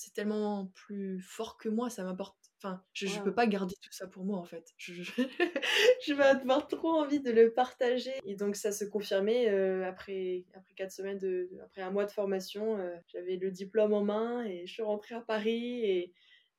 c'est 0.00 0.14
tellement 0.14 0.72
plus 0.74 1.20
fort 1.20 1.58
que 1.58 1.68
moi, 1.68 1.90
ça 1.90 2.04
m'apporte. 2.04 2.34
Enfin, 2.56 2.82
je, 2.94 3.06
ne 3.06 3.22
peux 3.22 3.34
pas 3.34 3.46
garder 3.46 3.74
tout 3.82 3.92
ça 3.92 4.06
pour 4.06 4.24
moi 4.24 4.38
en 4.38 4.44
fait. 4.44 4.72
Je, 4.78 4.94
je, 5.02 5.12
vais 6.14 6.22
avoir 6.22 6.66
trop 6.68 6.88
envie 6.88 7.20
de 7.20 7.30
le 7.30 7.52
partager. 7.52 8.12
Et 8.24 8.34
donc 8.34 8.56
ça 8.56 8.72
se 8.72 8.86
confirmait 8.86 9.50
euh, 9.50 9.86
après, 9.86 10.44
après 10.54 10.72
quatre 10.74 10.92
semaines, 10.92 11.18
de, 11.18 11.50
après 11.62 11.82
un 11.82 11.90
mois 11.90 12.06
de 12.06 12.12
formation. 12.12 12.78
Euh, 12.78 12.96
j'avais 13.08 13.36
le 13.36 13.50
diplôme 13.50 13.92
en 13.92 14.02
main 14.02 14.42
et 14.44 14.66
je 14.66 14.72
suis 14.72 14.82
rentrée 14.82 15.14
à 15.14 15.20
Paris 15.20 15.84
et, 15.84 16.12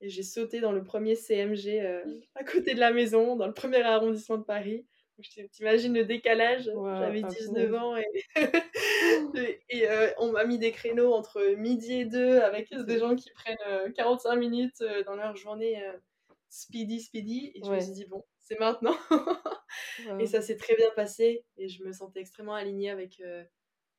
j'ai 0.04 0.24
sauté 0.24 0.62
dans 0.62 0.72
le 0.72 0.84
premier 0.84 1.14
CMG 1.14 1.80
euh, 1.80 2.04
à 2.34 2.44
côté 2.44 2.74
de 2.74 2.80
la 2.80 2.92
maison, 2.92 3.36
dans 3.36 3.46
le 3.46 3.54
premier 3.54 3.84
arrondissement 3.84 4.40
de 4.40 4.44
Paris. 4.44 4.88
T'imagines 5.52 5.94
le 5.94 6.06
décalage 6.06 6.66
J'avais 6.66 7.22
19 7.22 7.74
ans 7.76 7.96
et, 9.36 9.62
et 9.70 9.90
euh, 9.90 10.10
on 10.18 10.32
m'a 10.32 10.46
mis 10.46 10.58
des 10.58 10.72
créneaux 10.72 11.14
entre 11.14 11.56
midi 11.56 11.94
et 11.94 12.06
deux 12.06 12.40
avec 12.40 12.74
des 12.74 13.00
gens 13.00 13.16
qui 13.16 13.30
prennent 13.32 13.94
45 13.94 14.32
euh, 14.32 14.40
minutes 14.40 14.82
euh, 14.82 15.04
dans 15.04 15.16
leur 15.16 15.36
journée 15.36 15.82
speedy, 16.50 17.02
speedy. 17.02 17.52
Et 17.56 17.62
je 17.64 17.70
me 17.70 17.80
suis 17.80 17.92
dit, 17.92 18.06
bon, 18.06 18.24
c'est 18.40 18.60
maintenant. 18.60 18.96
Et 20.20 20.26
ça 20.26 20.42
s'est 20.42 20.58
très 20.58 20.76
bien 20.76 20.90
passé 20.96 21.46
et 21.56 21.70
je 21.70 21.82
me 21.84 21.94
sentais 21.94 22.20
extrêmement 22.20 22.56
alignée 22.56 22.90
avec 22.90 23.24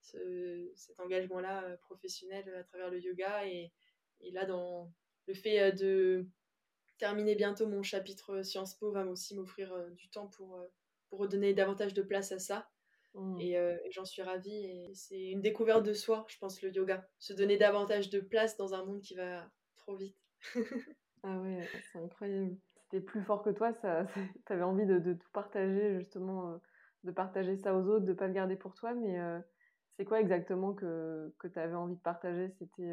cet 0.02 1.00
engagement-là 1.00 1.76
professionnel 1.78 2.44
à 2.58 2.62
travers 2.64 2.90
le 2.90 3.00
yoga. 3.00 3.46
Et, 3.46 3.72
et 4.20 4.30
là, 4.32 4.44
dans 4.44 4.92
le 5.26 5.34
fait 5.34 5.72
de 5.72 6.26
terminer 6.98 7.36
bientôt 7.36 7.66
mon 7.66 7.82
chapitre 7.82 8.42
Sciences 8.42 8.74
Po 8.74 8.92
va 8.92 9.06
aussi 9.06 9.34
m'offrir 9.34 9.74
du 9.92 10.10
temps 10.10 10.26
pour 10.26 10.60
pour 11.12 11.20
redonner 11.20 11.52
davantage 11.52 11.92
de 11.92 12.00
place 12.00 12.32
à 12.32 12.38
ça. 12.38 12.66
Mmh. 13.14 13.36
Euh, 13.54 13.76
et, 13.84 13.90
j'en 13.90 14.06
suis 14.06 14.22
ravie. 14.22 14.64
Et 14.64 14.94
c'est 14.94 15.26
une 15.28 15.42
découverte 15.42 15.84
de 15.84 15.92
soi, 15.92 16.24
je 16.26 16.38
pense, 16.38 16.62
le 16.62 16.74
yoga. 16.74 17.06
Se 17.18 17.34
donner 17.34 17.58
davantage 17.58 18.08
de 18.08 18.18
place 18.18 18.56
dans 18.56 18.72
un 18.72 18.82
monde 18.86 19.02
qui 19.02 19.14
va 19.14 19.46
trop 19.76 19.94
vite. 19.94 20.16
ah 21.22 21.38
ouais, 21.40 21.68
c'est 21.92 21.98
incroyable. 21.98 22.56
C'était 22.76 23.04
plus 23.04 23.20
fort 23.20 23.42
que 23.42 23.50
toi, 23.50 23.74
ça, 23.74 24.06
tu 24.46 24.52
avais 24.54 24.62
envie 24.62 24.86
de, 24.86 25.12
tout 25.12 25.28
partager, 25.34 25.98
justement, 25.98 26.50
euh, 26.50 26.56
de 27.04 27.10
partager 27.10 27.58
ça 27.58 27.76
aux 27.76 27.86
autres, 27.90 28.06
de 28.06 28.14
pas 28.14 28.26
le 28.26 28.32
garder 28.32 28.56
pour 28.56 28.74
toi. 28.74 28.94
Mais 28.94 29.20
euh, 29.20 29.38
c'est 29.98 30.06
quoi 30.06 30.18
exactement 30.18 30.72
que, 30.72 31.30
que 31.38 31.46
tu 31.46 31.58
avais 31.58 31.74
envie 31.74 31.96
de 31.96 32.00
partager? 32.00 32.48
C'était 32.58 32.90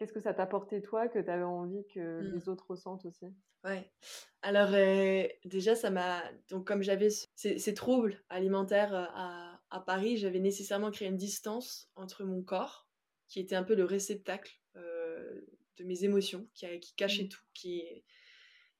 Qu'est-ce 0.00 0.14
que 0.14 0.20
ça 0.20 0.32
t'a 0.32 0.44
apporté 0.44 0.80
toi 0.80 1.08
que 1.08 1.18
tu 1.18 1.28
avais 1.28 1.42
envie 1.42 1.84
que 1.92 2.22
mmh. 2.22 2.32
les 2.32 2.48
autres 2.48 2.70
ressentent 2.70 3.04
aussi? 3.04 3.26
Ouais. 3.64 3.92
Alors 4.40 4.72
euh, 4.72 5.28
déjà 5.44 5.76
ça 5.76 5.90
m'a 5.90 6.22
donc 6.48 6.66
comme 6.66 6.82
j'avais 6.82 7.10
ces, 7.10 7.74
troubles 7.74 8.18
alimentaires 8.30 8.94
euh, 8.94 9.04
à, 9.12 9.60
à 9.68 9.80
Paris, 9.80 10.16
j'avais 10.16 10.40
nécessairement 10.40 10.90
créé 10.90 11.08
une 11.08 11.18
distance 11.18 11.90
entre 11.96 12.24
mon 12.24 12.42
corps 12.42 12.88
qui 13.28 13.40
était 13.40 13.56
un 13.56 13.62
peu 13.62 13.74
le 13.74 13.84
réceptacle 13.84 14.58
euh, 14.76 15.42
de 15.76 15.84
mes 15.84 16.02
émotions, 16.02 16.48
qui, 16.54 16.80
qui 16.80 16.94
cachait 16.94 17.24
mmh. 17.24 17.28
tout, 17.28 17.44
qui 17.52 17.84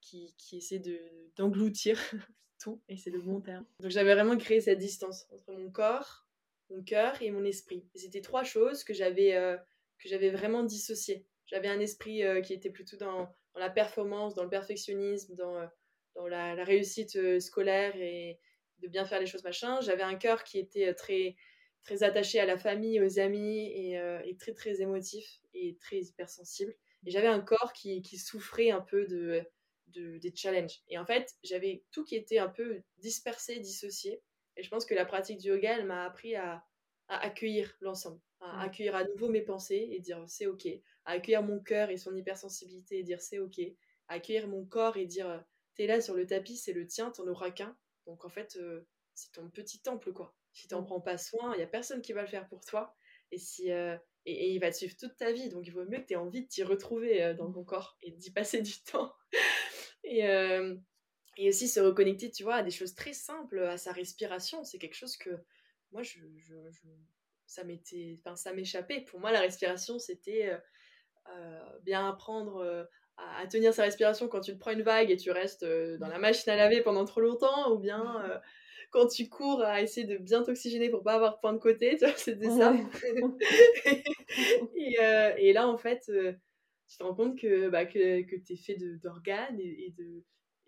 qui, 0.00 0.34
qui 0.38 0.56
essaie 0.56 0.78
de 0.78 0.98
d'engloutir 1.36 2.00
tout 2.58 2.80
et 2.88 2.96
c'est 2.96 3.10
le 3.10 3.20
bon 3.20 3.42
terme. 3.42 3.66
Donc 3.80 3.90
j'avais 3.90 4.14
vraiment 4.14 4.38
créé 4.38 4.62
cette 4.62 4.78
distance 4.78 5.26
entre 5.30 5.52
mon 5.52 5.70
corps, 5.70 6.26
mon 6.70 6.82
cœur 6.82 7.20
et 7.20 7.30
mon 7.30 7.44
esprit. 7.44 7.86
C'était 7.94 8.22
trois 8.22 8.42
choses 8.42 8.84
que 8.84 8.94
j'avais 8.94 9.58
que 10.00 10.08
j'avais 10.08 10.30
vraiment 10.30 10.62
dissocié. 10.62 11.26
J'avais 11.46 11.68
un 11.68 11.80
esprit 11.80 12.24
euh, 12.24 12.40
qui 12.40 12.54
était 12.54 12.70
plutôt 12.70 12.96
dans, 12.96 13.34
la 13.56 13.70
performance, 13.70 14.34
dans 14.34 14.44
le 14.44 14.48
perfectionnisme, 14.48 15.34
dans, 15.34 15.56
euh, 15.56 16.28
la, 16.28 16.64
réussite 16.64 17.16
euh, 17.16 17.40
scolaire 17.40 17.94
et 17.96 18.38
de 18.78 18.88
bien 18.88 19.04
faire 19.04 19.20
les 19.20 19.26
choses 19.26 19.44
machin. 19.44 19.80
J'avais 19.80 20.02
un 20.02 20.14
cœur 20.14 20.44
qui 20.44 20.58
était 20.58 20.94
très, 20.94 21.36
très 21.82 22.02
attaché 22.02 22.40
à 22.40 22.46
la 22.46 22.56
famille, 22.56 23.00
aux 23.00 23.18
amis 23.18 23.66
et, 23.66 24.36
très 24.38 24.54
très 24.54 24.80
émotif 24.80 25.40
et 25.52 25.76
très 25.80 25.98
hypersensible. 25.98 26.74
Et 27.04 27.10
j'avais 27.10 27.26
un 27.26 27.40
corps 27.40 27.72
qui, 27.72 28.02
souffrait 28.16 28.70
un 28.70 28.80
peu 28.80 29.06
de, 29.06 29.42
de, 29.88 30.18
des 30.18 30.34
challenges. 30.34 30.80
Et 30.88 30.98
en 30.98 31.04
fait, 31.04 31.34
j'avais 31.42 31.84
tout 31.90 32.04
qui 32.04 32.16
était 32.16 32.38
un 32.38 32.48
peu 32.48 32.82
dispersé, 32.98 33.58
dissocié. 33.58 34.22
Et 34.56 34.62
je 34.62 34.70
pense 34.70 34.86
que 34.86 34.94
la 34.94 35.04
pratique 35.04 35.38
du 35.38 35.48
yoga, 35.48 35.76
elle 35.76 35.86
m'a 35.86 36.04
appris 36.04 36.36
à 36.36 36.64
accueillir 37.08 37.74
l'ensemble 37.80 38.20
à 38.40 38.56
mmh. 38.56 38.60
accueillir 38.60 38.96
à 38.96 39.04
nouveau 39.04 39.28
mes 39.28 39.42
pensées 39.42 39.88
et 39.92 40.00
dire 40.00 40.22
c'est 40.26 40.46
ok, 40.46 40.66
à 41.04 41.12
accueillir 41.12 41.42
mon 41.42 41.60
cœur 41.60 41.90
et 41.90 41.96
son 41.96 42.14
hypersensibilité 42.16 42.98
et 42.98 43.02
dire 43.02 43.20
c'est 43.20 43.38
ok, 43.38 43.60
à 44.08 44.14
accueillir 44.14 44.48
mon 44.48 44.64
corps 44.64 44.96
et 44.96 45.06
dire 45.06 45.28
euh, 45.28 45.38
t'es 45.74 45.86
là 45.86 46.00
sur 46.00 46.14
le 46.14 46.26
tapis, 46.26 46.56
c'est 46.56 46.72
le 46.72 46.86
tien, 46.86 47.10
t'en 47.10 47.26
auras 47.26 47.50
qu'un. 47.50 47.76
Donc 48.06 48.24
en 48.24 48.28
fait, 48.28 48.56
euh, 48.56 48.86
c'est 49.14 49.32
ton 49.32 49.48
petit 49.50 49.80
temple 49.80 50.12
quoi. 50.12 50.34
Si 50.52 50.68
t'en 50.68 50.82
mmh. 50.82 50.86
prends 50.86 51.00
pas 51.00 51.18
soin, 51.18 51.54
il 51.54 51.60
y 51.60 51.62
a 51.62 51.66
personne 51.66 52.02
qui 52.02 52.12
va 52.12 52.22
le 52.22 52.28
faire 52.28 52.48
pour 52.48 52.64
toi. 52.64 52.94
Et 53.30 53.38
si 53.38 53.70
euh, 53.70 53.96
et, 54.26 54.52
il 54.52 54.58
va 54.58 54.70
te 54.70 54.76
suivre 54.76 54.96
toute 54.96 55.16
ta 55.16 55.32
vie, 55.32 55.48
donc 55.48 55.66
il 55.66 55.70
vaut 55.70 55.84
mieux 55.84 56.00
que 56.00 56.06
tu 56.06 56.14
aies 56.14 56.16
envie 56.16 56.42
de 56.42 56.48
t'y 56.48 56.62
retrouver 56.62 57.34
dans 57.34 57.50
ton 57.52 57.64
corps 57.64 57.96
et 58.02 58.10
d'y 58.10 58.30
passer 58.30 58.60
du 58.62 58.82
temps. 58.90 59.12
et, 60.04 60.24
et 61.36 61.48
aussi 61.48 61.68
se 61.68 61.80
reconnecter, 61.80 62.30
tu 62.30 62.42
vois, 62.42 62.56
à 62.56 62.62
des 62.62 62.70
choses 62.70 62.94
très 62.94 63.14
simples, 63.14 63.60
à 63.60 63.78
sa 63.78 63.92
respiration. 63.92 64.62
C'est 64.64 64.78
quelque 64.78 64.96
chose 64.96 65.16
que 65.16 65.30
moi, 65.92 66.02
je, 66.02 66.18
je, 66.36 66.54
ça 67.50 67.64
m'était, 67.64 68.16
enfin, 68.18 68.36
ça 68.36 68.52
m'échappait. 68.52 69.00
Pour 69.00 69.18
moi, 69.18 69.32
la 69.32 69.40
respiration, 69.40 69.98
c'était 69.98 70.50
euh, 70.50 70.56
euh, 71.34 71.78
bien 71.82 72.08
apprendre 72.08 72.58
euh, 72.58 72.84
à, 73.16 73.44
tenir 73.48 73.74
sa 73.74 73.82
respiration 73.82 74.28
quand 74.28 74.40
tu 74.40 74.52
te 74.52 74.58
prends 74.58 74.70
une 74.70 74.82
vague 74.82 75.10
et 75.10 75.16
tu 75.16 75.32
restes 75.32 75.64
dans 75.64 76.06
la 76.06 76.20
machine 76.20 76.52
à 76.52 76.56
laver 76.56 76.80
pendant 76.80 77.04
trop 77.04 77.20
longtemps, 77.20 77.72
ou 77.72 77.78
bien 77.78 78.40
quand 78.92 79.08
tu 79.08 79.28
cours 79.28 79.62
à 79.62 79.82
essayer 79.82 80.06
de 80.06 80.16
bien 80.16 80.44
t'oxygéner 80.44 80.90
pour 80.90 81.02
pas 81.02 81.14
avoir 81.14 81.34
de 81.34 81.40
point 81.40 81.52
de 81.52 81.58
côté, 81.58 81.96
tu 81.98 82.06
vois, 82.06 82.14
c'était 82.16 82.48
ça. 82.48 82.72
et, 84.76 84.96
et, 85.38 85.52
là, 85.52 85.66
en 85.66 85.76
fait, 85.76 86.04
tu 86.06 86.98
te 86.98 87.02
rends 87.02 87.16
compte 87.16 87.36
que, 87.36 87.68
bah, 87.68 87.84
que, 87.84 88.22
que 88.22 88.36
tu 88.36 88.52
es 88.52 88.56
fait 88.56 88.76
d'organes 89.02 89.58
et, 89.58 89.92
de, 89.98 90.24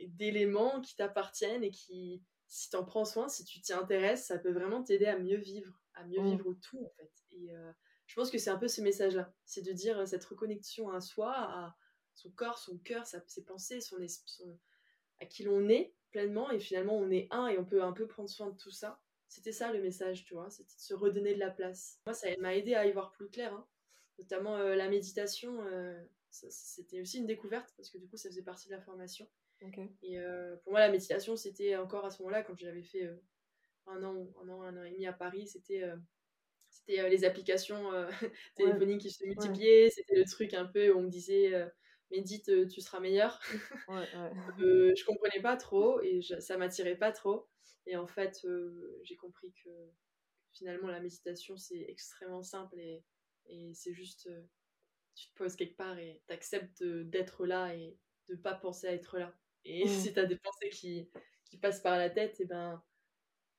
d'éléments 0.08 0.80
qui 0.80 0.96
t'appartiennent 0.96 1.62
et 1.62 1.70
qui, 1.70 2.24
si 2.48 2.70
tu 2.70 2.76
en 2.76 2.84
prends 2.84 3.04
soin, 3.04 3.28
si 3.28 3.44
tu 3.44 3.60
t'y 3.60 3.72
intéresses, 3.72 4.26
ça 4.26 4.38
peut 4.38 4.52
vraiment 4.52 4.82
t'aider 4.82 5.06
à 5.06 5.16
mieux 5.16 5.38
vivre, 5.38 5.80
à 6.02 6.06
mieux 6.06 6.20
mmh. 6.20 6.30
vivre 6.30 6.54
tout 6.62 6.84
en 6.84 6.90
fait. 6.90 7.12
Et 7.30 7.54
euh, 7.54 7.72
je 8.06 8.14
pense 8.14 8.30
que 8.30 8.38
c'est 8.38 8.50
un 8.50 8.58
peu 8.58 8.68
ce 8.68 8.80
message-là, 8.80 9.32
c'est 9.44 9.62
de 9.62 9.72
dire 9.72 10.06
cette 10.06 10.24
reconnexion 10.24 10.90
à 10.90 11.00
soi, 11.00 11.32
à 11.32 11.76
son 12.14 12.30
corps, 12.30 12.58
son 12.58 12.78
cœur, 12.78 13.06
ses 13.06 13.44
pensées, 13.44 13.80
son, 13.80 13.96
son 14.26 14.58
à 15.20 15.26
qui 15.26 15.44
l'on 15.44 15.68
est 15.68 15.94
pleinement 16.10 16.50
et 16.50 16.60
finalement 16.60 16.96
on 16.98 17.10
est 17.10 17.28
un 17.30 17.46
et 17.48 17.58
on 17.58 17.64
peut 17.64 17.82
un 17.82 17.92
peu 17.92 18.06
prendre 18.06 18.28
soin 18.28 18.50
de 18.50 18.56
tout 18.56 18.70
ça. 18.70 19.00
C'était 19.28 19.52
ça 19.52 19.72
le 19.72 19.80
message, 19.80 20.24
tu 20.24 20.34
vois, 20.34 20.50
c'était 20.50 20.74
de 20.74 20.80
se 20.80 20.92
redonner 20.92 21.32
de 21.32 21.38
la 21.38 21.50
place. 21.50 21.98
Moi, 22.04 22.12
ça 22.12 22.28
m'a 22.38 22.54
aidé 22.54 22.74
à 22.74 22.86
y 22.86 22.92
voir 22.92 23.12
plus 23.12 23.30
clair, 23.30 23.54
hein. 23.54 23.66
notamment 24.18 24.58
euh, 24.58 24.74
la 24.74 24.90
méditation. 24.90 25.64
Euh, 25.64 25.98
c'était 26.30 27.00
aussi 27.00 27.18
une 27.18 27.26
découverte 27.26 27.72
parce 27.76 27.88
que 27.88 27.96
du 27.96 28.06
coup, 28.08 28.18
ça 28.18 28.28
faisait 28.28 28.42
partie 28.42 28.68
de 28.68 28.74
la 28.74 28.80
formation. 28.80 29.26
Et 30.02 30.18
euh, 30.18 30.56
pour 30.56 30.72
moi, 30.72 30.80
la 30.80 30.90
méditation, 30.90 31.36
c'était 31.36 31.76
encore 31.76 32.04
à 32.04 32.10
ce 32.10 32.20
moment-là, 32.22 32.42
quand 32.42 32.58
j'avais 32.58 32.82
fait 32.82 33.08
un, 33.86 34.02
an, 34.04 34.28
un 34.42 34.48
an, 34.48 34.62
un 34.62 34.76
an 34.76 34.84
et 34.84 34.92
demi 34.92 35.06
à 35.06 35.12
Paris, 35.12 35.46
c'était 35.46 35.84
c'était 36.70 37.08
les 37.08 37.24
applications 37.24 37.90
téléphoniques 38.56 39.02
qui 39.02 39.10
se 39.10 39.24
multipliaient. 39.24 39.90
C'était 39.90 40.16
le 40.16 40.24
truc 40.24 40.54
un 40.54 40.66
peu 40.66 40.92
où 40.92 40.98
on 40.98 41.02
me 41.02 41.10
disait 41.10 41.52
médite, 42.10 42.68
tu 42.68 42.80
seras 42.80 43.00
meilleur. 43.00 43.40
Ouais, 43.88 44.08
ouais. 44.14 44.94
je 44.96 45.04
comprenais 45.04 45.42
pas 45.42 45.56
trop 45.56 46.00
et 46.00 46.20
ça 46.22 46.56
m'attirait 46.56 46.96
pas 46.96 47.12
trop. 47.12 47.48
Et 47.86 47.96
en 47.96 48.06
fait, 48.06 48.46
j'ai 49.02 49.16
compris 49.16 49.52
que 49.64 49.70
finalement, 50.52 50.88
la 50.88 51.00
méditation, 51.00 51.56
c'est 51.56 51.84
extrêmement 51.88 52.42
simple 52.42 52.78
et, 52.78 53.02
et 53.46 53.72
c'est 53.74 53.92
juste, 53.92 54.28
tu 55.14 55.28
te 55.28 55.34
poses 55.34 55.56
quelque 55.56 55.76
part 55.76 55.98
et 55.98 56.22
tu 56.26 56.32
acceptes 56.32 56.82
d'être 56.82 57.46
là 57.46 57.74
et 57.74 57.96
de 58.28 58.36
pas 58.36 58.54
penser 58.54 58.86
à 58.86 58.92
être 58.92 59.18
là. 59.18 59.34
Et 59.64 59.84
mmh. 59.84 59.88
si 60.10 60.12
tu 60.12 60.18
as 60.18 60.26
des 60.26 60.36
pensées 60.36 60.70
qui, 60.70 61.08
qui, 61.44 61.58
passent 61.58 61.80
par 61.80 61.96
la 61.96 62.10
tête, 62.10 62.40
et 62.40 62.44
ben, 62.44 62.82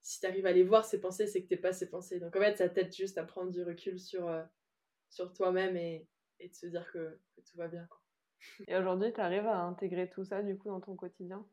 si 0.03 0.19
tu 0.19 0.27
arrives 0.27 0.45
à 0.45 0.51
les 0.51 0.63
voir, 0.63 0.85
ces 0.85 0.99
pensées, 0.99 1.25
c'est 1.25 1.41
que 1.41 1.47
t'es 1.47 1.57
pas 1.57 1.73
ces 1.73 1.89
pensées. 1.89 2.19
Donc 2.19 2.35
en 2.35 2.39
fait, 2.39 2.57
ça 2.57 2.69
t'aide 2.69 2.93
juste 2.93 3.17
à 3.17 3.23
prendre 3.23 3.51
du 3.51 3.63
recul 3.63 3.99
sur, 3.99 4.29
sur 5.09 5.33
toi-même 5.33 5.75
et, 5.77 6.07
et 6.39 6.49
de 6.49 6.53
se 6.53 6.67
dire 6.67 6.85
que, 6.91 7.17
que 7.35 7.41
tout 7.41 7.57
va 7.57 7.67
bien. 7.67 7.85
Quoi. 7.89 7.99
Et 8.67 8.75
aujourd'hui, 8.75 9.13
tu 9.13 9.21
arrives 9.21 9.47
à 9.47 9.61
intégrer 9.61 10.09
tout 10.09 10.23
ça 10.23 10.41
du 10.43 10.57
coup 10.57 10.69
dans 10.69 10.81
ton 10.81 10.95
quotidien? 10.95 11.45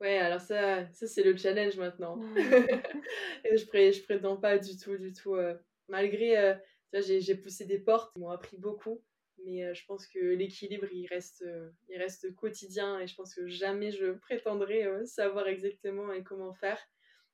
Ouais, 0.00 0.18
alors 0.18 0.40
ça, 0.40 0.90
ça 0.92 1.06
c'est 1.06 1.22
le 1.22 1.36
challenge 1.36 1.76
maintenant. 1.76 2.20
et 3.44 3.56
je, 3.56 3.66
pré 3.66 3.92
je 3.92 4.02
prétends 4.02 4.36
pas 4.36 4.58
du 4.58 4.76
tout, 4.76 4.96
du 4.96 5.12
tout. 5.12 5.34
Euh, 5.34 5.54
malgré, 5.88 6.36
euh, 6.36 6.54
j'ai 6.92 7.34
poussé 7.36 7.64
des 7.64 7.78
portes, 7.78 8.12
ils 8.16 8.20
m'ont 8.20 8.30
appris 8.30 8.58
beaucoup, 8.58 9.02
mais 9.44 9.64
euh, 9.64 9.72
je 9.72 9.84
pense 9.86 10.06
que 10.06 10.18
l'équilibre, 10.18 10.86
il 10.92 11.06
reste, 11.06 11.44
il 11.88 11.98
reste 11.98 12.34
quotidien 12.34 12.98
et 13.00 13.06
je 13.06 13.14
pense 13.14 13.34
que 13.34 13.46
jamais 13.46 13.92
je 13.92 14.12
prétendrai 14.12 14.84
savoir 15.06 15.46
exactement 15.46 16.12
et 16.12 16.24
comment 16.24 16.52
faire. 16.54 16.78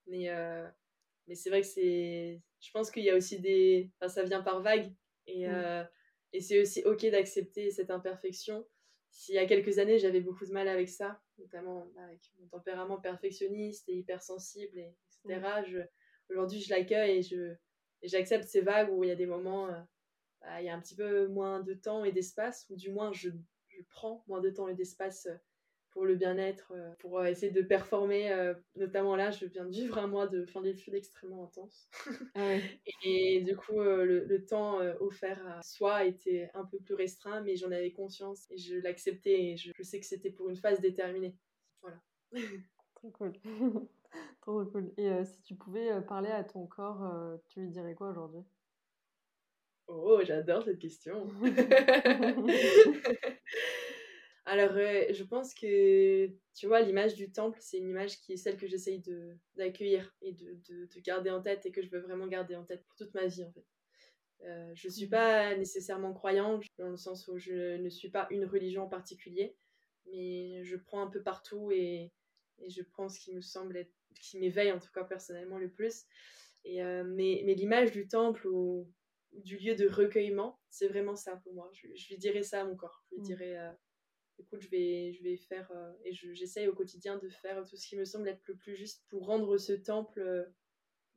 Mais, 0.06 0.28
mais 1.26 1.34
c'est 1.34 1.50
vrai 1.50 1.60
que 1.60 1.66
c'est. 1.66 2.40
Je 2.60 2.70
pense 2.72 2.90
qu'il 2.90 3.04
y 3.04 3.10
a 3.10 3.16
aussi 3.16 3.40
des. 3.40 3.90
Enfin, 3.96 4.08
ça 4.08 4.22
vient 4.24 4.42
par 4.42 4.60
vague 4.62 4.92
et. 5.26 5.48
Mmh. 5.48 5.86
Et 6.32 6.40
c'est 6.40 6.60
aussi 6.60 6.82
ok 6.84 7.06
d'accepter 7.10 7.70
cette 7.70 7.90
imperfection. 7.90 8.64
S'il 9.10 9.34
y 9.34 9.38
a 9.38 9.46
quelques 9.46 9.78
années, 9.78 9.98
j'avais 9.98 10.20
beaucoup 10.20 10.46
de 10.46 10.52
mal 10.52 10.68
avec 10.68 10.88
ça, 10.88 11.20
notamment 11.38 11.86
bah, 11.94 12.02
avec 12.04 12.20
mon 12.38 12.46
tempérament 12.46 13.00
perfectionniste 13.00 13.88
et 13.88 13.96
hypersensible, 13.96 14.78
et, 14.78 14.94
etc. 15.26 15.88
Aujourd'hui, 16.28 16.60
je 16.60 16.70
l'accueille 16.70 17.18
et, 17.18 17.22
je, 17.22 17.54
j'accepte 18.04 18.44
ces 18.44 18.60
vagues 18.60 18.90
où 18.92 19.02
il 19.02 19.08
y 19.08 19.12
a 19.12 19.16
des 19.16 19.26
moments, 19.26 19.68
euh, 19.68 19.80
bah, 20.40 20.60
il 20.62 20.66
y 20.66 20.68
a 20.68 20.74
un 20.74 20.80
petit 20.80 20.94
peu 20.94 21.26
moins 21.26 21.60
de 21.60 21.74
temps 21.74 22.04
et 22.04 22.12
d'espace, 22.12 22.66
ou 22.70 22.76
du 22.76 22.92
moins 22.92 23.12
je, 23.12 23.30
je 23.68 23.82
prends 23.90 24.22
moins 24.28 24.40
de 24.40 24.50
temps 24.50 24.68
et 24.68 24.74
d'espace 24.74 25.26
euh, 25.26 25.34
pour 25.90 26.06
le 26.06 26.14
bien-être, 26.14 26.72
euh, 26.74 26.90
pour 26.98 27.18
euh, 27.18 27.26
essayer 27.26 27.52
de 27.52 27.62
performer. 27.62 28.32
Euh, 28.32 28.54
notamment 28.76 29.16
là, 29.16 29.30
je 29.30 29.46
viens 29.46 29.64
de 29.64 29.70
vivre 29.70 29.98
un 29.98 30.06
mois 30.06 30.26
de 30.26 30.44
fin 30.46 30.62
d'études 30.62 30.94
extrêmement 30.94 31.44
intense. 31.44 31.88
Ah 32.34 32.56
et 33.04 33.40
du 33.42 33.56
coup, 33.56 33.80
le, 33.80 34.44
temps 34.48 34.78
offert 35.00 35.46
à 35.46 35.62
soi 35.62 36.04
était 36.04 36.50
un 36.54 36.64
peu 36.64 36.78
plus 36.78 36.94
restreint, 36.94 37.42
mais 37.42 37.56
j'en 37.56 37.70
avais 37.70 37.92
conscience 37.92 38.50
et 38.50 38.56
je 38.56 38.76
l'acceptais 38.76 39.52
et 39.52 39.56
je, 39.56 39.70
sais 39.82 40.00
que 40.00 40.06
c'était 40.06 40.30
pour 40.30 40.48
une 40.48 40.56
phase 40.56 40.80
déterminée. 40.80 41.36
Voilà. 41.82 42.00
Trop 42.94 43.10
cool. 43.10 43.32
Trop 44.40 44.64
cool. 44.64 44.92
Et 44.96 45.24
si 45.24 45.42
tu 45.42 45.54
pouvais 45.54 46.00
parler 46.02 46.30
à 46.30 46.42
ton 46.42 46.66
corps, 46.66 47.38
tu 47.48 47.60
lui 47.60 47.68
dirais 47.68 47.94
quoi 47.94 48.10
aujourd'hui? 48.10 48.42
Oh, 49.86 50.20
j'adore 50.24 50.62
cette 50.62 50.78
question. 50.78 51.28
Alors, 54.46 54.72
je 54.72 55.22
pense 55.22 55.54
que, 55.54 56.30
tu 56.54 56.66
vois, 56.66 56.80
l'image 56.80 57.14
du 57.14 57.30
temple, 57.30 57.58
c'est 57.60 57.78
une 57.78 57.90
image 57.90 58.18
qui 58.20 58.32
est 58.32 58.36
celle 58.36 58.56
que 58.56 58.66
j'essaye 58.66 59.02
d'accueillir 59.54 60.14
et 60.22 60.32
de, 60.32 60.58
de, 60.68 61.00
garder 61.00 61.30
en 61.30 61.40
tête 61.40 61.66
et 61.66 61.72
que 61.72 61.82
je 61.82 61.90
veux 61.90 62.00
vraiment 62.00 62.26
garder 62.26 62.56
en 62.56 62.64
tête 62.64 62.82
pour 62.84 62.96
toute 62.96 63.14
ma 63.14 63.26
vie, 63.26 63.44
en 63.44 63.52
fait. 63.52 63.66
Euh, 64.44 64.72
je 64.74 64.88
ne 64.88 64.92
suis 64.92 65.06
mmh. 65.06 65.10
pas 65.10 65.56
nécessairement 65.56 66.14
croyante, 66.14 66.64
dans 66.78 66.88
le 66.88 66.96
sens 66.96 67.28
où 67.28 67.36
je 67.38 67.76
ne 67.76 67.88
suis 67.90 68.10
pas 68.10 68.26
une 68.30 68.46
religion 68.46 68.84
en 68.84 68.88
particulier, 68.88 69.56
mais 70.10 70.64
je 70.64 70.76
prends 70.76 71.02
un 71.02 71.10
peu 71.10 71.22
partout 71.22 71.70
et, 71.70 72.10
et 72.58 72.70
je 72.70 72.82
prends 72.82 73.08
ce 73.08 73.20
qui 73.20 73.34
me 73.34 73.40
semble 73.42 73.76
être, 73.76 73.92
qui 74.20 74.38
m'éveille 74.38 74.72
en 74.72 74.78
tout 74.78 74.90
cas 74.92 75.04
personnellement 75.04 75.58
le 75.58 75.70
plus. 75.70 76.04
Et, 76.64 76.82
euh, 76.82 77.04
mais 77.04 77.42
mais 77.44 77.54
l'image 77.54 77.92
du 77.92 78.08
temple 78.08 78.46
ou, 78.46 78.90
du 79.32 79.58
lieu 79.58 79.76
de 79.76 79.88
recueillement, 79.88 80.58
c'est 80.70 80.88
vraiment 80.88 81.16
ça 81.16 81.36
pour 81.36 81.54
moi. 81.54 81.70
Je, 81.72 81.86
je, 81.94 82.08
lui 82.08 82.18
dirais 82.18 82.42
ça 82.42 82.62
à 82.62 82.64
mon 82.64 82.76
corps. 82.76 83.04
Je 83.10 83.14
lui 83.14 83.20
mmh. 83.20 83.24
dirais, 83.24 83.58
euh, 83.58 83.70
écoute, 84.40 84.60
je 84.60 84.68
vais, 84.68 85.12
je 85.12 85.22
vais 85.22 85.36
faire, 85.36 85.70
euh, 85.72 85.92
et 86.04 86.12
j'essaye 86.12 86.68
au 86.68 86.74
quotidien 86.74 87.16
de 87.18 87.28
faire 87.28 87.64
tout 87.64 87.76
ce 87.76 87.86
qui 87.86 87.96
me 87.96 88.04
semble 88.04 88.28
être 88.28 88.42
le 88.46 88.56
plus 88.56 88.76
juste 88.76 89.04
pour 89.08 89.26
rendre 89.26 89.56
ce 89.58 89.72
temple, 89.72 90.20
euh, 90.20 90.44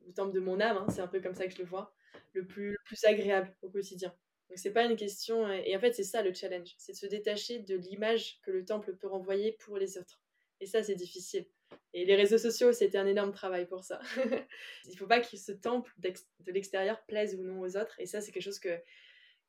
le 0.06 0.12
temple 0.12 0.34
de 0.34 0.40
mon 0.40 0.60
âme, 0.60 0.78
hein, 0.78 0.86
c'est 0.90 1.00
un 1.00 1.08
peu 1.08 1.20
comme 1.20 1.34
ça 1.34 1.46
que 1.46 1.52
je 1.52 1.58
le 1.58 1.64
vois, 1.64 1.94
le 2.32 2.46
plus, 2.46 2.76
plus 2.84 3.04
agréable 3.04 3.54
au 3.62 3.70
quotidien. 3.70 4.14
Donc 4.48 4.58
c'est 4.58 4.72
pas 4.72 4.84
une 4.84 4.96
question, 4.96 5.50
et 5.50 5.74
en 5.74 5.80
fait 5.80 5.92
c'est 5.94 6.04
ça 6.04 6.22
le 6.22 6.34
challenge, 6.34 6.74
c'est 6.76 6.92
de 6.92 6.98
se 6.98 7.06
détacher 7.06 7.60
de 7.60 7.76
l'image 7.76 8.40
que 8.42 8.50
le 8.50 8.64
temple 8.64 8.94
peut 8.94 9.08
renvoyer 9.08 9.52
pour 9.52 9.78
les 9.78 9.96
autres. 9.96 10.20
Et 10.60 10.66
ça 10.66 10.82
c'est 10.82 10.94
difficile. 10.94 11.46
Et 11.92 12.04
les 12.04 12.16
réseaux 12.16 12.38
sociaux, 12.38 12.72
c'était 12.72 12.98
un 12.98 13.06
énorme 13.06 13.32
travail 13.32 13.66
pour 13.66 13.84
ça. 13.84 14.00
Il 14.86 14.96
faut 14.98 15.06
pas 15.06 15.20
que 15.20 15.36
ce 15.36 15.52
temple 15.52 15.92
de 15.98 16.52
l'extérieur 16.52 17.04
plaise 17.06 17.36
ou 17.36 17.42
non 17.42 17.60
aux 17.60 17.76
autres. 17.76 17.98
Et 18.00 18.06
ça, 18.06 18.20
c'est 18.20 18.32
quelque 18.32 18.42
chose 18.42 18.58
que, 18.58 18.80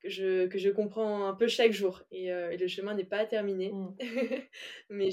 que 0.06 0.12
je, 0.12 0.48
que 0.48 0.60
je 0.60 0.70
comprends 0.70 1.28
un 1.28 1.34
peu 1.34 1.48
chaque 1.48 1.72
jour. 1.72 2.04
Et, 2.12 2.32
euh, 2.32 2.56
le 2.56 2.68
chemin 2.68 2.94
n'est 2.94 3.06
pas 3.06 3.26
terminé. 3.26 3.72
Mmh. 3.72 3.98
mais 4.90 5.10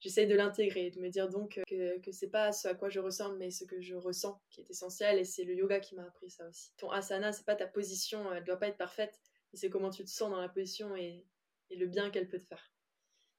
j'essaye 0.00 0.26
de 0.26 0.34
l'intégrer, 0.34 0.90
de 0.90 1.00
me 1.00 1.08
dire 1.08 1.28
donc 1.28 1.60
que, 1.68 2.00
que 2.00 2.10
c'est 2.10 2.28
pas 2.28 2.50
ce 2.50 2.66
à 2.68 2.74
quoi 2.74 2.88
je 2.88 2.98
ressemble, 2.98 3.38
mais 3.38 3.50
ce 3.50 3.64
que 3.64 3.80
je 3.80 3.94
ressens 3.94 4.42
qui 4.50 4.62
est 4.62 4.70
essentiel. 4.70 5.18
Et 5.18 5.24
c'est 5.24 5.44
le 5.44 5.54
yoga 5.54 5.78
qui 5.78 5.94
m'a 5.94 6.04
appris 6.04 6.28
ça 6.28 6.46
aussi. 6.48 6.72
Ton 6.76 6.90
asana, 6.90 7.32
c'est 7.32 7.46
pas 7.46 7.54
ta 7.54 7.68
position, 7.68 8.32
elle 8.32 8.44
doit 8.44 8.58
pas 8.58 8.68
être 8.68 8.76
parfaite, 8.76 9.20
c'est 9.52 9.70
comment 9.70 9.90
tu 9.90 10.04
te 10.04 10.10
sens 10.10 10.30
dans 10.30 10.40
la 10.40 10.48
position 10.48 10.96
et, 10.96 11.24
et 11.70 11.76
le 11.76 11.86
bien 11.86 12.10
qu'elle 12.10 12.28
peut 12.28 12.40
te 12.40 12.46
faire. 12.46 12.72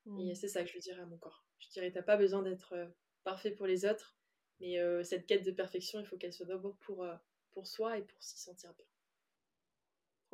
Et 0.07 0.31
mmh. 0.31 0.35
c'est 0.35 0.47
ça 0.47 0.63
que 0.63 0.69
je 0.69 0.79
dirais 0.79 1.01
à 1.01 1.05
mon 1.05 1.17
corps. 1.17 1.45
Je 1.59 1.69
dirais, 1.69 1.91
t'as 1.91 2.03
pas 2.03 2.15
besoin 2.15 2.43
d'être 2.43 2.73
euh, 2.73 2.87
parfait 3.25 3.51
pour 3.51 3.67
les 3.67 3.85
autres, 3.85 4.17
mais 4.61 4.79
euh, 4.79 5.03
cette 5.03 5.25
quête 5.25 5.43
de 5.43 5.51
perfection, 5.51 5.99
il 5.99 6.05
faut 6.05 6.15
qu'elle 6.15 6.31
soit 6.31 6.45
d'abord 6.45 6.77
pour, 6.77 7.05
pour 7.51 7.67
soi 7.67 7.97
et 7.97 8.03
pour 8.03 8.23
s'y 8.23 8.39
sentir 8.39 8.73
bien. 8.75 8.85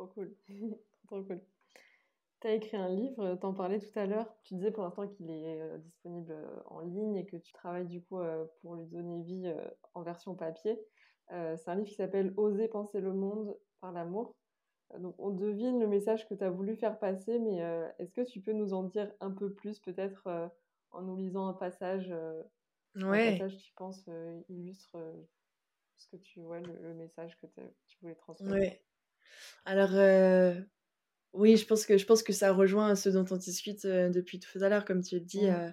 Trop 0.02 0.08
cool. 0.08 0.34
Trop 1.08 1.24
cool. 1.24 1.42
Tu 2.40 2.48
as 2.48 2.54
écrit 2.54 2.78
un 2.78 2.90
livre, 2.90 3.36
t'en 3.36 3.54
parlais 3.54 3.80
tout 3.80 4.00
à 4.00 4.08
l'heure. 4.08 4.34
Tu 4.44 4.56
disais 4.56 4.72
pour 4.72 4.84
l'instant 4.84 5.08
qu'il 5.08 5.30
est 5.30 5.62
euh, 5.62 5.78
disponible 5.78 6.32
euh, 6.32 6.60
en 6.66 6.80
ligne 6.80 7.18
et 7.18 7.26
que 7.26 7.38
tu 7.38 7.54
travailles 7.54 7.86
du 7.86 8.02
coup 8.02 8.18
euh, 8.18 8.46
pour 8.62 8.76
lui 8.76 8.88
donner 8.88 9.22
vie 9.22 9.54
en 9.94 10.02
version 10.02 10.34
papier. 10.34 10.80
c'est 11.30 11.70
un 11.70 11.76
livre 11.76 11.88
qui 11.88 11.96
s'appelle 11.96 12.34
Oser 12.36 12.68
penser 12.68 13.00
le 13.00 13.14
monde 13.14 13.56
par 13.80 13.92
l'amour. 13.92 14.36
Donc 14.98 15.16
on 15.20 15.30
devine 15.30 15.80
le 15.80 15.88
message 15.88 16.28
que 16.28 16.34
tu 16.34 16.44
as 16.44 16.50
voulu 16.50 16.76
faire 16.76 16.98
passer, 16.98 17.38
mais 17.38 17.58
est-ce 18.00 18.12
que 18.12 18.22
tu 18.22 18.42
peux 18.42 18.54
nous 18.54 18.74
en 18.74 18.84
dire 18.84 19.12
un 19.20 19.32
peu 19.32 19.54
plus 19.54 19.80
peut-être 19.80 20.52
en 20.90 21.02
nous 21.04 21.16
lisant 21.16 21.48
un 21.48 21.54
passage, 21.54 22.10
ouais. 22.96 23.30
un 23.30 23.32
passage 23.38 23.58
qui, 23.58 23.72
pense, 23.78 24.10
illustre 24.50 24.98
ce 25.96 26.08
que 26.08 26.18
tu 26.18 26.42
vois, 26.42 26.60
le, 26.60 26.94
message 26.96 27.38
que 27.40 27.46
tu 27.88 27.98
voulais 28.02 28.16
transmettre? 28.16 28.54
Ouais. 28.54 28.82
Alors, 29.66 29.92
euh, 29.94 30.54
oui, 31.34 31.58
je 31.58 31.66
pense, 31.66 31.86
que, 31.86 31.98
je 31.98 32.06
pense 32.06 32.24
que 32.24 32.34
ça 32.34 32.52
rejoint 32.52 32.96
ce 32.96 33.10
dont 33.10 33.26
on 33.32 33.38
discute 33.38 33.86
euh, 33.86 34.10
depuis 34.10 34.40
tout 34.40 34.60
à 34.62 34.70
l'heure, 34.70 34.86
comme 34.86 35.02
tu 35.02 35.16
le 35.16 35.22
dis, 35.22 35.46
mmh. 35.46 35.54
euh, 35.54 35.72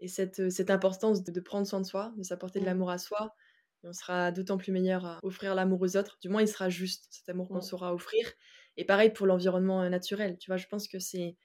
et 0.00 0.08
cette, 0.08 0.50
cette 0.50 0.70
importance 0.70 1.24
de, 1.24 1.40
prendre 1.40 1.66
soin 1.66 1.80
de 1.80 1.86
soi, 1.86 2.12
de 2.16 2.22
s'apporter 2.22 2.60
de 2.60 2.66
l'amour 2.66 2.90
à 2.90 2.98
soi. 2.98 3.34
on 3.82 3.92
sera 3.92 4.30
d'autant 4.30 4.56
plus 4.56 4.72
meilleur 4.72 5.04
à 5.04 5.18
offrir 5.22 5.54
l'amour 5.54 5.80
aux 5.80 5.96
autres. 5.96 6.18
Du 6.20 6.28
moins, 6.28 6.42
il 6.42 6.48
sera 6.48 6.68
juste, 6.68 7.06
cet 7.10 7.28
amour 7.28 7.48
qu'on 7.48 7.58
mmh. 7.58 7.62
saura 7.62 7.94
offrir. 7.94 8.32
Et 8.76 8.84
pareil 8.84 9.10
pour 9.10 9.26
l'environnement 9.26 9.88
naturel. 9.90 10.38
Tu 10.38 10.50
vois, 10.50 10.56
je 10.56 10.66
pense 10.68 10.86
que 10.86 11.00
c'est 11.00 11.36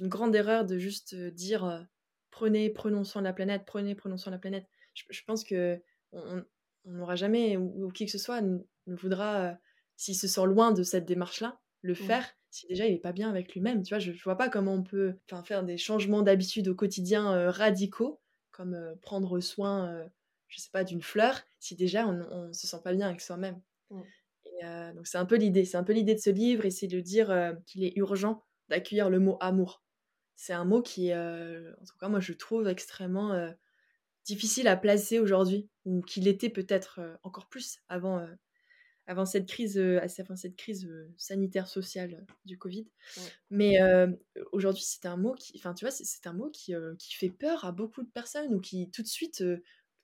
une 0.00 0.08
grande 0.08 0.34
erreur 0.34 0.64
de 0.64 0.76
juste 0.76 1.14
dire 1.14 1.86
prenez, 2.30 2.70
prenons 2.70 3.04
soin 3.04 3.22
de 3.22 3.26
la 3.26 3.32
planète, 3.32 3.62
prenez, 3.64 3.94
prenons 3.94 4.16
soin 4.16 4.32
de 4.32 4.36
la 4.36 4.40
planète. 4.40 4.66
Je, 4.94 5.22
pense 5.24 5.44
que 5.44 5.80
on 6.12 6.44
n'aura 6.84 7.16
jamais, 7.16 7.56
ou, 7.56 7.88
qui 7.90 8.06
que 8.06 8.10
ce 8.10 8.18
soit, 8.18 8.40
ne, 8.40 8.58
voudra 8.86 9.56
s'il 10.00 10.16
se 10.16 10.26
sent 10.26 10.46
loin 10.46 10.72
de 10.72 10.82
cette 10.82 11.04
démarche-là, 11.04 11.60
le 11.82 11.92
faire 11.92 12.26
si 12.48 12.66
déjà 12.66 12.86
il 12.86 12.94
est 12.94 12.98
pas 12.98 13.12
bien 13.12 13.28
avec 13.28 13.52
lui-même. 13.52 13.82
Tu 13.82 13.90
vois, 13.90 13.98
je, 13.98 14.12
je 14.12 14.24
vois 14.24 14.38
pas 14.38 14.48
comment 14.48 14.72
on 14.72 14.82
peut 14.82 15.14
faire 15.44 15.62
des 15.62 15.76
changements 15.76 16.22
d'habitude 16.22 16.68
au 16.68 16.74
quotidien 16.74 17.50
radicaux, 17.50 18.18
comme 18.50 18.96
prendre 19.02 19.40
soin, 19.40 20.02
je 20.48 20.58
sais 20.58 20.70
pas, 20.72 20.84
d'une 20.84 21.02
fleur, 21.02 21.42
si 21.58 21.76
déjà 21.76 22.06
on, 22.06 22.18
on 22.32 22.52
se 22.54 22.66
sent 22.66 22.80
pas 22.82 22.94
bien 22.94 23.08
avec 23.08 23.20
soi-même. 23.20 23.60
Et 24.46 24.64
donc 24.94 25.06
c'est 25.06 25.18
un 25.18 25.26
peu 25.26 25.36
l'idée, 25.36 25.66
c'est 25.66 25.76
un 25.76 25.84
peu 25.84 25.92
l'idée 25.92 26.14
de 26.14 26.20
ce 26.20 26.30
livre, 26.30 26.64
et 26.64 26.70
c'est 26.70 26.88
de 26.88 27.00
dire 27.00 27.54
qu'il 27.66 27.84
est 27.84 27.92
urgent 27.96 28.42
d'accueillir 28.70 29.10
le 29.10 29.18
mot 29.18 29.36
amour. 29.40 29.84
C'est 30.34 30.54
un 30.54 30.64
mot 30.64 30.80
qui, 30.80 31.12
en 31.14 31.84
tout 31.86 31.98
cas 32.00 32.08
moi 32.08 32.20
je 32.20 32.32
trouve 32.32 32.68
extrêmement 32.68 33.54
difficile 34.24 34.66
à 34.66 34.78
placer 34.78 35.18
aujourd'hui, 35.18 35.68
ou 35.84 36.00
qu'il 36.00 36.26
était 36.26 36.48
peut-être 36.48 37.00
encore 37.22 37.50
plus 37.50 37.80
avant, 37.90 38.26
avant 39.10 39.26
cette 39.26 39.46
crise, 39.46 39.76
avant 39.76 40.36
cette 40.36 40.54
crise 40.54 40.88
sanitaire 41.16 41.66
sociale 41.66 42.24
du 42.44 42.56
Covid. 42.58 42.86
Mais 43.50 43.78
aujourd'hui, 44.52 44.84
c'est 44.84 45.06
un 45.06 45.16
mot 45.16 45.34
qui, 45.34 45.52
enfin 45.58 45.74
tu 45.74 45.84
vois, 45.84 45.90
c'est 45.90 46.26
un 46.28 46.32
mot 46.32 46.48
qui, 46.50 46.74
qui 46.98 47.14
fait 47.14 47.30
peur 47.30 47.64
à 47.64 47.72
beaucoup 47.72 48.04
de 48.04 48.10
personnes 48.10 48.54
ou 48.54 48.60
qui 48.60 48.88
tout 48.90 49.02
de 49.02 49.08
suite 49.08 49.42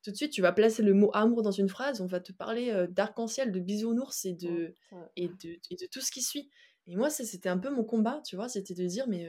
tout 0.02 0.12
de 0.12 0.16
suite, 0.16 0.32
tu 0.32 0.42
vas 0.42 0.52
placer 0.52 0.82
le 0.82 0.94
mot 0.94 1.11
amour 1.14 1.42
dans 1.42 1.50
une 1.50 1.68
phrase, 1.68 2.00
on 2.00 2.07
va 2.07 2.20
te 2.20 2.30
parler 2.32 2.86
d'arc-en-ciel, 2.90 3.50
de 3.50 3.59
bisounours 3.59 4.24
et 4.24 4.34
de, 4.34 4.74
et, 5.16 5.28
de, 5.28 5.59
et 5.70 5.76
de 5.76 5.86
tout 5.90 6.00
ce 6.00 6.12
qui 6.12 6.22
suit. 6.22 6.48
Et 6.86 6.96
moi, 6.96 7.11
c'était 7.11 7.48
un 7.48 7.59
peu 7.59 7.70
mon 7.70 7.84
combat, 7.84 8.22
tu 8.24 8.36
vois, 8.36 8.48
c'était 8.48 8.74
de 8.74 8.86
dire, 8.86 9.09
mais 9.09 9.28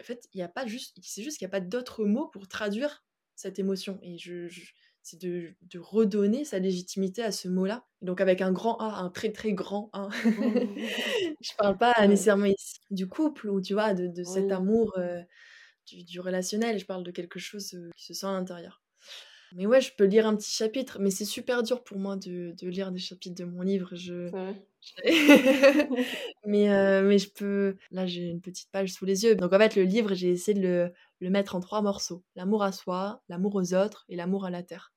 en 0.00 0.04
fait, 0.04 0.28
il 0.32 0.38
y 0.38 0.42
a 0.42 0.48
pas 0.48 0.66
juste, 0.66 0.96
c'est 1.02 1.22
juste 1.22 1.38
qu'il 1.38 1.46
n'y 1.46 1.50
a 1.50 1.58
pas 1.58 1.60
d'autres 1.60 2.04
mots 2.04 2.28
pour 2.28 2.48
traduire 2.48 3.04
cette 3.34 3.58
émotion. 3.58 3.98
Et 4.02 4.18
je, 4.18 4.48
c'est 5.02 5.20
de, 5.20 5.54
de, 5.62 5.78
redonner 5.78 6.44
sa 6.44 6.58
légitimité 6.58 7.22
à 7.22 7.32
ce 7.32 7.48
mot-là. 7.48 7.84
Donc 8.00 8.20
avec 8.20 8.40
un 8.40 8.52
grand 8.52 8.76
A, 8.78 9.00
un 9.02 9.10
très 9.10 9.32
très 9.32 9.52
grand 9.52 9.90
A. 9.92 10.08
je 11.40 11.56
parle 11.58 11.76
pas 11.76 11.94
nécessairement 12.06 12.46
ici 12.46 12.78
du 12.90 13.08
couple 13.08 13.48
ou 13.48 13.60
tu 13.60 13.74
vois, 13.74 13.94
de, 13.94 14.06
de 14.06 14.24
cet 14.24 14.52
amour 14.52 14.96
du, 15.86 16.04
du, 16.04 16.20
relationnel. 16.20 16.78
Je 16.78 16.86
parle 16.86 17.04
de 17.04 17.10
quelque 17.10 17.38
chose 17.38 17.76
qui 17.96 18.04
se 18.06 18.14
sent 18.14 18.26
à 18.26 18.32
l'intérieur. 18.32 18.82
Mais 19.54 19.66
ouais, 19.66 19.80
je 19.80 19.92
peux 19.96 20.04
lire 20.04 20.26
un 20.26 20.36
petit 20.36 20.50
chapitre, 20.50 20.98
mais 20.98 21.10
c'est 21.10 21.24
super 21.24 21.62
dur 21.62 21.82
pour 21.84 21.98
moi 21.98 22.16
de, 22.16 22.54
de, 22.60 22.68
lire 22.68 22.90
des 22.90 22.98
chapitres 22.98 23.34
de 23.34 23.44
mon 23.44 23.62
livre. 23.62 23.90
Je... 23.92 24.30
mais, 26.46 26.70
euh, 26.70 27.02
mais 27.02 27.18
je 27.18 27.30
peux. 27.30 27.76
Là, 27.90 28.06
j'ai 28.06 28.28
une 28.28 28.40
petite 28.40 28.70
page 28.70 28.92
sous 28.92 29.04
les 29.04 29.24
yeux. 29.24 29.36
Donc 29.36 29.52
en 29.52 29.58
fait, 29.58 29.76
le 29.76 29.82
livre, 29.82 30.14
j'ai 30.14 30.30
essayé 30.30 30.58
de 30.58 30.62
le, 30.62 30.92
le, 31.20 31.30
mettre 31.30 31.54
en 31.54 31.60
trois 31.60 31.82
morceaux 31.82 32.24
l'amour 32.34 32.62
à 32.62 32.72
soi, 32.72 33.22
l'amour 33.28 33.54
aux 33.54 33.74
autres 33.74 34.04
et 34.08 34.16
l'amour 34.16 34.44
à 34.44 34.50
la 34.50 34.62
terre. 34.62 34.92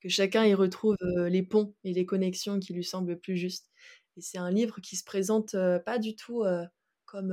Que 0.00 0.08
chacun 0.08 0.44
y 0.44 0.54
retrouve 0.54 0.96
euh, 1.02 1.28
les 1.28 1.42
ponts 1.42 1.74
et 1.84 1.92
les 1.92 2.06
connexions 2.06 2.58
qui 2.60 2.72
lui 2.72 2.84
semblent 2.84 3.18
plus 3.18 3.36
justes. 3.36 3.70
Et 4.16 4.20
c'est 4.20 4.38
un 4.38 4.50
livre 4.50 4.80
qui 4.80 4.96
se 4.96 5.04
présente 5.04 5.54
euh, 5.54 5.78
pas 5.78 5.98
du 5.98 6.16
tout 6.16 6.44
comme 7.04 7.32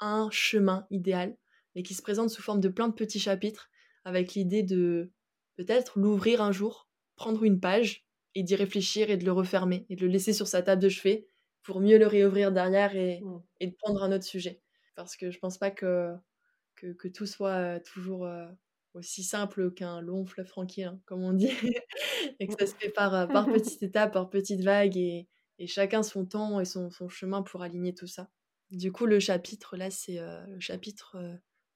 un 0.00 0.28
chemin 0.30 0.86
idéal, 0.90 1.36
mais 1.74 1.82
qui 1.82 1.94
se 1.94 2.02
présente 2.02 2.30
sous 2.30 2.42
forme 2.42 2.60
de 2.60 2.68
plein 2.68 2.88
de 2.88 2.94
petits 2.94 3.20
chapitres 3.20 3.70
avec 4.04 4.34
l'idée 4.34 4.62
de 4.62 5.12
peut-être 5.56 5.98
l'ouvrir 5.98 6.42
un 6.42 6.52
jour, 6.52 6.88
prendre 7.16 7.44
une 7.44 7.60
page 7.60 8.04
et 8.34 8.42
d'y 8.42 8.54
réfléchir 8.54 9.10
et 9.10 9.16
de 9.16 9.24
le 9.24 9.32
refermer 9.32 9.86
et 9.88 9.96
de 9.96 10.02
le 10.02 10.12
laisser 10.12 10.32
sur 10.32 10.46
sa 10.46 10.62
table 10.62 10.82
de 10.82 10.88
chevet 10.88 11.26
pour 11.62 11.80
mieux 11.80 11.98
le 11.98 12.06
réouvrir 12.06 12.52
derrière 12.52 12.96
et, 12.96 13.20
mmh. 13.20 13.42
et 13.60 13.66
de 13.68 13.74
prendre 13.74 14.02
un 14.02 14.12
autre 14.12 14.24
sujet. 14.24 14.60
Parce 14.94 15.16
que 15.16 15.30
je 15.30 15.38
pense 15.38 15.58
pas 15.58 15.70
que, 15.70 16.14
que, 16.76 16.92
que 16.92 17.08
tout 17.08 17.26
soit 17.26 17.80
toujours 17.80 18.28
aussi 18.94 19.22
simple 19.22 19.72
qu'un 19.72 20.00
long 20.00 20.26
fleuve 20.26 20.48
tranquille, 20.48 20.84
hein, 20.84 21.00
comme 21.06 21.22
on 21.22 21.32
dit, 21.32 21.50
et 22.40 22.46
que 22.46 22.54
ça 22.58 22.66
se 22.66 22.74
fait 22.74 22.90
par, 22.90 23.28
par 23.28 23.46
petites 23.46 23.82
étapes, 23.82 24.12
par 24.12 24.28
petites 24.28 24.62
vagues 24.62 24.96
et, 24.96 25.28
et 25.58 25.66
chacun 25.66 26.02
son 26.02 26.26
temps 26.26 26.60
et 26.60 26.64
son, 26.64 26.90
son, 26.90 27.08
chemin 27.08 27.42
pour 27.42 27.62
aligner 27.62 27.94
tout 27.94 28.06
ça. 28.06 28.28
Du 28.70 28.92
coup, 28.92 29.06
le 29.06 29.20
chapitre 29.20 29.76
là, 29.76 29.90
c'est 29.90 30.18
le 30.18 30.60
chapitre 30.60 31.16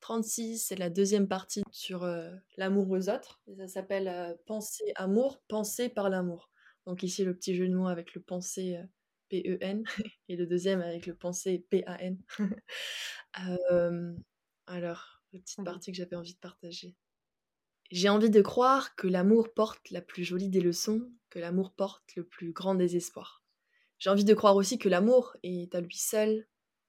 36, 0.07 0.59
c'est 0.59 0.77
la 0.77 0.89
deuxième 0.89 1.27
partie 1.27 1.65
sur 1.73 2.09
l'amour 2.57 2.89
aux 2.93 3.09
autres. 3.09 3.43
ça 3.57 3.67
s'appelle 3.67 4.39
Penser 4.47 4.93
amour, 4.95 5.43
penser 5.49 5.89
par 5.89 6.11
l'amour. 6.11 6.49
Donc 6.87 7.03
ici, 7.03 7.25
le 7.25 7.35
petit 7.35 7.57
jeu 7.57 7.67
de 7.67 7.75
mots 7.75 7.89
avec 7.89 8.15
le 8.15 8.21
penser 8.21 8.79
P-E-N 9.31 9.83
et 10.29 10.37
le 10.37 10.47
deuxième 10.47 10.81
avec 10.81 11.07
le 11.07 11.17
penser 11.17 11.67
P-A-N. 11.71 12.19
alors, 14.69 15.23
la 15.33 15.41
petite 15.41 15.65
partie 15.65 15.91
que 15.91 15.97
j'avais 15.97 16.15
envie 16.15 16.35
de 16.35 16.39
partager. 16.39 16.95
J'ai 17.91 18.09
envie 18.09 18.31
de 18.31 18.43
croire 18.43 18.95
que 18.95 19.09
l'amour 19.09 19.53
porte 19.55 19.91
la 19.91 20.03
plus 20.03 20.23
jolie 20.23 20.51
des 20.51 20.61
leçons, 20.61 21.11
que 21.31 21.41
l'amour 21.41 21.75
porte 21.75 22.15
le 22.15 22.25
plus 22.25 22.53
grand 22.53 22.77
désespoir. 22.77 23.43
J'ai 23.99 24.11
envie 24.11 24.25
de 24.25 24.35
croire 24.35 24.55
aussi 24.55 24.79
que 24.79 24.89
l'amour 24.89 25.37
est 25.43 25.75
à 25.75 25.81
lui 25.81 25.99
seul 25.99 26.47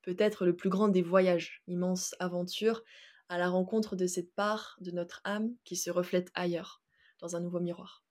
peut-être 0.07 0.45
le 0.45 0.55
plus 0.55 0.69
grand 0.69 0.87
des 0.87 1.01
voyages, 1.01 1.61
immense 1.67 2.15
aventure, 2.19 2.81
à 3.29 3.37
la 3.37 3.49
rencontre 3.49 3.95
de 3.95 4.07
cette 4.07 4.33
part 4.33 4.77
de 4.79 4.91
notre 4.91 5.21
âme 5.23 5.53
qui 5.63 5.75
se 5.75 5.89
reflète 5.89 6.31
ailleurs, 6.33 6.81
dans 7.19 7.35
un 7.35 7.39
nouveau 7.39 7.59
miroir. 7.59 8.03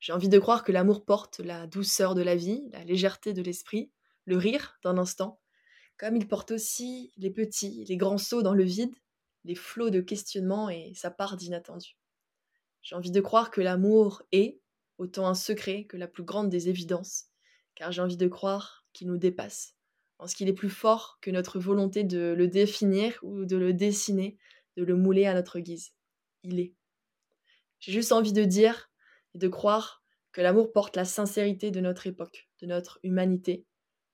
J'ai 0.00 0.12
envie 0.12 0.28
de 0.28 0.38
croire 0.38 0.64
que 0.64 0.72
l'amour 0.72 1.04
porte 1.04 1.40
la 1.40 1.66
douceur 1.66 2.14
de 2.14 2.22
la 2.22 2.36
vie, 2.36 2.68
la 2.72 2.84
légèreté 2.84 3.32
de 3.32 3.42
l'esprit, 3.42 3.90
le 4.26 4.36
rire 4.36 4.78
d'un 4.82 4.98
instant, 4.98 5.40
comme 5.96 6.16
il 6.16 6.28
porte 6.28 6.52
aussi 6.52 7.12
les 7.16 7.30
petits, 7.30 7.84
les 7.88 7.96
grands 7.96 8.18
sauts 8.18 8.42
dans 8.42 8.54
le 8.54 8.64
vide, 8.64 8.94
les 9.44 9.56
flots 9.56 9.90
de 9.90 10.00
questionnement 10.00 10.68
et 10.68 10.92
sa 10.94 11.10
part 11.10 11.36
d'inattendu. 11.36 11.96
J'ai 12.82 12.94
envie 12.94 13.10
de 13.10 13.20
croire 13.20 13.50
que 13.50 13.60
l'amour 13.60 14.22
est 14.30 14.60
autant 14.98 15.26
un 15.26 15.34
secret 15.34 15.84
que 15.84 15.96
la 15.96 16.08
plus 16.08 16.22
grande 16.22 16.50
des 16.50 16.68
évidences, 16.68 17.26
car 17.74 17.90
j'ai 17.90 18.02
envie 18.02 18.16
de 18.16 18.28
croire 18.28 18.84
qu'il 18.92 19.08
nous 19.08 19.16
dépasse, 19.16 19.77
en 20.18 20.26
ce 20.26 20.34
qu'il 20.34 20.48
est 20.48 20.54
plus 20.54 20.70
fort 20.70 21.18
que 21.20 21.30
notre 21.30 21.58
volonté 21.58 22.04
de 22.04 22.34
le 22.36 22.48
définir 22.48 23.18
ou 23.22 23.44
de 23.44 23.56
le 23.56 23.72
dessiner, 23.72 24.36
de 24.76 24.84
le 24.84 24.96
mouler 24.96 25.26
à 25.26 25.34
notre 25.34 25.60
guise. 25.60 25.92
Il 26.42 26.60
est. 26.60 26.74
J'ai 27.80 27.92
juste 27.92 28.12
envie 28.12 28.32
de 28.32 28.44
dire 28.44 28.90
et 29.34 29.38
de 29.38 29.48
croire 29.48 30.02
que 30.32 30.40
l'amour 30.40 30.72
porte 30.72 30.96
la 30.96 31.04
sincérité 31.04 31.70
de 31.70 31.80
notre 31.80 32.06
époque, 32.06 32.48
de 32.60 32.66
notre 32.66 32.98
humanité, 33.02 33.64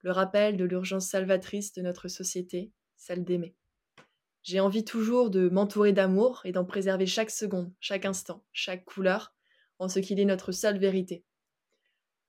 le 0.02 0.12
rappel 0.12 0.56
de 0.56 0.64
l'urgence 0.64 1.06
salvatrice 1.06 1.72
de 1.72 1.82
notre 1.82 2.08
société, 2.08 2.72
celle 2.96 3.24
d'aimer. 3.24 3.54
J'ai 4.42 4.60
envie 4.60 4.84
toujours 4.84 5.30
de 5.30 5.48
m'entourer 5.48 5.92
d'amour 5.92 6.42
et 6.44 6.52
d'en 6.52 6.66
préserver 6.66 7.06
chaque 7.06 7.30
seconde, 7.30 7.72
chaque 7.80 8.04
instant, 8.04 8.44
chaque 8.52 8.84
couleur, 8.84 9.34
en 9.78 9.88
ce 9.88 10.00
qu'il 10.00 10.20
est 10.20 10.26
notre 10.26 10.52
seule 10.52 10.78
vérité, 10.78 11.24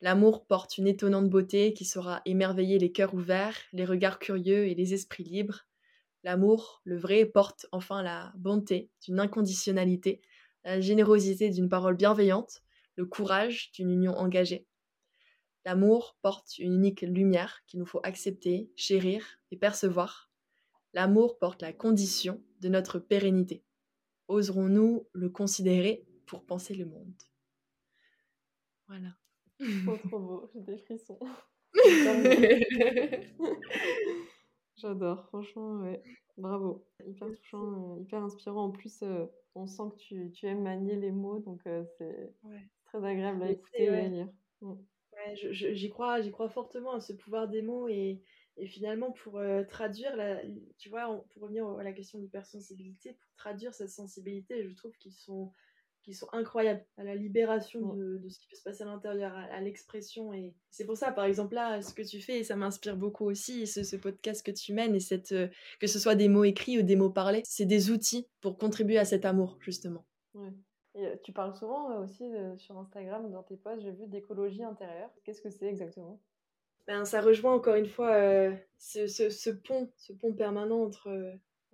L'amour 0.01 0.45
porte 0.45 0.77
une 0.77 0.87
étonnante 0.87 1.29
beauté 1.29 1.73
qui 1.73 1.85
saura 1.85 2.21
émerveiller 2.25 2.77
les 2.77 2.91
cœurs 2.91 3.13
ouverts, 3.13 3.57
les 3.73 3.85
regards 3.85 4.19
curieux 4.19 4.67
et 4.67 4.75
les 4.75 4.93
esprits 4.93 5.23
libres. 5.23 5.65
L'amour, 6.23 6.81
le 6.83 6.97
vrai, 6.97 7.25
porte 7.25 7.65
enfin 7.71 8.03
la 8.03 8.33
bonté 8.35 8.89
d'une 9.01 9.19
inconditionnalité, 9.19 10.21
la 10.63 10.81
générosité 10.81 11.49
d'une 11.49 11.69
parole 11.69 11.95
bienveillante, 11.95 12.61
le 12.95 13.05
courage 13.05 13.71
d'une 13.71 13.91
union 13.91 14.17
engagée. 14.17 14.67
L'amour 15.65 16.17
porte 16.21 16.57
une 16.59 16.73
unique 16.73 17.01
lumière 17.01 17.63
qu'il 17.65 17.79
nous 17.79 17.85
faut 17.85 18.01
accepter, 18.03 18.69
chérir 18.75 19.39
et 19.51 19.57
percevoir. 19.57 20.29
L'amour 20.93 21.39
porte 21.39 21.61
la 21.61 21.73
condition 21.73 22.43
de 22.61 22.69
notre 22.69 22.99
pérennité. 22.99 23.63
Oserons-nous 24.27 25.07
le 25.13 25.29
considérer 25.29 26.05
pour 26.25 26.45
penser 26.45 26.73
le 26.73 26.85
monde? 26.85 27.13
Voilà. 28.87 29.15
Trop, 29.59 29.97
trop 30.09 30.19
beau, 30.19 30.49
j'ai 30.53 30.61
des 30.61 30.77
frissons. 30.77 31.19
J'adore, 34.75 35.25
franchement, 35.27 35.81
ouais. 35.81 36.01
Bravo. 36.37 36.85
Hyper 37.05 37.31
touchant, 37.31 37.95
euh, 37.95 38.01
hyper 38.01 38.21
inspirant. 38.21 38.65
En 38.65 38.71
plus, 38.71 39.01
euh, 39.03 39.25
on 39.55 39.67
sent 39.67 39.83
que 39.91 39.97
tu, 39.97 40.31
tu, 40.31 40.47
aimes 40.47 40.63
manier 40.63 40.95
les 40.95 41.11
mots, 41.11 41.39
donc 41.39 41.61
euh, 41.65 41.85
c'est 41.97 42.33
très 42.85 43.03
agréable 43.05 43.43
à 43.43 43.51
écouter 43.51 43.83
et 43.83 43.89
à 43.89 44.07
lire. 44.07 44.29
Mm. 44.61 44.71
Ouais, 44.71 45.35
j'y 45.35 45.89
crois, 45.89 46.21
j'y 46.21 46.31
crois 46.31 46.49
fortement 46.49 46.91
à 46.91 46.99
ce 46.99 47.13
pouvoir 47.13 47.47
des 47.47 47.61
mots 47.61 47.87
et, 47.87 48.21
et 48.57 48.67
finalement 48.67 49.13
pour 49.13 49.41
traduire, 49.69 50.13
la, 50.17 50.41
tu 50.77 50.89
vois, 50.89 51.23
pour 51.29 51.43
revenir 51.43 51.65
à 51.69 51.83
la 51.83 51.93
question 51.93 52.19
d'hypersensibilité, 52.19 53.13
pour 53.13 53.33
traduire 53.37 53.73
cette 53.73 53.91
sensibilité, 53.91 54.67
je 54.67 54.75
trouve 54.75 54.97
qu'ils 54.97 55.13
sont 55.13 55.53
qui 56.05 56.13
sont 56.13 56.27
incroyables 56.33 56.85
à 56.97 57.03
la 57.03 57.15
libération 57.15 57.95
de, 57.95 58.17
de, 58.19 58.29
ce 58.29 58.39
qui 58.39 58.47
peut 58.47 58.55
se 58.55 58.61
passer 58.61 58.83
à 58.83 58.85
l'intérieur, 58.85 59.35
à, 59.35 59.59
l'expression. 59.59 60.33
Et 60.33 60.53
c'est 60.69 60.85
pour 60.85 60.95
ça, 60.95 61.11
par 61.11 61.25
exemple, 61.25 61.55
là, 61.55 61.81
ce 61.81 61.95
que 61.95 62.03
tu 62.03 62.21
fais, 62.21 62.43
ça 62.43 62.55
m'inspire 62.55 62.95
beaucoup 62.95 63.25
aussi, 63.25 63.65
ce, 63.65 63.83
ce, 63.83 63.95
podcast 63.95 64.45
que 64.45 64.51
tu 64.51 64.73
mènes, 64.73 64.93
et 64.93 64.99
cette, 64.99 65.31
euh, 65.31 65.47
que 65.79 65.87
ce 65.87 65.97
soit 65.97 66.13
des 66.13 66.29
mots 66.29 66.43
écrits 66.43 66.77
ou 66.77 66.83
des 66.83 66.95
mots 66.95 67.09
parlés, 67.09 67.41
c'est 67.43 67.65
des 67.65 67.89
outils 67.89 68.27
pour 68.39 68.59
contribuer 68.59 68.99
à 68.99 69.05
cet 69.05 69.25
amour, 69.25 69.57
justement. 69.59 70.05
Ouais. 70.35 70.53
Et 70.93 71.07
euh, 71.07 71.15
tu 71.23 71.33
parles 71.33 71.55
souvent 71.55 71.89
euh, 71.89 72.03
aussi 72.03 72.31
sur 72.57 72.77
Instagram, 72.77 73.31
dans 73.31 73.43
tes 73.43 73.57
posts, 73.57 73.81
j'ai 73.81 73.91
vu 73.91 74.05
d'écologie 74.05 74.63
intérieure. 74.63 75.09
Qu'est-ce 75.23 75.41
que 75.41 75.49
c'est 75.49 75.65
exactement? 75.65 76.21
Ben, 76.85 77.03
Ça 77.03 77.19
rejoint 77.19 77.55
encore 77.55 77.75
une 77.75 77.87
fois 77.87 78.15
ce, 78.77 79.07
ce, 79.07 79.31
ce, 79.31 79.49
pont, 79.49 79.91
ce 79.97 80.13
pont 80.13 80.33
permanent 80.33 80.83
entre, 80.83 81.09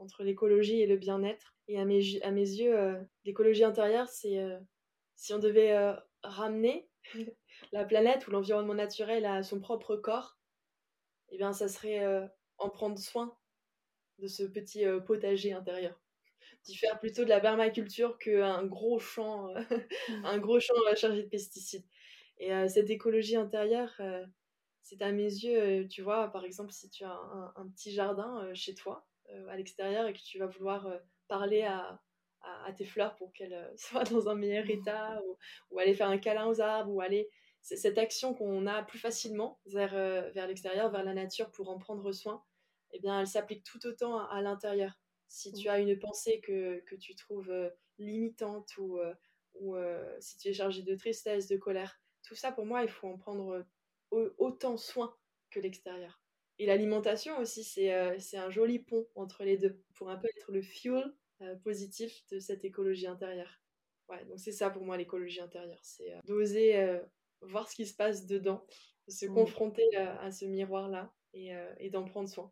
entre 0.02 0.24
l'écologie 0.24 0.82
et 0.82 0.88
le 0.88 0.98
bien-être 0.98 1.56
et 1.68 1.80
à 1.80 1.86
mes, 1.86 2.22
à 2.24 2.32
mes 2.32 2.42
yeux, 2.42 2.78
euh, 2.78 3.02
l'écologie 3.24 3.64
intérieure, 3.64 4.10
c'est 4.10 4.40
euh, 4.40 4.60
si 5.16 5.34
on 5.34 5.40
devait 5.40 5.72
euh, 5.72 5.94
ramener 6.24 6.90
la 7.72 7.86
planète 7.86 8.28
ou 8.28 8.32
l'environnement 8.32 8.74
naturel 8.74 9.26
à 9.26 9.44
son 9.44 9.60
propre 9.60 9.96
corps, 9.96 10.38
eh 11.30 11.38
bien, 11.38 11.54
ça 11.54 11.70
serait 11.70 12.06
en 12.58 12.70
prendre 12.70 13.00
soin 13.00 13.38
de 14.20 14.28
ce 14.28 14.44
petit 14.44 14.84
potager 15.08 15.54
intérieur. 15.54 15.98
D'y 16.66 16.76
faire 16.76 17.00
plutôt 17.00 17.24
de 17.24 17.30
la 17.30 17.40
permaculture 17.40 18.18
qu'un 18.18 18.66
gros 18.66 19.00
champ, 19.00 19.48
un 20.26 20.38
gros 20.40 20.60
champ 20.60 20.74
chargé 20.98 21.24
de 21.24 21.30
pesticides. 21.30 21.86
Et 22.38 22.50
cette 22.68 22.90
écologie 22.90 23.38
intérieure, 23.38 23.94
c'est 24.82 25.02
à 25.02 25.14
mes 25.14 25.24
yeux, 25.24 25.88
tu 25.88 26.02
vois, 26.02 26.28
par 26.34 26.44
exemple, 26.44 26.74
si 26.74 26.90
tu 26.90 27.06
as 27.06 27.18
un, 27.56 27.70
petit 27.70 27.94
jardin 27.94 28.54
chez 28.54 28.76
toi, 28.76 29.08
à 29.50 29.56
l'extérieur, 29.56 30.08
et 30.08 30.14
que 30.14 30.20
tu 30.20 30.40
vas 30.40 30.48
vouloir 30.48 30.88
parler 31.28 31.64
à, 31.64 32.02
à, 32.42 32.74
tes 32.74 32.86
fleurs 32.86 33.16
pour 33.16 33.32
qu'elles 33.34 33.72
soient 33.78 34.04
dans 34.04 34.30
un 34.30 34.36
meilleur 34.36 34.70
état, 34.70 35.22
ou, 35.70 35.80
aller 35.80 35.94
faire 35.94 36.10
un 36.10 36.18
câlin 36.18 36.48
aux 36.48 36.62
arbres, 36.62 36.92
ou 36.92 37.02
aller... 37.02 37.30
Cette 37.64 38.00
action 38.00 38.34
qu'on 38.34 38.66
a 38.66 38.82
plus 38.82 38.98
facilement 38.98 39.60
vers, 39.68 39.94
vers 40.32 40.48
l'extérieur, 40.48 40.90
vers 40.90 41.04
la 41.04 41.14
nature, 41.14 41.52
pour 41.52 41.70
en 41.70 41.78
prendre 41.78 42.12
soin, 42.12 42.44
eh 42.92 43.00
bien, 43.00 43.20
elle 43.20 43.28
s'applique 43.28 43.64
tout 43.64 43.86
autant 43.86 44.18
à, 44.18 44.42
l'intérieur. 44.42 45.00
Si 45.28 45.54
tu 45.54 45.70
as 45.70 45.78
une 45.78 46.00
pensée 46.00 46.42
que, 46.42 46.80
que 46.80 46.96
tu 46.96 47.16
trouves 47.16 47.54
limitante, 48.00 48.76
ou, 48.78 49.00
ou 49.54 49.76
si 50.20 50.40
tu 50.40 50.48
es 50.48 50.54
chargé 50.54 50.82
de 50.82 50.96
tristesse, 50.96 51.48
de 51.48 51.58
colère, 51.58 52.02
tout 52.24 52.36
ça, 52.36 52.52
pour 52.52 52.66
moi, 52.66 52.84
il 52.84 52.90
faut 52.90 53.08
en 53.08 53.18
prendre 53.18 53.64
autant 54.12 54.78
soin 54.78 55.16
que 55.50 55.60
l'extérieur. 55.60 56.21
Et 56.62 56.68
l'alimentation 56.68 57.40
aussi, 57.40 57.64
c'est 57.64 58.20
c'est 58.20 58.38
un 58.38 58.52
joli 58.52 58.78
pont 58.78 59.08
entre 59.16 59.44
les 59.44 59.58
deux, 59.58 59.82
pour 59.96 60.12
un 60.12 60.16
peu 60.16 60.28
être 60.28 60.52
le 60.52 60.62
fuel 60.62 61.12
positif 61.64 62.24
de 62.30 62.38
cette 62.38 62.64
écologie 62.64 63.08
intérieure. 63.08 63.60
Ouais, 64.08 64.24
donc 64.26 64.40
c'est 64.40 64.52
ça 64.52 64.70
pour 64.70 64.84
moi 64.84 64.96
l'écologie 64.96 65.42
intérieure, 65.42 65.80
c'est 65.82 66.14
d'oser 66.28 67.00
voir 67.42 67.68
ce 67.68 67.76
qui 67.76 67.88
se 67.88 67.96
passe 67.96 68.28
dedans, 68.28 68.64
de 69.08 69.12
se 69.12 69.26
mmh. 69.26 69.34
confronter 69.34 69.96
à 69.96 70.30
ce 70.32 70.46
miroir-là 70.46 71.12
et, 71.34 71.52
et 71.80 71.90
d'en 71.90 72.06
prendre 72.06 72.30
soin. 72.30 72.52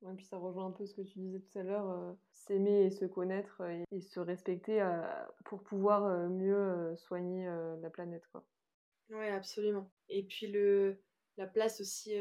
Ouais, 0.00 0.14
puis 0.14 0.24
ça 0.24 0.38
rejoint 0.38 0.64
un 0.64 0.70
peu 0.70 0.86
ce 0.86 0.94
que 0.94 1.02
tu 1.02 1.18
disais 1.18 1.40
tout 1.40 1.58
à 1.58 1.62
l'heure, 1.62 2.16
s'aimer 2.32 2.86
et 2.86 2.90
se 2.90 3.04
connaître 3.04 3.60
et, 3.90 4.00
se 4.00 4.20
respecter 4.20 4.82
pour 5.44 5.62
pouvoir 5.62 6.30
mieux 6.30 6.96
soigner 6.96 7.44
la 7.82 7.90
planète. 7.90 8.26
Quoi. 8.32 8.42
Oui, 9.10 9.26
absolument. 9.26 9.90
Et 10.08 10.22
puis 10.22 10.46
le, 10.46 10.98
la 11.36 11.46
place 11.46 11.80
aussi, 11.80 12.12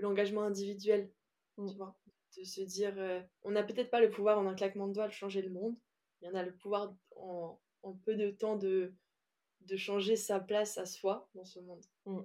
l'engagement 0.00 0.42
individuel, 0.42 1.10
mmh. 1.56 1.68
tu 1.68 1.76
vois, 1.76 1.96
de 2.36 2.44
se 2.44 2.60
dire, 2.62 2.94
on 3.42 3.52
n'a 3.52 3.62
peut-être 3.62 3.90
pas 3.90 4.00
le 4.00 4.10
pouvoir 4.10 4.38
en 4.38 4.46
un 4.46 4.54
claquement 4.54 4.88
de 4.88 4.92
doigts 4.92 5.08
de 5.08 5.12
changer 5.12 5.40
le 5.40 5.50
monde, 5.50 5.76
mais 6.20 6.28
on 6.32 6.34
a 6.34 6.42
le 6.42 6.54
pouvoir 6.54 6.94
en, 7.16 7.58
en 7.82 7.92
peu 7.92 8.16
de 8.16 8.30
temps 8.30 8.56
de, 8.56 8.92
de 9.60 9.76
changer 9.76 10.16
sa 10.16 10.40
place 10.40 10.78
à 10.78 10.86
soi 10.86 11.28
dans 11.34 11.44
ce 11.44 11.60
monde. 11.60 11.84
Mmh. 12.06 12.20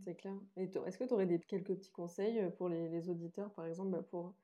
C'est 0.00 0.16
clair. 0.16 0.34
Et 0.56 0.64
est-ce 0.64 0.98
que 0.98 1.04
tu 1.04 1.14
aurais 1.14 1.26
des, 1.26 1.40
quelques 1.40 1.74
petits 1.74 1.90
conseils 1.90 2.50
pour 2.58 2.68
les, 2.68 2.88
les 2.88 3.08
auditeurs, 3.08 3.52
par 3.54 3.66
exemple, 3.66 3.90
bah, 3.90 4.02
pour, 4.10 4.34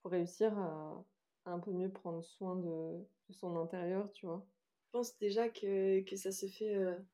pour 0.00 0.10
réussir 0.10 0.58
à, 0.58 1.04
un 1.46 1.58
peu 1.58 1.72
mieux 1.72 1.90
prendre 1.92 2.22
soin 2.24 2.56
de, 2.56 2.98
de 3.28 3.34
son 3.34 3.56
intérieur, 3.56 4.10
tu 4.12 4.26
vois? 4.26 4.46
Je 4.86 4.98
pense 4.98 5.18
déjà 5.18 5.48
que, 5.48 6.00
que 6.02 6.16
ça 6.16 6.32
se 6.32 6.46
fait. 6.46 6.72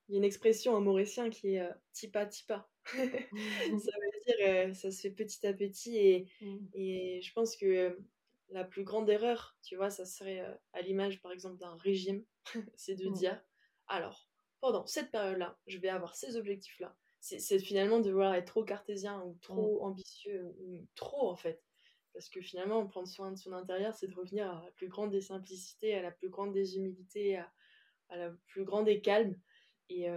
Il 0.09 0.13
y 0.13 0.15
a 0.15 0.19
une 0.19 0.25
expression 0.25 0.75
en 0.75 0.81
mauricien 0.81 1.31
qui 1.31 1.55
est 1.55 1.69
tipa 1.93 2.27
tipa. 2.27 2.69
ça 3.81 3.93
veut 4.01 4.67
dire 4.67 4.77
ça 4.77 4.91
se 4.91 5.01
fait 5.01 5.11
petit 5.11 5.47
à 5.47 5.53
petit 5.53 5.97
et, 5.97 6.27
mmh. 6.41 6.59
et 6.75 7.21
je 7.23 7.33
pense 7.33 7.57
que 7.57 7.99
la 8.51 8.65
plus 8.65 8.83
grande 8.83 9.09
erreur, 9.09 9.57
tu 9.63 9.77
vois, 9.77 9.91
ça 9.91 10.05
serait 10.05 10.45
à 10.73 10.83
l'image 10.83 11.23
par 11.23 11.33
exemple 11.33 11.59
d'un 11.59 11.77
régime, 11.77 12.25
c'est 12.77 12.97
de 12.97 13.09
mmh. 13.09 13.13
dire 13.13 13.43
alors 13.87 14.29
pendant 14.61 14.87
cette 14.87 15.11
période-là, 15.11 15.59
je 15.67 15.79
vais 15.79 15.89
avoir 15.89 16.15
ces 16.15 16.37
objectifs-là. 16.37 16.95
C'est 17.21 17.59
finalement 17.59 18.01
de 18.01 18.11
vouloir 18.11 18.35
être 18.35 18.47
trop 18.47 18.65
cartésien 18.65 19.23
ou 19.23 19.37
trop 19.43 19.81
mmh. 19.81 19.85
ambitieux 19.85 20.55
ou 20.59 20.87
trop 20.95 21.29
en 21.29 21.37
fait. 21.37 21.63
Parce 22.15 22.29
que 22.29 22.41
finalement, 22.41 22.87
prendre 22.87 23.09
soin 23.09 23.31
de 23.31 23.37
son 23.37 23.53
intérieur, 23.53 23.95
c'est 23.95 24.09
de 24.09 24.15
revenir 24.15 24.51
à 24.51 24.65
la 24.65 24.71
plus 24.73 24.89
grande 24.89 25.11
des 25.11 25.21
simplicités, 25.21 25.95
à 25.95 26.03
la 26.03 26.11
plus 26.11 26.29
grande 26.29 26.53
des 26.53 26.77
humilités, 26.77 27.37
à, 27.37 28.17
la 28.17 28.31
plus 28.47 28.65
grande 28.65 28.87
des 28.87 29.01
calmes. 29.01 29.37
Et 29.91 30.09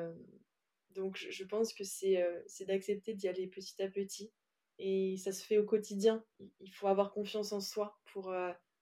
donc, 0.96 1.18
je 1.18 1.44
pense 1.44 1.74
que 1.74 1.84
c'est 1.84 2.66
d'accepter 2.68 3.14
d'y 3.14 3.28
aller 3.28 3.48
petit 3.48 3.82
à 3.82 3.90
petit. 3.90 4.32
Et 4.80 5.18
ça 5.18 5.32
se 5.32 5.44
fait 5.44 5.58
au 5.58 5.66
quotidien. 5.66 6.24
Il 6.60 6.72
faut 6.72 6.88
avoir 6.88 7.12
confiance 7.12 7.52
en 7.52 7.62
soi 7.62 8.00
pour, 8.12 8.34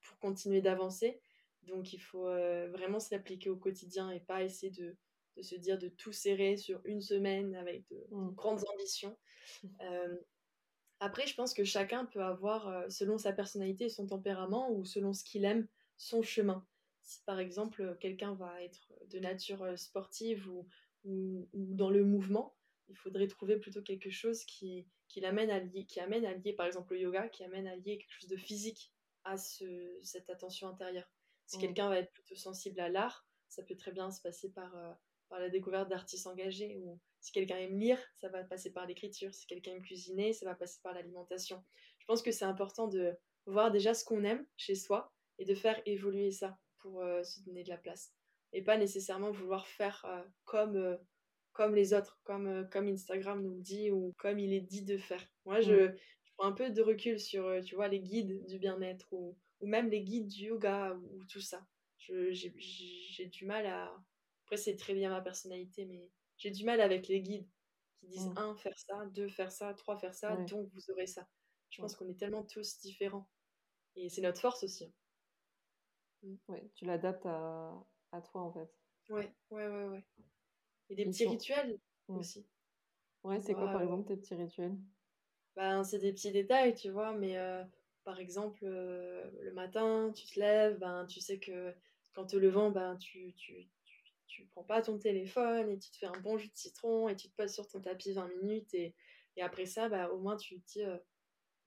pour 0.02 0.20
continuer 0.20 0.62
d'avancer. 0.62 1.20
Donc, 1.64 1.94
il 1.94 2.00
faut 2.00 2.26
vraiment 2.26 3.00
se 3.00 3.14
l'appliquer 3.14 3.50
au 3.50 3.58
quotidien 3.58 4.10
et 4.12 4.20
pas 4.20 4.44
essayer 4.44 4.72
de, 4.72 4.96
de 5.38 5.42
se 5.42 5.56
dire 5.56 5.78
de 5.78 5.88
tout 5.88 6.12
serrer 6.12 6.58
sur 6.58 6.82
une 6.86 7.02
semaine 7.02 7.56
avec 7.56 7.88
de, 7.90 8.06
mmh. 8.12 8.34
grandes 8.36 8.64
ambitions. 8.74 9.18
Euh, 9.82 10.16
après, 11.00 11.26
je 11.26 11.34
pense 11.34 11.54
que 11.54 11.64
chacun 11.64 12.06
peut 12.06 12.24
avoir, 12.24 12.68
euh, 12.68 12.88
selon 12.90 13.18
sa 13.18 13.34
personnalité 13.34 13.86
et 13.86 13.90
son 13.90 14.06
tempérament, 14.06 14.72
ou 14.72 14.86
selon 14.86 15.14
ce 15.14 15.24
qu'il 15.24 15.46
aime, 15.46 15.68
son 15.98 16.22
chemin. 16.22 16.66
Si 17.02 17.22
par 17.26 17.40
exemple 17.40 17.98
quelqu'un 18.00 18.36
va 18.36 18.64
être 18.64 18.94
de 19.08 19.20
nature 19.20 19.64
euh, 19.64 19.76
sportive 19.76 20.48
ou, 20.48 20.68
ou, 21.04 21.48
dans 21.54 21.90
le 21.90 22.04
mouvement, 22.04 22.56
il 22.90 22.96
faudrait 22.98 23.28
trouver 23.28 23.58
plutôt 23.58 23.82
quelque 23.82 24.10
chose 24.10 24.44
qui, 24.46 24.88
qui 25.08 25.22
l'amène 25.22 25.50
à 25.50 25.60
lier, 25.60 25.86
qui 25.86 26.00
amène 26.00 26.26
à 26.26 26.34
lier, 26.34 26.54
par 26.54 26.66
exemple 26.66 26.94
le 26.94 27.02
yoga, 27.02 27.30
qui 27.30 27.44
amène 27.44 27.68
à 27.68 27.76
lier 27.76 27.98
quelque 27.98 28.14
chose 28.14 28.30
de 28.30 28.38
physique 28.38 28.94
à 29.24 29.38
ce, 29.38 29.98
cette 30.04 30.30
attention 30.30 30.68
intérieure. 30.68 31.10
Si 31.46 31.58
mmh. 31.58 31.62
quelqu'un 31.62 31.90
va 31.90 32.00
être 32.00 32.12
plutôt 32.12 32.36
sensible 32.36 32.80
à 32.80 32.90
l'art, 32.90 33.26
ça 33.48 33.64
peut 33.64 33.76
très 33.76 33.92
bien 33.92 34.12
se 34.12 34.22
passer 34.22 34.50
par 34.52 34.74
par 35.32 35.40
la 35.40 35.50
découverte 35.50 35.90
d'artistes 35.90 36.28
engagés. 36.28 36.78
Ou 36.78 37.00
si 37.22 37.32
quelqu'un 37.32 37.58
aime 37.58 37.80
lire, 37.80 37.98
ça 38.16 38.28
va 38.28 38.44
passer 38.44 38.72
par 38.72 38.86
l'écriture. 38.86 39.34
Si 39.34 39.48
quelqu'un 39.48 39.72
aime 39.72 39.82
cuisiner, 39.82 40.34
ça 40.34 40.46
va 40.46 40.54
passer 40.54 40.80
par 40.84 40.94
l'alimentation. 40.94 41.64
Je 41.98 42.06
pense 42.06 42.22
que 42.22 42.32
c'est 42.32 42.46
important 42.46 42.88
de 42.88 43.16
voir 43.46 43.72
déjà 43.72 43.94
ce 43.94 44.06
qu'on 44.06 44.24
aime 44.24 44.46
chez 44.58 44.76
soi 44.76 45.12
et 45.40 45.46
de 45.46 45.56
faire 45.56 45.82
évoluer 45.86 46.32
ça 46.32 46.60
pour 46.80 47.02
euh, 47.02 47.24
se 47.24 47.40
donner 47.42 47.64
de 47.64 47.70
la 47.70 47.78
place. 47.78 48.14
Et 48.54 48.64
pas 48.64 48.78
nécessairement 48.78 49.32
vouloir 49.32 49.68
faire 49.68 50.04
euh, 50.06 50.22
comme, 50.46 50.76
euh, 50.76 50.98
comme 51.54 51.76
les 51.76 51.94
autres, 51.94 52.20
comme, 52.24 52.68
comme 52.70 52.88
Instagram 52.88 53.42
nous 53.42 53.60
dit 53.60 53.92
ou 53.92 54.14
comme 54.18 54.40
il 54.40 54.54
est 54.54 54.62
dit 54.62 54.84
de 54.84 54.98
faire. 54.98 55.26
Moi, 55.46 55.62
je, 55.62 55.92
je 56.24 56.32
prends 56.38 56.48
un 56.48 56.52
peu 56.52 56.70
de 56.70 56.82
recul 56.82 57.20
sur, 57.20 57.62
tu 57.64 57.76
vois, 57.76 57.88
les 57.88 58.02
guides 58.02 58.46
du 58.46 58.60
bien-être 58.60 59.08
ou, 59.12 59.38
ou 59.62 59.68
même 59.68 59.90
les 59.90 60.02
guides 60.02 60.28
du 60.28 60.46
yoga 60.46 60.94
ou, 60.96 61.24
tout 61.26 61.40
ça. 61.40 61.66
J'ai 61.98 63.26
du 63.28 63.46
mal 63.46 63.66
à, 63.66 63.94
après, 64.44 64.58
c'est 64.58 64.76
très 64.76 64.94
bien 64.94 65.12
ma 65.12 65.22
personnalité, 65.22 65.86
mais 65.86 66.10
j'ai 66.38 66.52
du 66.52 66.66
mal 66.66 66.82
avec 66.82 67.08
les 67.08 67.22
guides 67.22 67.48
qui 68.00 68.08
disent 68.08 68.30
mmh. 68.30 68.38
un, 68.38 68.56
faire 68.58 68.78
ça, 68.78 69.06
deux, 69.14 69.30
faire 69.30 69.52
ça, 69.52 69.74
trois, 69.76 69.98
faire 69.98 70.14
ça, 70.14 70.36
donc 70.36 70.68
vous 70.74 70.92
aurez 70.92 71.08
ça. 71.08 71.28
Je 71.70 71.82
pense 71.82 71.96
qu'on 71.96 72.10
est 72.10 72.20
tellement 72.20 72.44
tous 72.44 72.80
différents. 72.80 73.30
Et 73.96 74.10
c'est 74.10 74.22
notre 74.22 74.42
force 74.42 74.64
aussi. 74.64 74.86
Hein. 76.24 76.36
Ouais, 76.48 76.70
tu 76.76 76.86
l'adaptes 76.86 77.26
à, 77.26 77.86
à, 78.12 78.22
toi 78.22 78.42
en 78.42 78.52
fait. 78.52 78.70
Ouais, 79.10 79.34
ouais, 79.50 79.68
ouais, 79.68 79.86
ouais. 79.86 80.06
Et 80.90 80.96
des 80.96 81.06
petits 81.06 81.28
rituels 81.28 81.80
mmh. 82.08 82.18
aussi. 82.18 82.46
Ouais, 83.24 83.40
c'est 83.42 83.54
quoi 83.54 83.68
par 83.68 83.82
exemple 83.82 84.08
tes 84.08 84.18
petits 84.18 84.36
rituels? 84.36 84.78
Ben, 85.56 85.84
C'est 85.84 86.00
des 86.00 86.14
petits 86.14 86.32
détails, 86.32 86.74
tu 86.74 86.90
vois, 86.90 87.14
mais 87.14 87.38
euh, 87.38 87.64
par 88.04 88.20
exemple, 88.20 88.62
euh, 88.64 89.30
le 89.42 89.54
matin, 89.54 90.12
tu 90.16 90.26
te 90.26 90.40
lèves, 90.40 90.78
ben, 90.80 91.06
tu 91.06 91.20
sais 91.20 91.40
que 91.40 91.74
quand 92.14 92.26
te 92.26 92.36
levant, 92.36 92.72
ben, 92.72 92.98
tu, 92.98 93.34
tu, 93.36 93.70
tu 94.28 94.46
prends 94.46 94.64
pas 94.64 94.82
ton 94.82 94.98
téléphone 94.98 95.70
et 95.70 95.78
tu 95.78 95.92
te 95.92 95.98
fais 95.98 96.08
un 96.08 96.20
bon 96.22 96.38
jus 96.38 96.50
de 96.50 96.56
citron 96.56 97.10
et 97.10 97.16
tu 97.16 97.30
te 97.30 97.36
poses 97.36 97.54
sur 97.54 97.68
ton 97.68 97.82
tapis 97.82 98.14
20 98.14 98.28
minutes 98.42 98.74
et, 98.74 98.96
et 99.36 99.42
après 99.42 99.66
ça, 99.66 99.90
bah, 99.90 100.10
au 100.10 100.20
moins 100.20 100.38
tu 100.38 100.60
te 100.60 100.72
dis, 100.72 100.84
euh, 100.84 100.98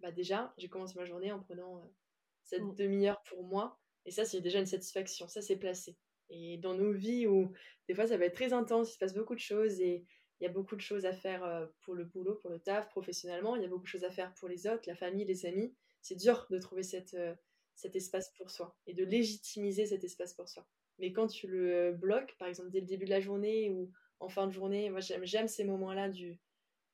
bah 0.01 0.11
déjà, 0.11 0.53
j'ai 0.59 0.69
commencé 0.69 0.95
ma 0.99 1.05
journée 1.05 1.31
en 1.31 1.41
prenant 1.41 1.79
euh, 1.79 1.87
cette 2.43 2.63
mm. 2.63 2.75
demi-heure 2.75 3.23
pour 3.25 3.45
moi 3.45 3.79
et 4.07 4.11
ça, 4.11 4.25
c'est 4.25 4.41
déjà 4.41 4.59
une 4.59 4.67
satisfaction, 4.67 5.29
ça 5.29 5.41
c'est 5.41 5.57
placé. 5.57 5.97
Et 6.31 6.59
dans 6.59 6.75
nos 6.75 6.93
vies 6.93 7.27
où 7.27 7.53
des 7.89 7.95
fois 7.95 8.07
ça 8.07 8.17
va 8.17 8.25
être 8.27 8.35
très 8.35 8.53
intense, 8.53 8.91
il 8.91 8.95
se 8.95 8.99
passe 8.99 9.15
beaucoup 9.15 9.35
de 9.35 9.41
choses 9.41 9.81
et 9.81 10.05
il 10.41 10.45
y 10.45 10.47
a 10.47 10.51
beaucoup 10.51 10.77
de 10.77 10.81
choses 10.81 11.07
à 11.07 11.13
faire 11.13 11.45
euh, 11.45 11.67
pour 11.83 11.95
le 11.95 12.05
boulot, 12.05 12.35
pour 12.37 12.51
le 12.51 12.59
taf, 12.59 12.89
professionnellement, 12.89 13.57
il 13.57 13.63
y 13.63 13.65
a 13.65 13.69
beaucoup 13.69 13.85
de 13.85 13.89
choses 13.89 14.05
à 14.05 14.11
faire 14.11 14.35
pour 14.35 14.49
les 14.49 14.67
autres, 14.67 14.83
la 14.87 14.97
famille, 14.97 15.25
les 15.25 15.47
amis. 15.47 15.75
C'est 16.01 16.17
dur 16.17 16.47
de 16.51 16.59
trouver 16.59 16.83
cette, 16.83 17.17
cet 17.75 17.97
espace 17.97 18.31
pour 18.37 18.51
soi 18.51 18.77
et 18.87 18.95
de 18.95 19.05
légitimiser 19.05 19.87
cet 19.87 20.05
espace 20.05 20.35
pour 20.35 20.49
soi. 20.49 20.67
Mais 20.99 21.13
quand 21.13 21.27
tu 21.27 21.47
le 21.47 21.93
bloques, 21.93 22.37
par 22.39 22.49
exemple 22.49 22.71
dès 22.71 22.81
le 22.81 22.87
début 22.87 23.05
de 23.05 23.11
la 23.11 23.21
journée 23.21 23.71
ou 23.71 23.91
en 24.21 24.29
fin 24.29 24.47
de 24.47 24.53
journée, 24.53 24.91
moi 24.91 25.01
j'aime 25.01 25.49
ces 25.49 25.65
moments-là 25.65 26.09
du, 26.09 26.39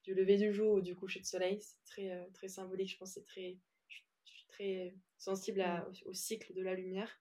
du 0.05 0.15
lever 0.15 0.37
du 0.37 0.53
jour 0.53 0.75
ou 0.75 0.81
du 0.81 0.95
coucher 0.95 1.21
de 1.21 1.27
soleil. 1.27 1.61
C'est 1.61 1.85
très, 1.85 2.11
euh, 2.11 2.25
très 2.33 2.49
symbolique, 2.49 2.91
je 2.91 2.97
pense. 2.97 3.13
C'est 3.13 3.25
très, 3.25 3.59
je, 3.89 3.99
suis 4.25 4.47
très 4.49 4.95
sensible 5.19 5.61
à, 5.61 5.81
mm. 5.81 5.93
au, 6.07 6.15
cycle 6.15 6.55
de 6.55 6.63
la 6.63 6.75
lumière. 6.75 7.21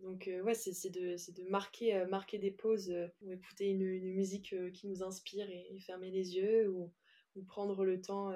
Donc 0.00 0.28
euh, 0.28 0.42
ouais, 0.42 0.54
c'est 0.54 0.90
de, 0.90 1.16
de 1.32 1.48
marquer, 1.48 1.94
euh, 1.94 2.06
marquer 2.06 2.38
des 2.38 2.50
pauses 2.50 2.94
ou 3.22 3.32
écouter 3.32 3.70
une, 3.70 3.82
une 3.82 4.12
musique 4.14 4.54
qui 4.72 4.86
nous 4.86 5.02
inspire 5.02 5.48
et, 5.48 5.78
fermer 5.80 6.10
les 6.10 6.36
yeux 6.36 6.68
ou, 6.68 6.92
ou 7.36 7.44
prendre 7.44 7.84
le 7.84 8.00
temps 8.00 8.32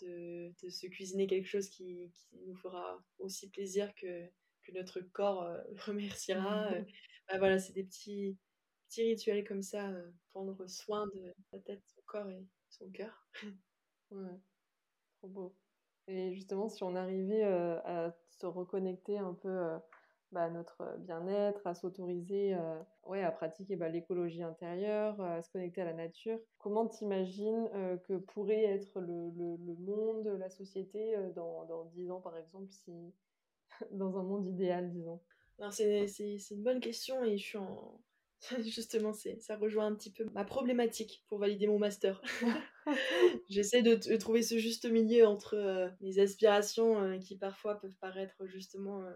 de, 0.00 0.52
de, 0.62 0.68
se 0.68 0.86
cuisiner 0.86 1.26
quelque 1.26 1.48
chose 1.48 1.68
qui, 1.68 2.10
qui 2.12 2.38
nous 2.46 2.56
fera 2.56 3.02
aussi 3.18 3.50
plaisir 3.50 3.94
que, 3.94 4.28
que 4.66 4.72
notre 4.72 5.00
corps 5.00 5.42
euh, 5.42 5.62
remerciera. 5.86 6.72
Euh. 6.72 6.82
Bah, 7.28 7.38
voilà, 7.38 7.58
c'est 7.58 7.72
des 7.72 7.82
petits, 7.82 8.38
petits 8.86 9.02
rituels 9.02 9.44
comme 9.44 9.60
ça, 9.60 9.90
euh, 9.90 10.12
prendre 10.30 10.64
soin 10.68 11.08
de 11.08 11.34
sa 11.50 11.58
tête, 11.58 11.82
son 11.84 12.00
corps 12.06 12.30
et 12.30 12.46
son 12.68 12.88
cœur. 12.90 13.26
ouais, 14.12 14.38
trop 15.18 15.26
beau. 15.26 15.56
Et 16.06 16.32
justement, 16.32 16.68
si 16.68 16.84
on 16.84 16.94
arrivait 16.94 17.42
à 17.42 18.16
se 18.28 18.46
reconnecter 18.46 19.18
un 19.18 19.34
peu 19.34 19.76
bah, 20.32 20.50
notre 20.50 20.96
bien-être, 20.98 21.66
à 21.66 21.74
s'autoriser 21.74 22.56
ouais, 23.04 23.22
à 23.22 23.30
pratiquer 23.30 23.76
bah, 23.76 23.88
l'écologie 23.88 24.42
intérieure, 24.42 25.20
à 25.20 25.42
se 25.42 25.50
connecter 25.50 25.82
à 25.82 25.84
la 25.86 25.94
nature, 25.94 26.38
comment 26.58 26.86
t'imagines 26.86 27.68
que 28.08 28.18
pourrait 28.18 28.64
être 28.64 29.00
le, 29.00 29.30
le, 29.30 29.74
monde, 29.74 30.26
la 30.38 30.50
société 30.50 31.16
dans, 31.34 31.64
dans 31.66 31.84
10 31.86 32.10
ans, 32.10 32.20
par 32.20 32.36
exemple, 32.36 32.70
si 32.70 32.92
dans 33.92 34.18
un 34.18 34.22
monde 34.22 34.46
idéal, 34.46 34.90
disons? 34.92 35.20
C'est 35.70 36.06
une 36.50 36.62
bonne 36.62 36.80
question 36.80 37.24
et 37.24 37.38
je 37.38 37.44
suis 37.44 37.58
en 37.58 38.00
Justement, 38.64 39.12
c'est 39.12 39.40
ça 39.40 39.56
rejoint 39.56 39.86
un 39.86 39.94
petit 39.94 40.12
peu 40.12 40.24
ma 40.34 40.44
problématique 40.44 41.24
pour 41.28 41.38
valider 41.38 41.66
mon 41.66 41.78
master. 41.78 42.20
J'essaie 43.48 43.82
de, 43.82 44.16
trouver 44.16 44.42
ce 44.42 44.58
juste 44.58 44.86
milieu 44.90 45.26
entre 45.26 45.54
euh, 45.54 45.88
mes 46.00 46.18
aspirations 46.18 47.02
euh, 47.02 47.18
qui 47.18 47.36
parfois 47.36 47.76
peuvent 47.76 47.96
paraître 48.00 48.46
justement 48.46 49.02
euh, 49.02 49.12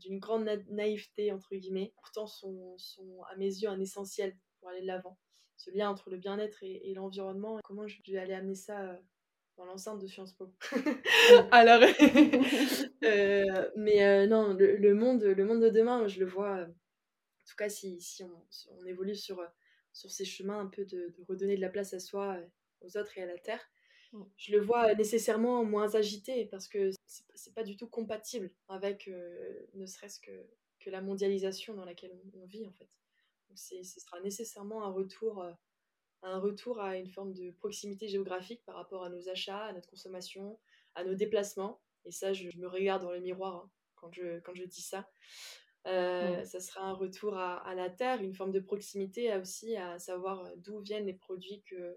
d'une 0.00 0.18
grande 0.18 0.48
naïveté, 0.68 1.32
entre 1.32 1.54
guillemets, 1.54 1.92
pourtant 1.96 2.26
sont, 2.26 2.76
sont, 2.76 3.22
à 3.30 3.36
mes 3.36 3.46
yeux 3.46 3.68
un 3.68 3.80
essentiel 3.80 4.36
pour 4.60 4.68
aller 4.68 4.82
de 4.82 4.86
l'avant. 4.86 5.18
Ce 5.56 5.70
lien 5.70 5.88
entre 5.88 6.10
le 6.10 6.18
bien-être 6.18 6.62
et, 6.62 6.92
l'environnement, 6.94 7.58
comment 7.64 7.86
je 7.86 7.98
vais 8.06 8.18
aller 8.18 8.34
amener 8.34 8.54
ça 8.54 9.00
dans 9.56 9.64
l'enceinte 9.64 10.02
de 10.02 10.06
Sciences 10.06 10.34
Po. 10.34 10.52
Alors, 11.50 11.80
mais 13.74 14.26
non, 14.26 14.52
le, 14.52 14.92
monde, 14.92 15.22
le 15.22 15.44
monde 15.46 15.62
de 15.62 15.70
demain, 15.70 16.06
je 16.08 16.20
le 16.20 16.26
vois 16.26 16.66
en 17.46 17.48
tout 17.48 17.56
cas, 17.56 17.68
si, 17.68 18.00
si, 18.00 18.24
on, 18.24 18.86
évolue 18.86 19.14
sur, 19.14 19.38
euh, 19.38 19.46
sur 19.92 20.10
ces 20.10 20.24
chemins 20.24 20.58
un 20.58 20.66
peu 20.66 20.84
de, 20.84 21.14
redonner 21.28 21.54
de 21.54 21.60
la 21.60 21.68
place 21.68 21.94
à 21.94 22.00
soi, 22.00 22.34
euh, 22.34 22.46
aux 22.80 22.96
autres 22.96 23.16
et 23.18 23.22
à 23.22 23.26
la 23.26 23.38
terre, 23.38 23.64
mm. 24.12 24.22
je 24.36 24.50
le 24.50 24.60
vois 24.60 24.92
nécessairement 24.96 25.64
moins 25.64 25.94
agité 25.94 26.46
parce 26.46 26.66
que 26.66 26.90
c'est 27.06 27.54
pas 27.54 27.62
du 27.62 27.76
tout 27.76 27.86
compatible 27.86 28.50
avec 28.66 29.06
euh, 29.06 29.64
ne 29.74 29.86
serait-ce 29.86 30.18
que, 30.18 30.32
que 30.80 30.90
la 30.90 31.00
mondialisation 31.00 31.74
dans 31.74 31.84
laquelle 31.84 32.18
on, 32.34 32.46
vit 32.46 32.66
en 32.66 32.72
fait. 32.72 32.90
Donc 33.48 33.58
ce 33.58 34.00
sera 34.00 34.20
nécessairement 34.22 34.82
un 34.82 34.90
retour, 34.90 35.46
un 36.22 36.38
retour 36.40 36.80
à 36.80 36.96
une 36.96 37.06
forme 37.06 37.32
de 37.32 37.52
proximité 37.52 38.08
géographique 38.08 38.64
par 38.64 38.74
rapport 38.74 39.04
à 39.04 39.08
nos 39.08 39.28
achats, 39.28 39.66
à 39.66 39.72
notre 39.72 39.88
consommation, 39.88 40.58
à 40.96 41.04
nos 41.04 41.14
déplacements. 41.14 41.80
Et 42.06 42.10
ça, 42.10 42.32
je, 42.32 42.48
me 42.58 42.66
regarde 42.66 43.02
dans 43.02 43.12
le 43.12 43.20
miroir 43.20 43.54
hein, 43.54 43.70
quand, 43.94 44.12
je, 44.12 44.40
quand 44.40 44.54
je 44.56 44.64
dis 44.64 44.82
ça. 44.82 45.08
Euh, 45.86 46.44
ça 46.44 46.58
sera 46.58 46.80
un 46.80 46.94
retour 46.94 47.36
à, 47.38 47.74
la 47.74 47.88
terre, 47.88 48.20
une 48.20 48.34
forme 48.34 48.50
de 48.50 48.58
proximité 48.58 49.32
aussi 49.36 49.76
à 49.76 49.98
savoir 50.00 50.44
euh, 50.44 50.50
d'où 50.56 50.80
viennent 50.80 51.06
les 51.06 51.14
produits 51.14 51.62
que, 51.62 51.96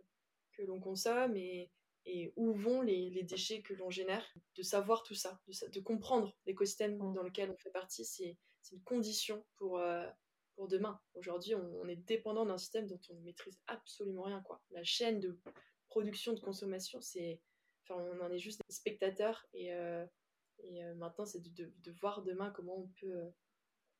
que 0.54 0.62
l'on 0.62 0.80
consomme 0.80 1.36
et, 1.36 1.72
et, 2.06 2.32
où 2.36 2.54
vont 2.54 2.82
les, 2.84 3.10
les 3.10 3.24
déchets 3.24 3.64
que 3.64 3.74
l'on 3.74 3.90
génère. 3.90 4.24
De 4.56 4.62
savoir 4.62 5.02
tout 5.02 5.16
ça, 5.16 5.40
de, 5.48 5.80
comprendre 5.80 6.36
l'écosystème 6.46 6.98
dans 6.98 7.24
lequel 7.24 7.50
on 7.50 7.58
fait 7.58 7.72
partie, 7.72 8.06
c'est 8.06 8.38
une 8.72 8.84
condition 8.84 9.44
pour, 9.58 9.80
euh, 9.80 10.08
pour 10.56 10.68
demain. 10.68 11.00
Aujourd'hui, 11.16 11.56
on, 11.56 11.88
est 11.88 11.96
dépendant 11.96 12.46
d'un 12.46 12.60
système 12.60 12.86
dont 12.86 13.02
on 13.10 13.16
ne 13.16 13.22
maîtrise 13.22 13.60
absolument 13.66 14.24
rien. 14.24 14.42
Quoi. 14.42 14.62
La 14.70 14.84
chaîne 14.84 15.20
de 15.20 15.40
production, 15.88 16.34
de 16.34 16.40
consommation, 16.40 17.02
c'est, 17.02 17.42
enfin, 17.84 18.00
on 18.00 18.24
en 18.24 18.32
est 18.32 18.38
juste 18.38 18.62
des 18.70 18.76
spectateurs 18.76 19.48
et, 19.54 19.72
et 20.60 20.84
maintenant, 20.98 21.26
c'est 21.26 21.42
de, 21.42 21.50
de, 21.50 21.74
de, 21.80 21.92
voir 21.94 22.22
demain 22.22 22.52
comment 22.52 22.78
on 22.78 22.88
peut 23.00 23.32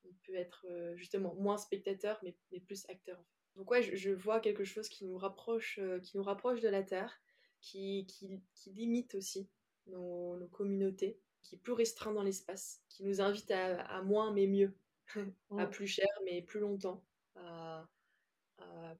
on 0.06 0.14
peut 0.26 0.36
être 0.36 0.66
euh, 0.70 0.96
justement 0.96 1.36
moins 1.36 1.58
spectateur, 1.58 2.20
mais, 2.24 2.36
plus 2.62 2.86
acteur. 2.90 3.24
Donc 3.56 3.70
ouais, 3.72 3.84
je, 3.84 4.12
vois 4.12 4.40
quelque 4.40 4.64
chose 4.64 4.90
qui 4.90 5.06
nous 5.06 5.18
rapproche, 5.18 5.80
euh, 5.80 6.00
qui 6.00 6.18
nous 6.18 6.24
rapproche 6.24 6.62
de 6.62 6.70
la 6.70 6.84
Terre, 6.84 7.22
qui, 7.62 8.06
qui, 8.08 8.72
limite 8.72 9.16
aussi 9.16 9.50
nos, 9.88 10.48
communautés, 10.52 11.20
qui 11.42 11.56
est 11.56 11.60
plus 11.60 11.74
restreint 11.74 12.14
dans 12.14 12.24
l'espace, 12.24 12.82
qui 12.88 13.04
nous 13.04 13.22
invite 13.22 13.52
à, 13.52 14.02
moins 14.04 14.32
mais 14.32 14.48
mieux, 14.48 14.74
à 15.58 15.66
plus 15.66 15.88
cher 15.88 16.08
mais 16.26 16.42
plus 16.42 16.60
longtemps, 16.60 17.04
à, 17.36 17.88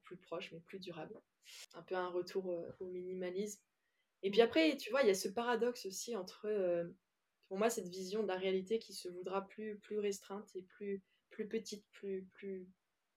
plus 0.04 0.16
proche 0.16 0.52
mais 0.52 0.60
plus 0.60 0.78
durable. 0.78 1.20
Un 1.74 1.82
peu 1.82 1.94
un 1.94 2.08
retour 2.08 2.50
euh, 2.50 2.70
au 2.80 2.86
minimalisme. 2.86 3.60
Et 4.22 4.30
puis 4.30 4.40
après, 4.42 4.76
tu 4.76 4.90
vois, 4.90 5.02
il 5.02 5.08
y 5.08 5.10
a 5.10 5.14
ce 5.14 5.28
paradoxe 5.28 5.86
aussi 5.86 6.14
entre 6.14 6.46
pour 7.50 7.58
moi, 7.58 7.68
cette 7.68 7.88
vision 7.88 8.22
de 8.22 8.28
la 8.28 8.36
réalité 8.36 8.78
qui 8.78 8.94
se 8.94 9.08
voudra 9.08 9.48
plus, 9.48 9.76
plus 9.80 9.98
restreinte 9.98 10.48
et 10.54 10.62
plus, 10.62 11.02
plus 11.30 11.48
petite, 11.48 11.84
plus, 11.90 12.24
plus, 12.32 12.68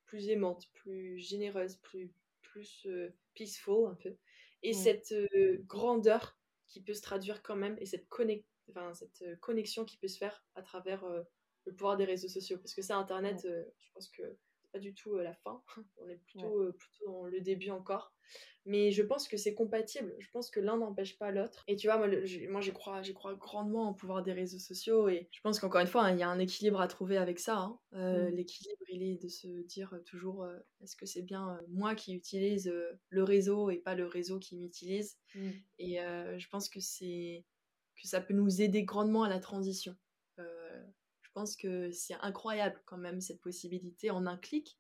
plus 0.08 0.28
aimante, 0.30 0.68
plus 0.74 1.20
généreuse, 1.20 1.76
plus, 1.84 2.12
plus 2.42 2.88
euh, 2.88 3.16
peaceful 3.36 3.86
un 3.86 3.94
peu. 3.94 4.18
Et 4.64 4.74
cette 4.74 5.12
euh, 5.12 5.62
grandeur 5.68 6.36
qui 6.68 6.82
peut 6.82 6.96
se 6.96 7.04
traduire 7.04 7.44
quand 7.44 7.56
même 7.56 7.78
et 7.80 7.86
cette, 7.86 8.08
enfin, 8.72 8.96
cette 8.96 9.22
euh, 9.22 9.36
connexion 9.36 9.86
qui 9.86 9.98
peut 9.98 10.08
se 10.08 10.18
faire 10.18 10.44
à 10.56 10.64
travers 10.64 11.06
le 11.68 11.76
pouvoir 11.76 11.96
des 11.96 12.06
réseaux 12.06 12.28
sociaux. 12.28 12.58
Parce 12.58 12.74
que 12.74 12.82
ça, 12.82 12.98
Internet, 12.98 13.44
je 13.44 13.92
pense 13.94 14.10
que 14.10 14.24
pas 14.74 14.80
du 14.80 14.94
tout 14.94 15.18
la 15.18 15.34
fin. 15.34 15.64
On 16.02 16.10
est 16.10 16.18
plutôt, 16.18 16.74
plutôt 16.74 17.06
dans 17.06 17.26
le 17.26 17.40
début 17.40 17.70
encore. 17.70 18.14
Mais 18.66 18.92
je 18.92 19.04
pense 19.04 19.28
que 19.28 19.36
c'est 19.36 19.54
compatible. 19.54 20.16
Je 20.20 20.30
pense 20.32 20.50
que 20.50 20.62
l'un 20.62 20.78
n'empêche 20.78 21.18
pas 21.18 21.32
l'autre. 21.32 21.66
Et 21.68 21.76
tu 21.76 21.88
vois, 21.88 21.98
moi, 21.98 22.08
moi 22.50 22.62
j'y 22.62 22.72
crois, 22.72 23.02
crois 23.14 23.36
grandement 23.36 23.90
au 23.90 23.94
pouvoir 23.94 24.24
des 24.24 24.32
réseaux 24.32 24.60
sociaux. 24.60 25.10
Et 25.10 25.28
je 25.32 25.42
pense 25.42 25.60
qu'encore 25.60 25.82
une 25.82 25.88
fois, 25.88 26.04
hein, 26.06 26.14
il 26.14 26.20
y 26.20 26.24
a 26.24 26.30
un 26.30 26.40
équilibre 26.40 26.80
à 26.80 26.88
trouver 26.88 27.18
avec 27.18 27.40
ça. 27.40 27.58
Hein. 27.58 27.80
Euh, 27.94 28.30
mmh. 28.30 28.36
L'équilibre, 28.36 28.84
il 28.90 29.04
est 29.04 29.22
de 29.22 29.28
se 29.28 29.48
dire 29.64 30.00
toujours 30.06 30.44
euh, 30.44 30.58
est-ce 30.82 30.96
que 30.96 31.06
c'est 31.06 31.24
bien 31.24 31.50
euh, 31.50 31.62
moi 31.68 31.94
qui 31.94 32.16
utilise 32.16 32.74
le 33.10 33.24
réseau 33.24 33.70
et 33.70 33.78
pas 33.78 33.96
le 33.96 34.06
réseau 34.06 34.40
qui 34.40 34.56
m'utilise 34.56 35.18
mmh. 35.36 35.50
Et 35.80 35.98
je 36.38 36.48
pense 36.48 36.70
que, 36.70 36.80
c'est 36.80 37.44
que 38.02 38.08
ça 38.08 38.22
peut 38.22 38.34
nous 38.34 38.62
aider 38.62 38.84
grandement 38.84 39.24
à 39.24 39.30
la 39.30 39.40
transition. 39.40 39.96
Je 41.34 41.40
pense 41.40 41.56
que 41.56 41.92
c'est 41.92 42.14
incroyable 42.22 42.80
quand 42.86 42.98
même 42.98 43.20
cette 43.20 43.42
possibilité 43.42 44.12
en 44.12 44.28
un 44.28 44.38
clic 44.38 44.78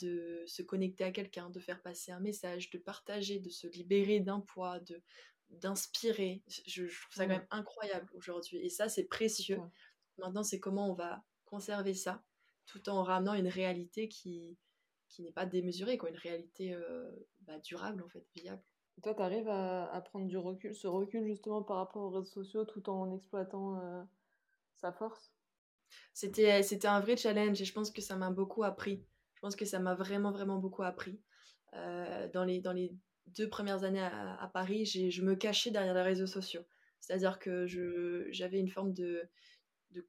de 0.00 0.44
se 0.46 0.60
connecter 0.60 1.02
à 1.02 1.12
quelqu'un, 1.12 1.48
de 1.48 1.58
faire 1.58 1.80
passer 1.80 2.12
un 2.12 2.20
message, 2.20 2.68
de 2.68 2.76
partager, 2.76 3.38
de 3.38 3.48
se 3.48 3.66
libérer 3.68 4.20
d'un 4.20 4.40
poids, 4.40 4.80
de 4.80 5.00
d'inspirer. 5.48 6.42
Je, 6.66 6.82
trouve 6.82 7.14
ça 7.14 7.24
quand 7.24 7.32
même 7.32 7.46
incroyable 7.50 8.10
aujourd'hui. 8.14 8.58
Et 8.58 8.68
ça, 8.68 8.90
c'est 8.90 9.04
précieux. 9.04 9.60
Maintenant, 10.18 10.42
c'est 10.42 10.60
comment 10.60 10.90
on 10.90 10.94
va 10.94 11.24
conserver 11.46 11.94
ça 11.94 12.22
tout 12.66 12.86
en 12.90 13.02
ramenant 13.02 13.32
une 13.32 13.48
réalité 13.48 14.08
qui, 14.08 14.58
qui 15.08 15.22
n'est 15.22 15.32
pas 15.32 15.46
démesurée, 15.46 15.96
quoi, 15.96 16.10
une 16.10 16.16
réalité 16.16 16.74
euh, 16.74 17.10
bah, 17.42 17.58
durable, 17.60 18.02
en 18.02 18.08
fait, 18.10 18.26
viable. 18.34 18.62
toi, 19.02 19.14
tu 19.14 19.22
arrives 19.22 19.48
à, 19.48 20.02
prendre 20.04 20.26
du 20.26 20.36
recul, 20.36 20.74
ce 20.74 20.86
recul 20.86 21.24
justement 21.24 21.62
par 21.62 21.78
rapport 21.78 22.02
aux 22.02 22.10
réseaux 22.10 22.44
sociaux 22.44 22.64
tout 22.66 22.90
en 22.90 23.10
exploitant 23.14 23.78
euh, 23.80 24.02
sa 24.76 24.92
force? 24.92 25.33
C'était 26.12 26.86
un 26.86 27.00
vrai 27.00 27.16
challenge 27.16 27.60
et 27.60 27.64
je 27.64 27.72
pense 27.72 27.90
que 27.90 28.00
ça 28.00 28.16
m'a 28.16 28.30
beaucoup 28.30 28.64
appris 28.64 29.04
pense 29.44 29.56
que 29.56 29.66
ça 29.66 29.78
m'a 29.78 29.94
vraiment, 29.94 30.32
vraiment 30.32 30.56
beaucoup 30.56 30.84
appris. 30.84 31.20
Euh, 31.74 32.28
dans, 32.32 32.44
les, 32.44 32.62
dans 32.62 32.72
les 32.72 32.94
deux 33.26 33.46
premières 33.46 33.84
années 33.84 34.00
à, 34.00 34.50
Paris, 34.54 34.86
je 34.86 35.22
me 35.22 35.34
cachais 35.36 35.70
derrière 35.70 35.92
les 35.92 36.00
réseaux 36.00 36.26
sociaux. 36.26 36.62
C'est-à-dire 37.00 37.38
que 37.38 37.66
j'avais 38.30 38.58
une 38.58 38.70
forme 38.70 38.94
de, 38.94 39.28
de 39.90 40.08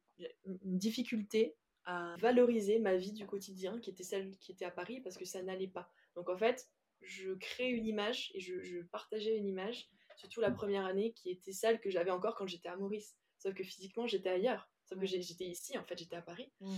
difficulté 0.64 1.54
à 1.84 2.16
valoriser 2.18 2.78
ma 2.78 2.96
vie 2.96 3.12
du 3.12 3.26
quotidien 3.26 3.78
qui 3.78 3.90
était 3.90 4.04
celle 4.04 4.30
qui 4.38 4.52
était 4.52 4.64
à 4.64 4.70
Paris 4.70 5.02
parce 5.02 5.18
que 5.18 5.26
ça 5.26 5.42
n'allait 5.42 5.68
pas. 5.68 5.92
Donc 6.14 6.30
en 6.30 6.38
fait, 6.38 6.66
je 7.02 7.34
crée 7.34 7.68
une 7.68 7.86
image 7.86 8.32
et 8.32 8.40
je, 8.40 8.62
je, 8.62 8.78
partageais 8.90 9.36
une 9.36 9.46
image, 9.46 9.90
surtout 10.16 10.40
la 10.40 10.50
première 10.50 10.86
année, 10.86 11.12
qui 11.12 11.28
était 11.28 11.52
celle 11.52 11.78
que 11.78 11.90
j'avais 11.90 12.10
encore 12.10 12.36
quand 12.36 12.46
j'étais 12.46 12.70
à 12.70 12.76
Maurice. 12.76 13.14
Sauf 13.38 13.52
que 13.52 13.64
physiquement, 13.64 14.06
j'étais 14.06 14.30
ailleurs. 14.30 14.66
Sauf 14.88 14.98
que 15.00 15.06
j'étais 15.06 15.46
ici, 15.46 15.76
en 15.76 15.84
fait, 15.84 15.98
j'étais 15.98 16.16
à 16.16 16.22
Paris. 16.22 16.50
Mmh 16.60 16.76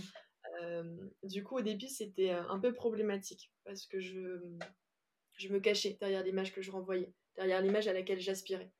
du 1.23 1.43
coup, 1.43 1.57
au 1.57 1.61
début, 1.61 1.87
c'était 1.87 2.31
un 2.31 2.59
peu 2.59 2.73
problématique 2.73 3.51
parce 3.63 3.85
que 3.85 3.99
je, 3.99 4.41
je 5.33 5.47
me 5.49 5.59
cachais 5.59 5.97
derrière 5.99 6.23
l'image 6.23 6.53
que 6.53 6.61
je 6.61 6.71
renvoyais, 6.71 7.13
derrière 7.35 7.61
l'image 7.61 7.87
à 7.87 7.93
laquelle 7.93 8.19
j'aspirais. 8.19 8.71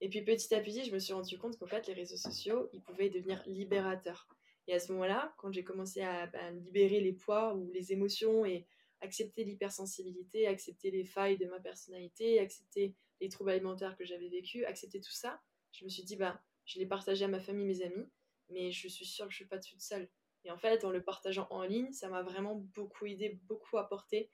Et 0.00 0.08
puis 0.08 0.22
petit 0.22 0.54
à 0.54 0.60
petit, 0.60 0.84
je 0.84 0.92
me 0.92 0.98
suis 0.98 1.12
rendu 1.12 1.38
compte 1.38 1.58
qu'en 1.58 1.66
fait, 1.66 1.86
les 1.86 1.94
réseaux 1.94 2.16
sociaux, 2.16 2.68
ils 2.72 2.82
pouvaient 2.82 3.10
devenir 3.10 3.42
libérateurs. 3.46 4.28
Et 4.66 4.74
à 4.74 4.78
ce 4.78 4.92
moment-là, 4.92 5.34
quand 5.38 5.52
j'ai 5.52 5.64
commencé 5.64 6.02
à, 6.02 6.30
libérer 6.52 7.00
les 7.00 7.12
poids 7.12 7.54
ou 7.54 7.70
les 7.72 7.92
émotions 7.92 8.44
et 8.44 8.66
accepter 9.00 9.44
l'hypersensibilité, 9.44 10.46
accepter 10.46 10.90
les 10.90 11.04
failles 11.04 11.36
de 11.36 11.46
ma 11.46 11.60
personnalité, 11.60 12.38
accepter 12.38 12.94
les 13.20 13.28
troubles 13.28 13.50
alimentaires 13.50 13.96
que 13.96 14.04
j'avais 14.04 14.28
vécus, 14.28 14.64
accepter 14.64 15.00
tout 15.00 15.12
ça, 15.12 15.40
je 15.72 15.84
me 15.84 15.90
suis 15.90 16.04
dit, 16.04 16.16
bah, 16.16 16.40
je 16.64 16.78
l'ai 16.78 16.86
partagé 16.86 17.24
à 17.24 17.28
ma 17.28 17.40
famille, 17.40 17.66
mes 17.66 17.82
amis, 17.82 18.06
mais 18.50 18.70
je 18.70 18.88
suis 18.88 19.04
sûre 19.04 19.26
que 19.26 19.32
je 19.32 19.36
ne 19.36 19.46
suis 19.46 19.48
pas 19.48 19.58
toute 19.58 19.80
seule. 19.80 20.08
Et 20.44 20.50
en 20.50 20.58
fait, 20.58 20.84
en 20.84 20.90
le 20.90 21.02
partageant 21.02 21.46
en 21.50 21.62
ligne, 21.62 21.92
ça 21.92 22.08
m'a 22.08 22.22
vraiment 22.22 22.56
beaucoup 22.56 23.06
aidé, 23.06 23.40
beaucoup 23.44 23.78
apporté. 23.78 24.30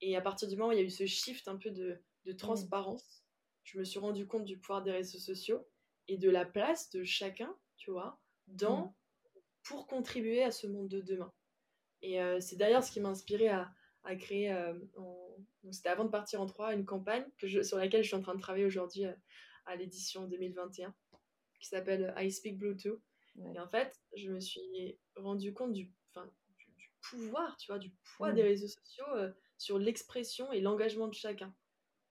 Et 0.00 0.16
à 0.16 0.20
partir 0.22 0.48
du 0.48 0.56
moment 0.56 0.70
où 0.70 0.72
il 0.72 0.78
y 0.78 0.82
a 0.82 0.84
eu 0.84 0.90
ce 0.90 1.06
shift 1.06 1.48
un 1.48 1.56
peu 1.56 1.70
de, 1.70 2.02
de 2.24 2.32
transparence, 2.32 3.24
je 3.64 3.78
me 3.78 3.84
suis 3.84 3.98
rendu 3.98 4.26
compte 4.26 4.44
du 4.44 4.58
pouvoir 4.58 4.82
des 4.82 4.92
réseaux 4.92 5.18
sociaux 5.18 5.66
et 6.08 6.16
de 6.16 6.30
la 6.30 6.44
place 6.44 6.90
de 6.90 7.04
chacun, 7.04 7.54
tu 7.76 7.90
vois, 7.90 8.20
dans 8.46 8.86
mm. 8.86 8.94
pour 9.62 9.86
contribuer 9.86 10.42
à 10.42 10.50
ce 10.50 10.66
monde 10.66 10.88
de 10.88 11.00
demain. 11.00 11.32
Et 12.02 12.20
euh, 12.20 12.40
c'est 12.40 12.56
d'ailleurs 12.56 12.82
ce 12.82 12.90
qui 12.90 13.00
m'a 13.00 13.10
inspiré 13.10 13.48
à, 13.48 13.70
à, 14.04 14.16
créer, 14.16 14.52
euh, 14.52 14.74
c'était 15.70 15.90
avant 15.90 16.04
de 16.04 16.10
partir 16.10 16.40
en 16.40 16.46
3, 16.46 16.74
une 16.74 16.86
campagne 16.86 17.24
que 17.38 17.46
je, 17.46 17.62
sur 17.62 17.76
laquelle 17.76 18.02
je 18.02 18.08
suis 18.08 18.16
en 18.16 18.22
train 18.22 18.34
de 18.34 18.40
travailler 18.40 18.64
aujourd'hui 18.64 19.04
euh, 19.04 19.14
à 19.66 19.76
l'édition 19.76 20.26
2021 20.26 20.94
qui 21.60 21.68
s'appelle 21.68 22.14
I 22.16 22.32
Speak 22.32 22.58
Bluetooth. 22.58 23.00
Et 23.38 23.58
en 23.58 23.68
fait, 23.68 24.00
je 24.16 24.28
me 24.28 24.40
suis 24.40 24.98
rendu 25.16 25.54
compte 25.54 25.72
du, 25.72 25.84
du, 25.84 26.70
du 26.76 26.90
pouvoir, 27.02 27.56
tu 27.56 27.70
vois, 27.70 27.78
du 27.78 27.92
poids 28.16 28.32
des 28.32 28.42
réseaux 28.42 28.68
sociaux 28.68 29.06
sur 29.56 29.78
l'expression 29.78 30.52
et 30.52 30.60
l'engagement 30.60 31.08
de 31.08 31.14
chacun. 31.14 31.54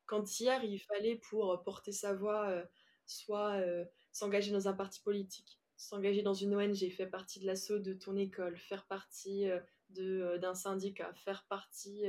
Quand 0.06 0.40
hier, 0.40 0.64
il 0.64 0.80
fallait 0.80 1.18
pour 1.30 1.62
porter 1.64 1.92
sa 1.92 2.14
voix, 2.14 2.64
soit 3.06 3.62
s'engager 4.12 4.52
dans 4.52 4.68
un 4.68 4.74
parti 4.74 5.02
politique, 5.02 5.60
s'engager 5.78 6.24
dans 6.24 6.34
une 6.34 6.56
ONG, 6.56 6.90
faire 6.90 7.10
partie 7.10 7.40
de 7.40 7.46
l'assaut 7.46 7.80
de 7.80 7.94
ton 7.94 8.18
école, 8.18 8.58
faire 8.58 8.88
partie 8.88 9.48
d'un 9.90 10.56
syndicat, 10.56 11.14
faire 11.14 11.46
partie 11.48 12.04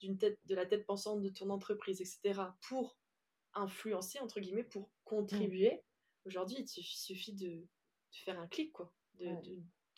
d'une 0.00 0.18
tête, 0.18 0.38
de 0.44 0.54
la 0.54 0.66
tête 0.66 0.86
pensante 0.86 1.20
de 1.22 1.28
ton 1.28 1.50
entreprise, 1.50 2.00
etc., 2.00 2.40
pour 2.68 2.98
influencer, 3.54 4.20
entre 4.20 4.40
guillemets, 4.40 4.64
pour 4.64 4.82
mmh. 4.82 4.92
contribuer. 5.04 5.82
Aujourd'hui, 6.24 6.58
il 6.60 6.82
suffit 6.82 7.32
de, 7.32 7.66
faire 8.18 8.38
un 8.38 8.46
clic, 8.46 8.72
quoi, 8.72 8.92
de, 9.14 9.28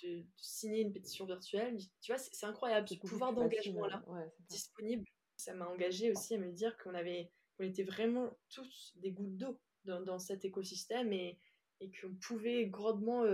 de, 0.02 0.24
signer 0.36 0.80
une 0.80 0.92
pétition 0.92 1.26
virtuelle. 1.26 1.78
Tu 2.00 2.12
vois, 2.12 2.18
c'est 2.18 2.46
incroyable, 2.46 2.88
ce 2.88 2.94
pouvoir 2.94 3.32
d'engagement-là, 3.32 4.02
disponible. 4.48 5.04
Ça 5.36 5.54
m'a 5.54 5.66
engagé 5.66 6.10
aussi 6.12 6.34
à 6.34 6.38
me 6.38 6.52
dire 6.52 6.76
qu'on 6.78 6.94
avait, 6.94 7.30
qu'on 7.56 7.64
était 7.64 7.84
vraiment 7.84 8.36
tous 8.48 8.92
des 8.96 9.12
gouttes 9.12 9.36
d'eau 9.36 9.60
dans, 9.84 10.00
dans, 10.02 10.18
cet 10.18 10.44
écosystème 10.44 11.12
et, 11.12 11.40
et 11.80 11.90
qu'on 11.90 12.14
pouvait 12.14 12.66
grandement 12.66 13.24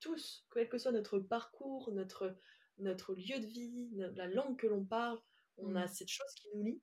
tous, 0.00 0.46
quel 0.52 0.68
que 0.68 0.78
soit 0.78 0.92
notre 0.92 1.18
parcours, 1.18 1.92
notre, 1.92 2.36
notre 2.78 3.14
lieu 3.14 3.38
de 3.40 3.46
vie, 3.46 3.90
la 3.92 4.26
langue 4.26 4.58
que 4.58 4.66
l'on 4.66 4.84
parle, 4.84 5.20
on 5.58 5.74
a 5.74 5.84
mmh. 5.84 5.88
cette 5.88 6.08
chose 6.08 6.32
qui 6.36 6.48
nous 6.54 6.62
lie 6.62 6.82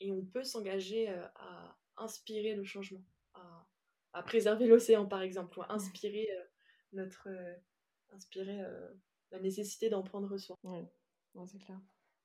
et 0.00 0.12
on 0.12 0.24
peut 0.24 0.44
s'engager 0.44 1.08
à 1.08 1.76
inspirer 1.96 2.54
le 2.54 2.64
changement, 2.64 3.04
à, 3.34 3.66
à 4.12 4.22
préserver 4.22 4.66
l'océan 4.66 5.06
par 5.06 5.22
exemple, 5.22 5.58
ou 5.58 5.62
à 5.62 5.72
inspirer 5.72 6.28
notre, 6.92 7.28
inspirer 8.10 8.62
la 9.30 9.40
nécessité 9.40 9.90
d'en 9.90 10.02
prendre 10.02 10.36
soin. 10.38 10.56
Oui, 10.62 10.80
c'est 11.46 11.58
clair. 11.58 11.80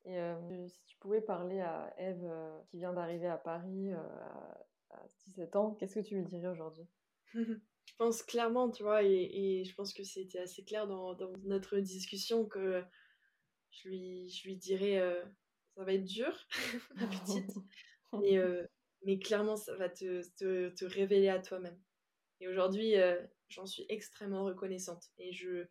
Et 0.06 0.68
si 0.68 0.86
tu 0.86 0.98
pouvais 0.98 1.22
parler 1.22 1.60
à 1.62 1.94
Eve 1.98 2.30
qui 2.70 2.78
vient 2.78 2.94
d'arriver 2.94 3.28
à 3.28 3.38
Paris 3.38 3.92
à, 3.92 4.66
à 4.90 5.08
17 5.26 5.56
ans, 5.56 5.76
qu'est-ce 5.76 5.96
que 5.96 6.06
tu 6.06 6.16
lui 6.16 6.26
dirais 6.26 6.48
aujourd'hui? 6.48 6.88
Je 7.86 7.96
pense 7.98 8.24
clairement, 8.24 8.70
tu 8.72 8.84
vois, 8.84 9.04
et, 9.04 9.30
et 9.60 9.66
je 9.66 9.76
pense 9.76 9.94
que 9.94 10.04
c'était 10.04 10.40
assez 10.40 10.64
clair 10.64 10.88
dans, 10.88 11.14
dans, 11.16 11.32
notre 11.44 11.78
discussion 11.80 12.46
que 12.46 12.82
je 13.72 13.90
lui, 13.90 14.30
je 14.30 14.48
lui 14.48 14.56
dirais 14.56 15.00
ça 15.76 15.84
va 15.84 15.94
être 15.94 16.06
dur, 16.06 16.34
ma 16.96 17.08
petite, 17.08 17.52
mais, 18.14 18.40
mais 19.06 19.20
clairement, 19.20 19.58
ça 19.58 19.76
va 19.76 19.90
te, 19.90 20.22
te, 20.38 20.70
te 20.70 20.86
révéler 20.86 21.30
à 21.30 21.40
toi-même. 21.40 21.80
Et 22.40 22.48
aujourd'hui, 22.48 22.94
j'en 23.54 23.66
suis 23.66 23.86
extrêmement 23.90 24.44
reconnaissante. 24.44 25.12
Et 25.18 25.32
je, 25.32 25.66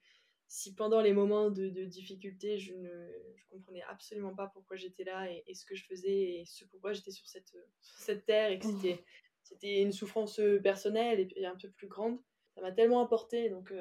si 0.49 0.74
pendant 0.74 1.01
les 1.01 1.12
moments 1.12 1.51
de, 1.51 1.68
de 1.68 1.85
difficulté, 1.85 2.59
je 2.59 2.74
ne 2.74 3.11
je 3.37 3.45
comprenais 3.51 3.83
absolument 3.89 4.35
pas 4.35 4.49
pourquoi 4.49 4.76
j'étais 4.76 5.05
là 5.05 5.26
et, 5.30 5.55
ce 5.55 5.64
que 5.64 5.74
je 5.74 5.85
faisais 5.85 6.41
et 6.41 6.45
ce 6.47 6.64
pourquoi 6.66 6.93
j'étais 6.93 7.11
sur 7.11 7.26
cette, 7.26 7.53
cette 7.80 8.26
terre 8.26 8.51
et 8.51 8.59
que 8.59 8.66
c'était, 8.66 9.05
c'était 9.43 9.83
une 9.83 9.93
souffrance 9.93 10.41
personnelle 10.62 11.28
et, 11.37 11.47
un 11.47 11.57
peu 11.57 11.70
plus 11.70 11.89
grande, 11.89 12.18
ça 12.55 12.61
m'a 12.61 12.72
tellement 12.72 13.05
apporté. 13.05 13.49
Donc, 13.51 13.72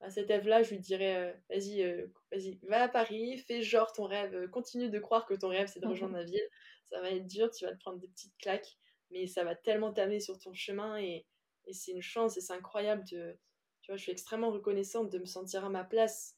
à 0.00 0.10
cet 0.10 0.30
élève-là, 0.30 0.62
je 0.62 0.70
lui 0.70 0.80
dirais 0.80 1.40
vas-y, 1.48 1.82
vas-y, 2.30 2.58
va 2.62 2.82
à 2.82 2.88
Paris, 2.88 3.38
fais 3.38 3.62
genre 3.62 3.92
ton 3.92 4.04
rêve, 4.04 4.48
continue 4.50 4.90
de 4.90 4.98
croire 4.98 5.26
que 5.26 5.34
ton 5.34 5.48
rêve 5.48 5.68
c'est 5.68 5.80
de 5.80 5.86
rejoindre 5.86 6.14
ma 6.14 6.24
ville. 6.24 6.48
Ça 6.90 7.00
va 7.00 7.10
être 7.10 7.26
dur, 7.26 7.50
tu 7.50 7.64
vas 7.64 7.72
te 7.72 7.78
prendre 7.78 7.98
des 7.98 8.08
petites 8.08 8.36
claques, 8.36 8.76
mais 9.10 9.26
ça 9.26 9.44
va 9.44 9.54
tellement 9.54 9.92
t'amener 9.92 10.20
sur 10.20 10.38
ton 10.38 10.52
chemin 10.52 10.98
et, 10.98 11.24
et 11.66 11.72
c'est 11.72 11.92
une 11.92 12.02
chance 12.02 12.36
et 12.36 12.40
c'est 12.40 12.54
incroyable 12.54 13.04
de. 13.10 13.36
Tu 13.82 13.90
vois, 13.90 13.96
je 13.96 14.02
suis 14.02 14.12
extrêmement 14.12 14.50
reconnaissante 14.50 15.10
de 15.10 15.18
me 15.18 15.24
sentir 15.24 15.64
à 15.64 15.68
ma 15.68 15.84
place 15.84 16.36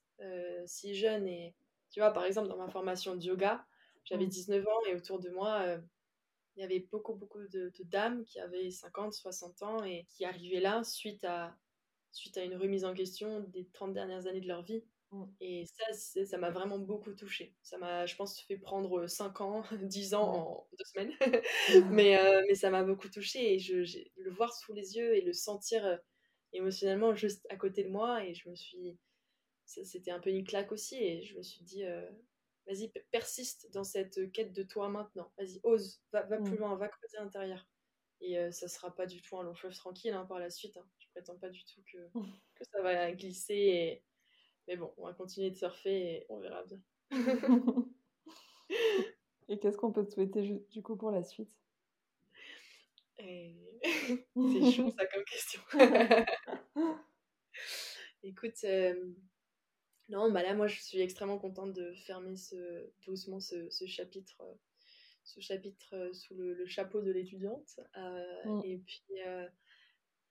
si 0.66 0.94
jeune. 0.94 1.28
Et 1.28 1.54
tu 1.90 2.00
vois, 2.00 2.10
par 2.10 2.24
exemple, 2.24 2.48
dans 2.48 2.56
ma 2.56 2.68
formation 2.68 3.16
de 3.16 3.22
yoga, 3.22 3.66
j'avais 4.04 4.26
19 4.26 4.64
mmh. 4.64 4.68
ans 4.68 4.84
et 4.86 4.94
autour 4.94 5.20
de 5.20 5.28
moi, 5.28 5.76
il 6.56 6.60
y 6.60 6.64
avait 6.64 6.86
beaucoup, 6.90 7.14
beaucoup 7.14 7.40
de, 7.40 7.72
de, 7.76 7.84
dames 7.84 8.24
qui 8.24 8.38
avaient 8.38 8.70
50, 8.70 9.12
60 9.12 9.62
ans 9.62 9.84
et 9.84 10.06
qui 10.08 10.24
arrivaient 10.24 10.60
là 10.60 10.84
suite 10.84 11.24
à, 11.24 11.56
suite 12.12 12.36
à 12.38 12.44
une 12.44 12.56
remise 12.56 12.84
en 12.84 12.94
question 12.94 13.40
des 13.40 13.66
30 13.72 13.92
dernières 13.92 14.26
années 14.26 14.40
de 14.40 14.48
leur 14.48 14.62
vie. 14.62 14.84
Et 15.40 15.66
ça, 15.66 16.24
ça 16.24 16.38
m'a 16.38 16.50
vraiment 16.50 16.78
beaucoup 16.78 17.12
touchée. 17.12 17.54
Ça 17.62 17.78
m'a, 17.78 18.06
je 18.06 18.16
pense, 18.16 18.40
fait 18.40 18.56
prendre 18.56 19.06
5 19.06 19.40
ans, 19.40 19.62
10 19.82 20.14
ans 20.14 20.32
en 20.34 20.68
deux 20.78 20.84
semaines. 20.84 21.12
mais, 21.90 22.18
euh, 22.18 22.42
mais 22.48 22.54
ça 22.54 22.70
m'a 22.70 22.82
beaucoup 22.82 23.08
touchée. 23.08 23.54
Et 23.54 23.58
je, 23.58 23.74
le 24.16 24.30
voir 24.30 24.52
sous 24.54 24.72
les 24.72 24.96
yeux 24.96 25.16
et 25.16 25.20
le 25.20 25.32
sentir 25.32 25.84
euh, 25.84 25.96
émotionnellement 26.52 27.14
juste 27.14 27.46
à 27.50 27.56
côté 27.56 27.84
de 27.84 27.90
moi. 27.90 28.24
Et 28.24 28.34
je 28.34 28.48
me 28.48 28.54
suis. 28.54 28.98
C'était 29.66 30.10
un 30.10 30.20
peu 30.20 30.30
une 30.30 30.44
claque 30.44 30.72
aussi. 30.72 30.96
Et 30.96 31.22
je 31.22 31.36
me 31.36 31.42
suis 31.42 31.64
dit, 31.64 31.84
euh, 31.84 32.06
vas-y, 32.66 32.92
persiste 33.10 33.70
dans 33.72 33.84
cette 33.84 34.30
quête 34.32 34.52
de 34.52 34.62
toi 34.62 34.88
maintenant. 34.88 35.32
Vas-y, 35.38 35.60
ose, 35.62 36.02
va, 36.12 36.22
va 36.22 36.38
plus 36.38 36.56
loin, 36.56 36.76
va 36.76 36.88
creuser 36.88 37.18
à 37.18 37.22
l'intérieur. 37.22 37.66
Et 38.20 38.36
ça 38.52 38.68
sera 38.68 38.94
pas 38.94 39.06
du 39.06 39.20
tout 39.20 39.36
un 39.36 39.42
long 39.42 39.54
fleuve 39.54 39.74
tranquille 39.74 40.12
hein, 40.12 40.24
par 40.24 40.38
la 40.38 40.48
suite. 40.48 40.76
Hein 40.76 40.86
prétends 41.14 41.38
pas 41.38 41.48
du 41.48 41.64
tout 41.64 41.82
que, 41.90 41.98
que 42.54 42.64
ça 42.64 42.82
va 42.82 43.12
glisser. 43.12 43.54
Et... 43.54 44.02
Mais 44.68 44.76
bon, 44.76 44.92
on 44.96 45.06
va 45.06 45.12
continuer 45.12 45.50
de 45.50 45.56
surfer 45.56 46.14
et 46.14 46.26
on 46.28 46.38
verra 46.38 46.64
bien. 46.64 46.80
et 49.48 49.58
qu'est-ce 49.58 49.76
qu'on 49.76 49.92
peut 49.92 50.06
te 50.06 50.12
souhaiter 50.12 50.42
du 50.70 50.82
coup 50.82 50.96
pour 50.96 51.10
la 51.10 51.22
suite? 51.22 51.50
C'est 53.18 54.72
chaud 54.72 54.90
ça 54.90 55.06
comme 55.06 55.24
question. 55.24 55.60
Écoute, 58.22 58.64
euh, 58.64 59.12
non, 60.08 60.32
bah 60.32 60.42
là 60.42 60.54
moi 60.54 60.66
je 60.66 60.80
suis 60.80 61.00
extrêmement 61.00 61.38
contente 61.38 61.72
de 61.74 61.92
fermer 61.92 62.36
ce, 62.36 62.90
doucement 63.04 63.40
ce, 63.40 63.68
ce 63.70 63.86
chapitre, 63.86 64.42
ce 65.24 65.40
chapitre 65.40 65.94
euh, 65.94 66.12
sous 66.12 66.34
le, 66.34 66.66
chapeau 66.66 67.02
de 67.02 67.10
l'étudiante. 67.12 67.80
Euh, 67.96 68.44
mm. 68.44 68.62
Et 68.64 68.78
puis 68.78 69.04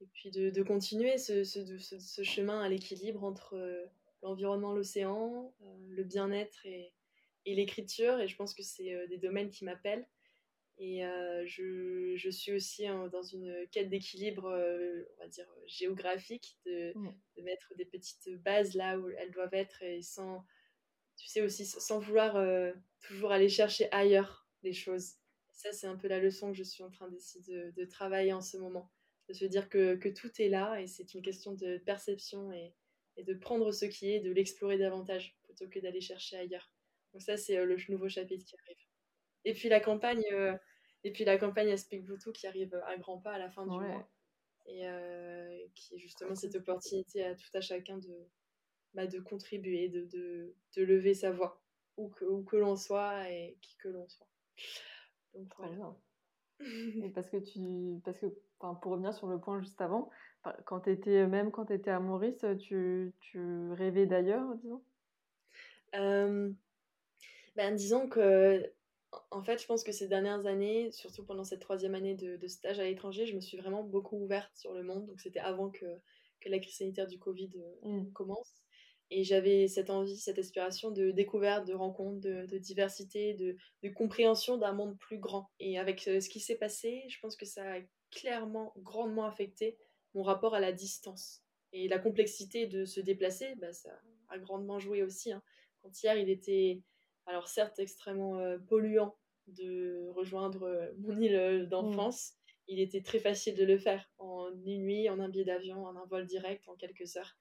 et 0.03 0.07
puis 0.07 0.31
de, 0.31 0.63
continuer 0.63 1.17
ce, 1.17 1.43
ce, 1.45 2.23
chemin 2.23 2.61
à 2.61 2.67
l'équilibre 2.67 3.23
entre 3.23 3.55
euh, 3.55 3.85
l'environnement, 4.23 4.73
l'océan, 4.73 5.53
euh, 5.61 5.77
le 5.89 6.03
bien-être 6.03 6.65
et, 6.65 6.93
l'écriture. 7.45 8.19
Et 8.19 8.27
je 8.27 8.35
pense 8.35 8.53
que 8.53 8.63
c'est 8.63 8.93
euh, 8.93 9.05
des 9.07 9.17
domaines 9.17 9.49
qui 9.49 9.65
m'appellent. 9.65 10.07
Et 10.79 11.03
je, 11.45 12.15
je, 12.17 12.29
suis 12.31 12.51
aussi 12.51 12.87
dans 12.87 13.21
une 13.21 13.67
quête 13.71 13.89
d'équilibre, 13.89 14.45
on 14.45 15.21
va 15.21 15.27
dire, 15.27 15.47
géographique, 15.67 16.57
de, 16.65 16.91
de, 17.37 17.41
mettre 17.43 17.75
des 17.77 17.85
petites 17.85 18.27
bases 18.41 18.73
là 18.73 18.97
où 18.97 19.07
elles 19.09 19.29
doivent 19.29 19.53
être 19.53 19.83
et 19.83 20.01
sans, 20.01 20.43
tu 21.15 21.27
sais, 21.27 21.43
aussi 21.43 21.67
sans 21.67 21.99
vouloir 21.99 22.43
toujours 23.01 23.31
aller 23.31 23.49
chercher 23.49 23.87
ailleurs 23.91 24.47
les 24.63 24.73
choses. 24.73 25.11
Ça, 25.51 25.71
c'est 25.73 25.85
un 25.85 25.95
peu 25.95 26.07
la 26.07 26.19
leçon 26.19 26.51
que 26.51 26.57
je 26.57 26.63
suis 26.63 26.83
en 26.83 26.89
train 26.89 27.07
d'essayer 27.07 27.45
de, 27.45 27.71
de 27.77 27.85
travailler 27.85 28.33
en 28.33 28.41
ce 28.41 28.57
moment 28.57 28.91
de 29.29 29.33
se 29.33 29.45
dire 29.45 29.69
que, 29.69 29.95
que 29.95 30.09
tout 30.09 30.31
est 30.41 30.49
là 30.49 30.81
et 30.81 30.87
c'est 30.87 31.13
une 31.13 31.21
question 31.21 31.53
de 31.53 31.77
perception 31.77 32.51
et, 32.51 32.73
et, 33.17 33.23
de 33.23 33.33
prendre 33.33 33.71
ce 33.71 33.85
qui 33.85 34.11
est, 34.11 34.19
de 34.19 34.31
l'explorer 34.31 34.77
davantage 34.77 35.35
plutôt 35.43 35.67
que 35.69 35.79
d'aller 35.79 36.01
chercher 36.01 36.37
ailleurs. 36.37 36.71
Donc 37.13 37.21
ça, 37.21 37.37
c'est 37.37 37.57
euh, 37.57 37.65
le 37.65 37.77
nouveau 37.89 38.09
chapitre 38.09 38.45
qui 38.45 38.55
arrive. 38.65 38.77
Et 39.45 39.53
puis 39.53 39.69
la 39.69 39.79
campagne, 39.79 40.23
euh, 40.31 40.55
et 41.03 41.11
puis 41.11 41.25
la 41.25 41.37
campagne 41.37 41.71
à 41.71 41.77
Speak 41.77 42.03
Bluetooth 42.05 42.33
qui 42.33 42.47
arrive 42.47 42.73
à 42.85 42.97
grands 42.97 43.19
pas 43.19 43.33
à 43.33 43.39
la 43.39 43.49
fin 43.49 43.63
du 43.63 43.71
mois 43.71 44.09
et 44.65 44.87
euh, 44.87 45.67
qui 45.75 45.95
est 45.95 45.97
justement 45.97 46.35
cette 46.35 46.55
opportunité 46.55 47.23
à 47.23 47.35
tout 47.35 47.49
à 47.53 47.61
chacun 47.61 47.97
de, 47.97 48.29
bah, 48.93 49.07
de 49.07 49.19
contribuer, 49.19 49.89
de, 49.89 50.05
de, 50.05 50.55
de, 50.77 50.83
lever 50.83 51.13
sa 51.13 51.31
voix, 51.31 51.61
où 51.97 52.09
que, 52.09 52.25
où 52.25 52.43
que 52.43 52.55
l'on 52.55 52.75
soit 52.75 53.29
et 53.29 53.57
qui 53.61 53.75
que 53.77 53.89
l'on 53.89 54.07
soit. 54.07 54.27
Donc 55.33 55.53
voilà. 55.57 55.95
parce 57.13 57.29
que 57.29 57.37
tu, 57.37 58.01
parce 58.05 58.19
que 58.19 58.27
pour 58.57 58.91
revenir 58.91 59.13
sur 59.13 59.27
le 59.27 59.39
point 59.39 59.59
juste 59.59 59.81
avant, 59.81 60.09
quand 60.65 60.87
étais, 60.87 61.25
même 61.27 61.51
quand 61.51 61.65
tu 61.65 61.73
étais 61.73 61.91
à 61.91 61.99
Maurice, 61.99 62.45
tu, 62.59 63.13
tu 63.19 63.71
rêvais 63.73 64.05
d'ailleurs, 64.05 64.55
disons? 64.55 64.83
Ben, 67.55 67.75
Disons 67.75 68.07
que, 68.07 68.71
en 69.31 69.43
fait, 69.43 69.61
je 69.61 69.67
pense 69.67 69.83
que 69.83 69.91
ces 69.91 70.07
dernières 70.07 70.45
années, 70.45 70.91
surtout 70.91 71.23
pendant 71.23 71.43
cette 71.43 71.61
troisième 71.61 71.95
année 71.95 72.15
de, 72.15 72.47
stage 72.47 72.79
à 72.79 72.83
l'étranger, 72.83 73.25
je 73.25 73.35
me 73.35 73.41
suis 73.41 73.57
vraiment 73.57 73.83
beaucoup 73.83 74.17
ouverte 74.17 74.51
sur 74.55 74.73
le 74.73 74.83
monde. 74.83 75.05
Donc, 75.05 75.19
c'était 75.21 75.39
avant 75.39 75.69
que, 75.69 75.85
que, 76.41 76.49
la 76.49 76.59
crise 76.59 76.77
sanitaire 76.77 77.07
du 77.07 77.19
Covid 77.19 77.51
euh, 77.55 77.89
mmh. 77.89 78.11
commence. 78.13 78.63
Et 79.11 79.23
j'avais 79.23 79.67
cette 79.67 79.91
envie, 79.91 80.17
cette 80.17 80.39
aspiration 80.39 80.89
de 80.89 81.11
découverte, 81.11 81.67
de 81.67 81.73
rencontre, 81.73 82.19
de, 82.19 82.47
de 82.47 82.57
diversité, 82.57 83.35
de, 83.35 83.55
de 83.83 83.89
compréhension 83.89 84.57
d'un 84.57 84.73
monde 84.73 84.97
plus 84.97 85.19
grand. 85.19 85.51
Et 85.59 85.77
avec 85.77 86.07
euh, 86.07 86.19
ce 86.19 86.29
qui 86.29 86.39
s'est 86.39 86.57
passé, 86.57 87.03
je 87.09 87.19
pense 87.19 87.35
que 87.35 87.45
ça 87.45 87.61
a 87.63 87.79
clairement, 88.09 88.73
grandement 88.77 89.25
affecté 89.25 89.77
mon 90.13 90.23
rapport 90.23 90.55
à 90.55 90.59
la 90.59 90.71
distance. 90.71 91.43
Et 91.71 91.87
la 91.87 91.99
complexité 91.99 92.67
de 92.67 92.85
se 92.85 92.99
déplacer, 92.99 93.55
bah, 93.55 93.73
ça 93.73 93.89
a 94.29 94.37
grandement 94.37 94.79
joué 94.79 95.03
aussi. 95.03 95.31
Hein. 95.31 95.41
Quand 95.81 96.03
hier, 96.03 96.17
il 96.17 96.29
était, 96.29 96.81
alors 97.25 97.47
certes, 97.47 97.79
extrêmement 97.79 98.37
euh, 98.37 98.57
polluant 98.57 99.17
de 99.47 100.07
rejoindre 100.09 100.63
euh, 100.63 100.91
mon 100.99 101.19
île 101.19 101.67
d'enfance. 101.69 102.33
il 102.67 102.79
était 102.79 103.01
très 103.01 103.19
facile 103.19 103.55
de 103.55 103.65
le 103.65 103.77
faire 103.77 104.09
en 104.19 104.49
une 104.65 104.83
nuit, 104.83 105.09
en 105.09 105.19
un 105.19 105.29
billet 105.29 105.45
d'avion, 105.45 105.85
en 105.85 105.95
un 105.95 106.05
vol 106.05 106.25
direct, 106.25 106.67
en 106.69 106.75
quelques 106.75 107.17
heures. 107.17 107.35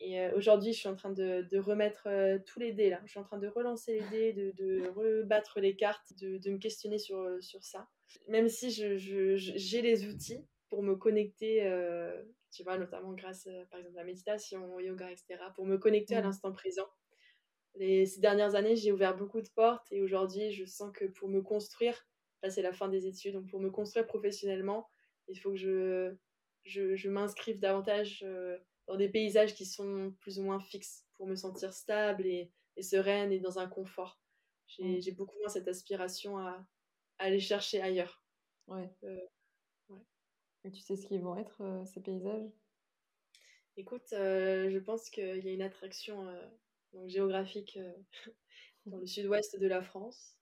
Et 0.00 0.20
euh, 0.20 0.36
aujourd'hui, 0.36 0.72
je 0.72 0.78
suis 0.78 0.88
en 0.88 0.94
train 0.94 1.10
de, 1.10 1.46
de 1.50 1.58
remettre 1.58 2.06
euh, 2.06 2.38
tous 2.44 2.60
les 2.60 2.72
dés 2.72 2.90
là. 2.90 3.00
Je 3.04 3.12
suis 3.12 3.20
en 3.20 3.24
train 3.24 3.38
de 3.38 3.48
relancer 3.48 3.98
les 3.98 4.08
dés, 4.10 4.32
de, 4.32 4.52
de 4.56 4.88
rebattre 4.88 5.60
les 5.60 5.74
cartes, 5.74 6.12
de, 6.20 6.36
de, 6.38 6.50
me 6.50 6.58
questionner 6.58 6.98
sur, 6.98 7.18
euh, 7.18 7.40
sur 7.40 7.64
ça. 7.64 7.88
Même 8.28 8.48
si 8.48 8.70
j'ai 8.70 8.98
je, 8.98 9.36
je, 9.36 9.78
les 9.78 10.06
outils 10.06 10.44
pour 10.68 10.82
me 10.82 10.96
connecter, 10.96 11.62
tu 12.50 12.62
vois, 12.62 12.78
notamment 12.78 13.12
grâce 13.12 13.48
par 13.70 13.80
exemple 13.80 13.96
à 13.96 14.00
la 14.00 14.04
méditation, 14.04 14.74
au 14.74 14.80
yoga, 14.80 15.10
etc., 15.10 15.36
pour 15.54 15.66
me 15.66 15.78
connecter 15.78 16.16
à 16.16 16.20
mmh. 16.20 16.24
l'instant 16.24 16.52
présent. 16.52 16.88
Les, 17.74 18.06
ces 18.06 18.20
dernières 18.20 18.54
années, 18.54 18.74
j'ai 18.74 18.90
ouvert 18.90 19.16
beaucoup 19.16 19.40
de 19.40 19.48
portes 19.54 19.86
et 19.90 20.00
aujourd'hui, 20.00 20.50
je 20.50 20.64
sens 20.64 20.90
que 20.94 21.04
pour 21.04 21.28
me 21.28 21.42
construire, 21.42 22.06
là 22.42 22.50
c'est 22.50 22.62
la 22.62 22.72
fin 22.72 22.88
des 22.88 23.06
études, 23.06 23.34
donc 23.34 23.48
pour 23.48 23.60
me 23.60 23.70
construire 23.70 24.06
professionnellement, 24.06 24.88
il 25.28 25.38
faut 25.38 25.50
que 25.50 25.56
je, 25.56 26.14
je, 26.64 26.94
je 26.94 27.10
m'inscrive 27.10 27.60
davantage 27.60 28.24
dans 28.86 28.96
des 28.96 29.08
paysages 29.08 29.54
qui 29.54 29.66
sont 29.66 30.14
plus 30.20 30.38
ou 30.38 30.42
moins 30.42 30.60
fixes 30.60 31.04
pour 31.14 31.26
me 31.26 31.34
sentir 31.34 31.72
stable 31.72 32.26
et, 32.26 32.50
sereine 32.80 33.32
et 33.32 33.40
dans 33.40 33.58
un 33.58 33.66
confort. 33.66 34.20
J'ai 34.66 34.84
mmh. 34.84 35.14
beaucoup 35.14 35.36
moins 35.38 35.48
cette 35.48 35.68
aspiration 35.68 36.38
à, 36.38 36.66
aller 37.18 37.40
chercher 37.40 37.80
ailleurs. 37.80 38.22
Ouais. 38.66 38.90
Euh, 39.04 39.14
ouais. 39.14 39.28
Et 40.66 40.70
tu 40.70 40.80
sais 40.80 40.96
ce 40.96 41.06
qu'ils 41.06 41.22
vont 41.22 41.36
être, 41.36 41.62
euh, 41.62 41.84
ces 41.86 42.02
paysages? 42.02 42.50
Écoute, 43.76 44.12
euh, 44.12 44.68
je 44.68 44.78
pense 44.78 45.08
qu'il 45.10 45.44
y 45.44 45.48
a 45.48 45.52
une 45.52 45.62
attraction 45.62 46.26
donc, 46.92 47.08
géographique 47.08 47.78
dans 48.86 48.98
le 48.98 49.06
sud-ouest 49.06 49.58
de 49.58 49.66
la 49.66 49.80
France. 49.80 50.36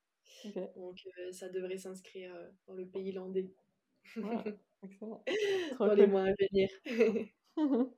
Donc 0.77 1.07
ça 1.33 1.49
devrait 1.49 1.79
s'inscrire 1.79 2.35
dans 2.66 2.75
le 2.75 2.87
pays 2.87 3.12
landais. 3.12 3.53
excellent. 4.83 5.25
dans 5.79 5.95
les 5.95 6.07
mois 6.07 6.25
à 6.25 6.33
venir. 6.33 6.68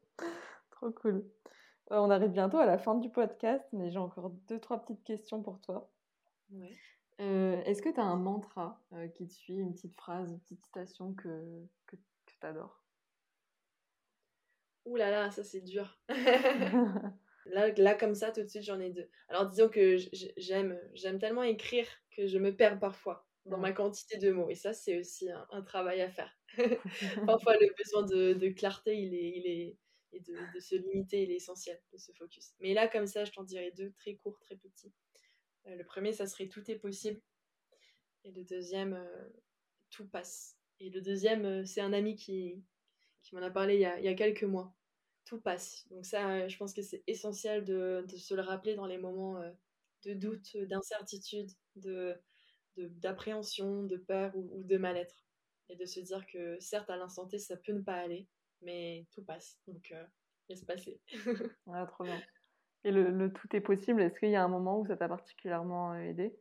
Trop 0.71 0.91
cool. 0.93 1.25
Euh, 1.93 1.99
on 1.99 2.11
arrive 2.11 2.33
bientôt 2.33 2.59
à 2.59 2.67
la 2.67 2.79
fin 2.79 2.97
du 2.97 3.11
podcast, 3.11 3.65
mais 3.73 3.91
j'ai 3.91 3.99
encore 3.99 4.31
deux, 4.49 4.59
trois 4.59 4.81
petites 4.81 5.05
questions 5.05 5.43
pour 5.43 5.61
toi. 5.61 5.91
Euh, 7.21 7.63
est-ce 7.63 7.81
que 7.81 7.89
tu 7.89 8.01
as 8.01 8.05
un 8.05 8.17
mantra 8.17 8.83
euh, 8.93 9.09
qui 9.09 9.27
te 9.27 9.33
suit, 9.33 9.57
une 9.57 9.73
petite 9.73 9.95
phrase, 9.95 10.31
une 10.31 10.41
petite 10.41 10.65
citation 10.65 11.15
que, 11.15 11.67
que, 11.87 11.97
tu 12.41 12.47
adores 12.47 12.83
Ouh 14.85 14.97
là 14.97 15.11
là, 15.11 15.31
ça 15.31 15.43
c'est 15.43 15.63
dur. 15.63 16.01
là, 17.47 17.69
là, 17.77 17.95
comme 17.95 18.15
ça, 18.15 18.31
tout 18.31 18.43
de 18.43 18.49
suite, 18.49 18.63
j'en 18.63 18.81
ai 18.81 18.91
deux. 18.91 19.09
Alors, 19.29 19.49
disons 19.49 19.69
que 19.69 19.97
j'aime, 20.37 20.81
j'aime 20.95 21.19
tellement 21.19 21.43
écrire 21.43 21.89
que 22.17 22.27
je 22.27 22.39
me 22.39 22.55
perds 22.55 22.79
parfois 22.79 23.27
dans 23.47 23.59
ma 23.59 23.73
quantité 23.73 24.19
de 24.19 24.31
mots. 24.31 24.49
Et 24.49 24.55
ça, 24.55 24.73
c'est 24.73 24.99
aussi 24.99 25.29
un, 25.31 25.63
travail 25.63 26.03
à 26.03 26.11
faire. 26.11 26.37
parfois, 27.27 27.57
le 27.57 27.69
besoin 27.77 28.03
de, 28.03 28.35
de 28.35 28.49
clarté, 28.49 28.97
il 28.97 29.15
est, 29.15 29.33
il 29.37 29.47
est, 29.47 29.77
et 30.13 30.21
de, 30.21 30.61
se 30.61 30.75
limiter, 30.75 31.23
il 31.23 31.31
est 31.31 31.37
essentiel 31.37 31.81
de 31.93 31.99
se 31.99 32.13
focus. 32.13 32.55
Mais 32.61 32.75
là, 32.75 32.89
comme 32.89 33.07
ça, 33.07 33.25
je 33.25 33.33
t'en 33.33 33.45
dirais 33.45 33.73
deux, 33.77 33.93
très 33.93 34.15
courts, 34.15 34.39
très 34.41 34.57
petits. 34.57 34.93
Euh, 35.67 35.77
le 35.77 35.85
premier, 35.85 36.13
ça 36.13 36.27
serait 36.27 36.49
tout 36.49 36.69
est 36.71 36.79
possible. 36.79 37.21
Et 38.25 38.33
le 38.33 38.45
deuxième, 38.45 38.95
euh, 38.95 39.29
tout 39.91 40.07
passe. 40.09 40.56
Et 40.81 40.91
le 40.91 41.01
deuxième, 41.01 41.45
euh, 41.45 41.65
c'est 41.65 41.81
un 41.81 41.93
ami 41.93 42.17
qui, 42.17 42.63
qui 43.23 43.35
m'en 43.35 43.43
a 43.43 43.51
parlé 43.51 43.75
il 43.75 43.81
y 43.81 43.87
a, 43.87 43.99
il 43.99 44.05
y 44.05 44.09
a, 44.09 44.15
quelques 44.15 44.45
mois. 44.45 44.75
Tout 45.25 45.41
passe. 45.41 45.87
Donc 45.91 46.05
ça, 46.05 46.47
je 46.47 46.57
pense 46.57 46.73
que 46.73 46.83
c'est 46.83 47.03
essentiel 47.07 47.65
de, 47.65 48.05
de, 48.09 48.17
se 48.17 48.35
le 48.35 48.43
rappeler 48.43 48.75
dans 48.75 48.87
les 48.87 48.99
moments 48.99 49.43
de 50.05 50.15
doute, 50.15 50.57
d'incertitude, 50.57 51.51
de, 51.75 52.17
d'appréhension, 52.77 53.83
de, 53.83 53.97
peur 53.97 54.37
ou, 54.37 54.49
ou 54.53 54.63
de 54.63 54.77
mal-être. 54.77 55.27
Et 55.69 55.77
de 55.77 55.85
se 55.85 56.01
dire 56.01 56.25
que 56.27 56.59
certes, 56.61 56.91
à 56.91 56.97
l'instant 56.97 57.27
T, 57.27 57.39
ça 57.39 57.57
peut 57.57 57.73
ne 57.73 57.81
pas 57.81 57.97
aller, 57.97 58.29
mais 58.63 59.07
tout 59.11 59.25
passe. 59.25 59.59
Donc, 59.67 59.91
euh, 59.93 60.05
laisse 60.49 60.65
passer. 60.65 61.01
ah, 61.67 61.87
trop 61.87 62.05
bien. 62.05 62.23
Et 62.85 62.93
le, 62.93 63.11
le 63.11 63.33
tout 63.33 63.49
est 63.57 63.61
possible, 63.61 64.01
est-ce 64.01 64.21
qu'il 64.21 64.31
y 64.31 64.37
a 64.37 64.45
un 64.45 64.49
moment 64.49 64.79
où 64.79 64.87
ça 64.87 64.97
t'a 64.97 65.09
particulièrement 65.09 65.95
euh, 65.95 66.03
aidé? 66.03 66.39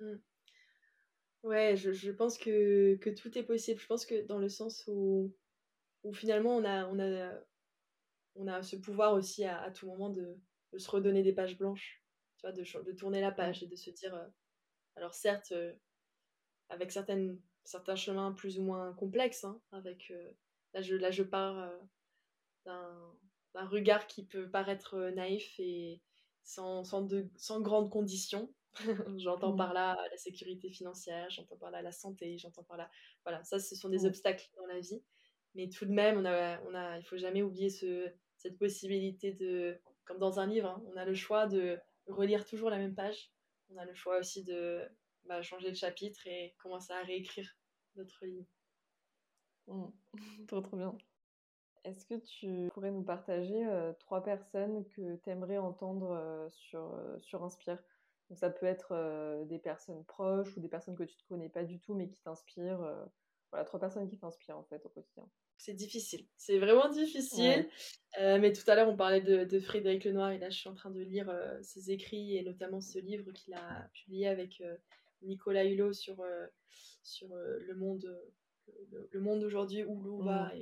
Mmh. 0.00 0.14
Ouais, 1.42 1.76
je, 1.76 1.92
je, 1.92 2.10
pense 2.12 2.38
que, 2.38 2.96
que, 2.96 3.10
tout 3.10 3.36
est 3.36 3.42
possible. 3.42 3.80
Je 3.80 3.86
pense 3.86 4.06
que 4.06 4.24
dans 4.26 4.38
le 4.38 4.48
sens 4.48 4.84
où, 4.86 5.34
où 6.04 6.12
finalement 6.12 6.56
on 6.56 6.64
a, 6.64 6.86
on, 6.86 6.98
a, 7.00 7.32
on 8.36 8.46
a 8.46 8.62
ce 8.62 8.76
pouvoir 8.76 9.14
aussi 9.14 9.44
à, 9.44 9.60
à 9.62 9.70
tout 9.70 9.86
moment 9.86 10.10
de, 10.10 10.36
de, 10.72 10.78
se 10.78 10.90
redonner 10.90 11.22
des 11.22 11.32
pages 11.32 11.58
blanches, 11.58 12.02
tu 12.36 12.42
vois, 12.42 12.52
de, 12.52 12.62
de 12.84 12.92
tourner 12.92 13.20
la 13.20 13.32
page 13.32 13.62
et 13.62 13.66
de 13.66 13.76
se 13.76 13.90
dire, 13.90 14.14
euh, 14.14 14.26
alors 14.96 15.14
certes, 15.14 15.52
euh, 15.52 15.72
avec 16.68 16.92
certaines, 16.92 17.40
certains 17.64 17.96
chemins 17.96 18.32
plus 18.32 18.58
ou 18.58 18.62
moins 18.62 18.92
complexes, 18.94 19.44
hein, 19.44 19.60
avec 19.72 20.12
Là, 20.74 20.80
je, 20.80 20.96
là, 20.96 21.10
je 21.10 21.22
pars 21.22 21.58
euh, 21.58 23.12
d'un 23.54 23.66
regard 23.66 24.06
qui 24.06 24.24
peut 24.24 24.48
paraître 24.48 24.94
euh, 24.94 25.10
naïf 25.10 25.54
et 25.58 26.00
sans, 26.44 26.84
sans, 26.84 27.02
de, 27.02 27.28
sans 27.36 27.60
grandes 27.60 27.90
conditions. 27.90 28.52
j'entends 29.18 29.52
mmh. 29.52 29.56
par 29.56 29.74
là 29.74 29.96
la 30.10 30.16
sécurité 30.16 30.70
financière, 30.70 31.28
j'entends 31.30 31.56
par 31.56 31.70
là 31.70 31.82
la 31.82 31.92
santé, 31.92 32.38
j'entends 32.38 32.62
par 32.62 32.76
là. 32.76 32.90
Voilà, 33.24 33.42
ça, 33.44 33.58
ce 33.58 33.74
sont 33.76 33.88
des 33.88 34.06
obstacles 34.06 34.48
dans 34.56 34.66
la 34.66 34.80
vie. 34.80 35.02
Mais 35.54 35.68
tout 35.68 35.84
de 35.84 35.92
même, 35.92 36.18
on 36.18 36.24
a, 36.24 36.60
on 36.62 36.74
a, 36.74 36.96
il 36.96 37.00
ne 37.00 37.04
faut 37.04 37.18
jamais 37.18 37.42
oublier 37.42 37.68
ce, 37.68 38.10
cette 38.36 38.58
possibilité 38.58 39.32
de, 39.32 39.78
comme 40.04 40.18
dans 40.18 40.40
un 40.40 40.46
livre, 40.46 40.68
hein, 40.68 40.82
on 40.92 40.96
a 40.96 41.04
le 41.04 41.14
choix 41.14 41.46
de 41.46 41.78
relire 42.06 42.44
toujours 42.44 42.70
la 42.70 42.78
même 42.78 42.94
page. 42.94 43.30
On 43.70 43.76
a 43.76 43.84
le 43.84 43.94
choix 43.94 44.18
aussi 44.18 44.42
de 44.44 44.82
bah, 45.24 45.42
changer 45.42 45.70
de 45.70 45.76
chapitre 45.76 46.26
et 46.26 46.54
commencer 46.58 46.92
à 46.92 47.02
réécrire 47.02 47.56
notre 47.96 48.24
livre. 48.24 48.46
Mmh. 49.68 49.86
trop 50.48 50.60
trop 50.60 50.76
bien. 50.76 50.96
Est-ce 51.84 52.06
que 52.06 52.14
tu 52.14 52.68
pourrais 52.72 52.92
nous 52.92 53.02
partager 53.02 53.66
euh, 53.66 53.92
trois 53.94 54.22
personnes 54.22 54.84
que 54.90 55.16
tu 55.16 55.30
aimerais 55.30 55.58
entendre 55.58 56.12
euh, 56.12 56.48
sur, 56.50 56.94
euh, 56.94 57.18
sur 57.18 57.42
Inspire? 57.42 57.82
Donc 58.32 58.38
ça 58.38 58.48
peut 58.48 58.64
être 58.64 59.44
des 59.44 59.58
personnes 59.58 60.02
proches 60.06 60.56
ou 60.56 60.60
des 60.60 60.68
personnes 60.68 60.96
que 60.96 61.02
tu 61.02 61.16
ne 61.22 61.28
connais 61.28 61.50
pas 61.50 61.64
du 61.64 61.78
tout 61.78 61.92
mais 61.92 62.08
qui 62.08 62.18
t'inspirent. 62.22 62.80
voilà, 63.50 63.66
trois 63.66 63.78
personnes 63.78 64.08
qui 64.08 64.16
t'inspirent 64.16 64.56
en 64.56 64.64
fait 64.64 64.84
au 64.86 64.88
quotidien. 64.88 65.28
C'est 65.58 65.74
difficile, 65.74 66.26
c'est 66.38 66.58
vraiment 66.58 66.88
difficile. 66.88 67.68
mais 68.18 68.54
tout 68.54 68.68
à 68.70 68.74
l'heure 68.74 68.88
on 68.88 68.96
parlait 68.96 69.20
de, 69.20 69.44
de, 69.44 69.60
Frédéric 69.60 70.04
Lenoir 70.04 70.30
et 70.30 70.38
là 70.38 70.48
je 70.48 70.56
suis 70.56 70.70
en 70.70 70.74
train 70.74 70.90
de 70.90 71.02
lire 71.02 71.30
ses 71.60 71.90
écrits 71.90 72.38
et 72.38 72.42
notamment 72.42 72.80
ce 72.80 72.98
livre 72.98 73.30
qu'il 73.32 73.52
a 73.52 73.90
publié 73.92 74.28
avec 74.28 74.62
Nicolas 75.20 75.66
Hulot 75.66 75.92
sur, 75.92 76.24
sur 77.02 77.28
le 77.34 77.74
monde 77.74 78.18
le, 79.12 79.20
monde 79.20 79.40
d'aujourd'hui, 79.40 79.84
où 79.84 80.02
l'on 80.02 80.22
va. 80.22 80.52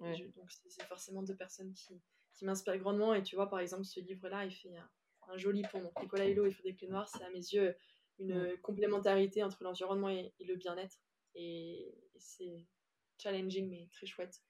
Mmh. 0.00 0.06
Et, 0.06 0.32
donc, 0.36 0.50
c'est 0.50 0.82
forcément 0.84 1.22
deux 1.22 1.36
personnes 1.36 1.72
qui, 1.74 2.00
qui 2.34 2.44
m'inspirent 2.44 2.78
grandement. 2.78 3.14
Et 3.14 3.22
tu 3.22 3.36
vois, 3.36 3.48
par 3.50 3.60
exemple, 3.60 3.84
ce 3.84 4.00
livre-là, 4.00 4.44
il 4.44 4.52
fait 4.52 4.76
un, 4.76 4.88
joli 5.36 5.62
pont. 5.70 5.82
Donc, 5.82 5.92
Nicolas 6.00 6.26
Hulot 6.26 6.46
et 6.46 6.50
Frédéric 6.50 6.82
Lenoir, 6.82 7.08
c'est 7.08 7.24
à 7.24 7.30
mes 7.30 7.38
yeux 7.38 7.74
une 8.18 8.56
complémentarité 8.62 9.42
entre 9.42 9.62
l'environnement 9.62 10.08
et, 10.08 10.32
le 10.40 10.56
bien-être. 10.56 10.98
Et, 11.34 11.94
c'est 12.16 12.66
challenging, 13.18 13.68
mais 13.68 13.88
très 13.92 14.06
chouette. 14.06 14.40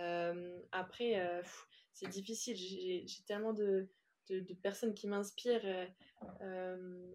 Euh, 0.00 0.60
après, 0.72 1.20
euh, 1.20 1.42
c'est 1.92 2.08
difficile. 2.08 2.56
J'ai 2.56 3.24
tellement 3.26 3.52
de, 3.52 3.88
de, 4.30 4.54
personnes 4.62 4.94
qui 4.94 5.08
m'inspirent. 5.08 5.88
Euh, 6.40 7.12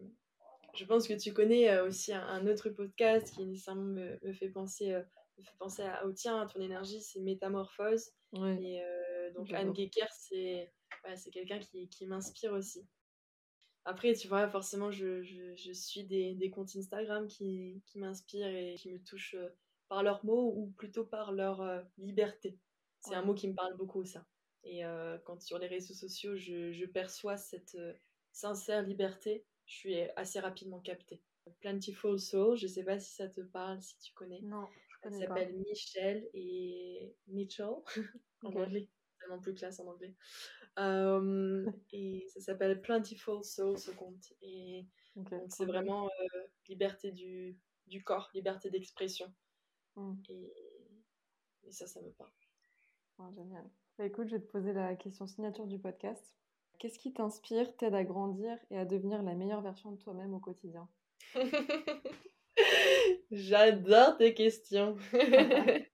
je 0.76 0.86
pense 0.86 1.08
que 1.08 1.14
tu 1.14 1.34
connais 1.34 1.80
aussi 1.80 2.14
un, 2.14 2.46
autre 2.48 2.70
podcast 2.70 3.34
qui 3.34 3.46
nécessairement 3.46 3.82
me, 3.84 4.20
me 4.24 4.34
fait 4.34 4.50
penser 4.50 4.92
me 4.92 5.44
fait 5.44 5.58
penser 5.60 5.84
à, 5.84 6.06
au 6.06 6.12
tien, 6.12 6.42
à 6.42 6.48
ton 6.48 6.60
énergie, 6.60 7.02
c'est 7.02 7.20
Métamorphose. 7.20 8.12
Et 8.34 8.82
donc 9.36 9.52
Anne 9.54 9.76
Gecker, 9.76 10.08
c'est 10.12 10.72
c'est 11.16 11.32
quelqu'un 11.32 11.60
qui, 11.60 11.88
qui 11.90 12.06
m'inspire 12.06 12.54
aussi. 12.54 12.86
Après, 13.90 14.14
tu 14.14 14.28
vois, 14.28 14.50
forcément, 14.50 14.92
je, 14.92 15.24
je, 15.24 15.56
je 15.56 15.72
suis 15.72 16.04
des, 16.04 16.36
des, 16.36 16.50
comptes 16.50 16.76
Instagram 16.76 17.26
qui, 17.28 17.82
qui 17.86 18.00
m'inspirent 18.00 18.54
et 18.54 18.76
qui 18.78 18.92
me 18.92 19.00
touchent 19.00 19.36
euh, 19.36 19.48
par 19.88 20.04
leurs 20.04 20.26
mots 20.26 20.54
ou 20.58 20.68
plutôt 20.78 21.06
par 21.06 21.32
leur 21.32 21.62
euh, 21.62 21.82
liberté. 21.98 22.60
C'est 23.00 23.16
un 23.16 23.22
mot 23.22 23.34
qui 23.34 23.48
me 23.48 23.56
parle 23.56 23.78
beaucoup, 23.78 24.04
ça. 24.04 24.26
Et 24.66 24.82
quand 25.24 25.42
sur 25.42 25.60
les 25.60 25.68
réseaux 25.68 25.94
sociaux, 25.94 26.36
je, 26.36 26.74
je 26.74 26.86
perçois 26.86 27.38
cette 27.38 27.78
sincère 28.34 28.84
liberté, 28.84 29.46
je 29.66 29.76
suis 29.76 30.02
assez 30.18 30.42
rapidement 30.42 30.82
captée. 30.82 31.22
Plentiful 31.62 32.20
Soul, 32.20 32.58
je 32.58 32.68
sais 32.68 32.84
pas 32.84 33.00
si 33.00 33.14
ça 33.14 33.30
te 33.30 33.40
parle, 33.40 33.82
si 33.82 33.98
tu 34.00 34.12
connais. 34.14 34.42
Non. 34.42 34.68
Elle 35.04 35.14
s'appelle 35.14 35.56
Michelle 35.70 36.28
et 36.34 37.16
Mitchell 37.28 37.76
en 38.44 38.54
anglais, 38.54 38.90
plus 39.42 39.54
classe 39.54 39.80
en 39.80 39.88
anglais. 39.88 40.16
et 41.92 42.28
ça 42.28 42.40
s'appelle 42.40 42.82
Plentiful 42.82 43.44
Soul 43.44 43.78
ce 43.78 43.92
compte. 43.92 44.34
Et 44.42 44.86
c'est 45.50 45.66
vraiment 45.66 46.06
euh, 46.06 46.40
liberté 46.68 47.12
du, 47.12 47.58
du, 47.88 48.04
corps, 48.04 48.30
liberté 48.34 48.70
d'expression. 48.70 49.34
Mmh. 49.96 50.14
Et, 50.30 50.54
et, 51.64 51.72
ça, 51.72 51.88
ça 51.88 52.02
me 52.02 52.12
parle. 52.12 52.32
génial. 53.36 53.70
Bah, 53.98 54.06
écoute, 54.06 54.28
je 54.28 54.36
vais 54.36 54.42
te 54.42 54.52
poser 54.52 54.74
la 54.74 54.96
question 54.96 55.26
signature 55.28 55.66
du 55.66 55.80
podcast. 55.80 56.36
Qu'est-ce 56.80 57.00
qui 57.00 57.12
t'inspire, 57.12 57.76
t'aide 57.78 57.96
à 57.96 58.04
grandir 58.04 58.58
et 58.70 58.78
à 58.78 58.86
devenir 58.86 59.24
la 59.24 59.34
meilleure 59.34 59.62
version 59.62 59.92
de 59.92 59.98
toi-même 59.98 60.36
au 60.36 60.40
quotidien? 60.40 60.88
J'adore 63.32 64.18
tes 64.18 64.36
questions. 64.36 64.96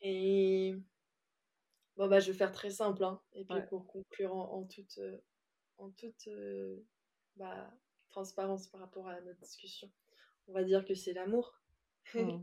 et 0.00 0.74
bon, 2.00 2.08
bah, 2.08 2.18
je 2.18 2.32
vais 2.32 2.36
faire 2.36 2.52
très 2.52 2.70
simple. 2.70 3.04
Hein. 3.04 3.20
Et 3.34 3.44
puis 3.44 3.60
pour 3.68 3.86
conclure 3.86 4.34
en, 4.34 4.64
toute, 4.64 4.98
en 5.78 5.90
toute 5.90 6.28
bah, 7.36 7.70
transparence 8.08 8.66
par 8.68 8.80
rapport 8.80 9.06
à 9.06 9.20
notre 9.20 9.40
discussion, 9.40 9.90
on 10.48 10.52
va 10.52 10.64
dire 10.64 10.84
que 10.84 10.94
c'est 10.94 11.12
l'amour. 11.12 11.60
Mmh. 12.14 12.40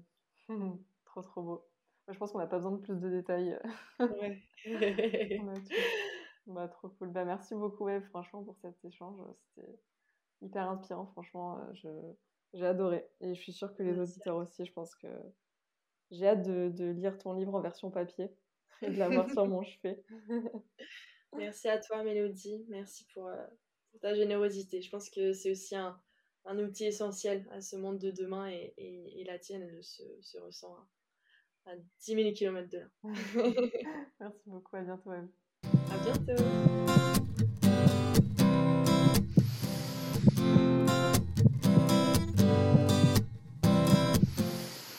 trop, 1.06 1.22
trop 1.22 1.42
beau. 1.42 1.66
je 2.08 2.18
pense 2.18 2.32
qu'on 2.32 2.38
n'a 2.38 2.48
pas 2.48 2.58
besoin 2.58 2.74
de 2.74 2.82
plus 2.82 3.00
de 3.00 3.10
détails. 3.10 3.60
ouais. 4.00 4.42
Bah, 6.46 6.70
trop 6.70 6.88
cool. 6.88 7.10
Bah, 7.10 7.26
merci 7.26 7.56
beaucoup, 7.56 7.90
franchement, 8.10 8.42
pour 8.42 8.56
cet 8.60 8.86
échange. 8.86 9.20
C'était 9.36 9.78
hyper 10.42 10.70
inspirant, 10.70 11.06
franchement. 11.08 11.60
Je... 11.74 11.90
J'ai 12.54 12.66
adoré. 12.66 13.06
Et 13.20 13.36
je 13.36 13.42
suis 13.42 13.54
sûre 13.54 13.76
que 13.76 13.84
les 13.84 14.00
auditeurs 14.00 14.38
aussi, 14.38 14.66
je 14.66 14.72
pense 14.72 14.96
que 14.96 15.08
j'ai 16.12 16.28
hâte 16.28 16.44
de, 16.44 16.70
de, 16.70 16.86
lire 16.86 17.18
ton 17.18 17.34
livre 17.34 17.54
en 17.54 17.60
version 17.60 17.92
papier 17.92 18.32
et 18.82 18.90
de 18.90 18.98
l'avoir 18.98 19.30
sur 19.30 19.48
mon 19.48 19.64
chevet. 19.64 20.04
merci 21.36 21.68
à 21.68 21.78
toi, 21.78 22.04
Mélodie. 22.04 22.66
Merci 22.70 23.06
pour, 23.14 23.28
euh, 23.28 23.46
pour, 23.92 24.00
ta 24.00 24.14
générosité. 24.14 24.82
Je 24.82 24.90
pense 24.90 25.10
que 25.10 25.34
c'est 25.34 25.52
aussi 25.52 25.76
un, 25.76 26.00
un, 26.46 26.60
outil 26.60 26.86
essentiel 26.86 27.48
à 27.52 27.62
ce 27.62 27.76
monde 27.76 28.00
de 28.00 28.12
demain 28.12 28.50
et, 28.50 28.74
et, 28.78 29.24
la 29.26 29.40
tienne, 29.40 29.64
elle 29.64 29.84
se, 29.84 30.04
se 30.22 30.38
ressent 30.38 30.76
à, 31.66 31.76
10 32.02 32.16
000 32.16 32.34
km 32.34 32.70
de 32.70 32.78
là. 32.80 32.88
merci 34.20 34.50
beaucoup. 34.50 34.76
À 34.76 34.82
bientôt, 34.82 35.12
Eve. 35.14 35.28
À 35.92 35.98
bientôt. 36.04 37.24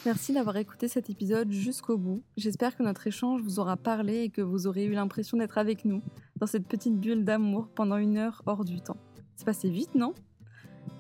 Merci 0.09 0.33
d'avoir 0.33 0.57
écouté 0.57 0.89
cet 0.89 1.11
épisode 1.11 1.53
jusqu'au 1.53 1.99
bout. 1.99 2.23
J'espère 2.39 2.75
que 2.75 2.83
notre 2.83 3.07
échange 3.07 3.43
vous 3.43 3.61
aura 3.61 3.77
parlé 3.77 4.23
et 4.23 4.31
que 4.31 4.41
vous 4.41 4.67
aurez 4.67 4.87
eu 4.87 4.93
l'impression 4.93 5.37
d'être 5.37 5.59
avec 5.59 5.85
nous 5.85 6.01
dans 6.39 6.47
cette 6.47 6.67
petite 6.67 6.99
bulle 6.99 7.27
d'amour 7.27 7.69
pendant 7.75 7.99
une 7.99 8.17
heure 8.17 8.41
hors 8.47 8.65
du 8.65 8.81
temps. 8.81 8.97
C'est 9.37 9.45
passé 9.45 9.69
vite, 9.69 9.95
non? 9.95 10.15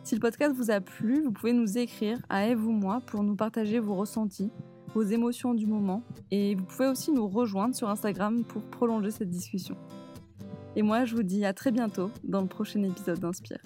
Si 0.02 0.14
le 0.14 0.20
podcast 0.20 0.54
vous 0.54 0.70
a 0.70 0.82
plu, 0.82 1.22
vous 1.22 1.32
pouvez 1.32 1.54
nous 1.54 1.78
écrire 1.78 2.18
à 2.28 2.48
Eve 2.48 2.66
ou 2.66 2.70
moi 2.70 3.00
pour 3.00 3.22
nous 3.22 3.34
partager 3.34 3.78
vos 3.78 3.94
ressentis, 3.94 4.50
vos 4.92 5.04
émotions 5.04 5.54
du 5.54 5.64
moment 5.64 6.02
et 6.30 6.54
vous 6.54 6.64
pouvez 6.64 6.88
aussi 6.88 7.10
nous 7.10 7.28
rejoindre 7.28 7.74
sur 7.74 7.88
Instagram 7.88 8.44
pour 8.44 8.62
prolonger 8.62 9.10
cette 9.10 9.30
discussion. 9.30 9.78
Et 10.76 10.82
moi, 10.82 11.06
je 11.06 11.16
vous 11.16 11.22
dis 11.22 11.46
à 11.46 11.54
très 11.54 11.72
bientôt 11.72 12.10
dans 12.24 12.42
le 12.42 12.46
prochain 12.46 12.82
épisode 12.82 13.20
d'Inspire. 13.20 13.62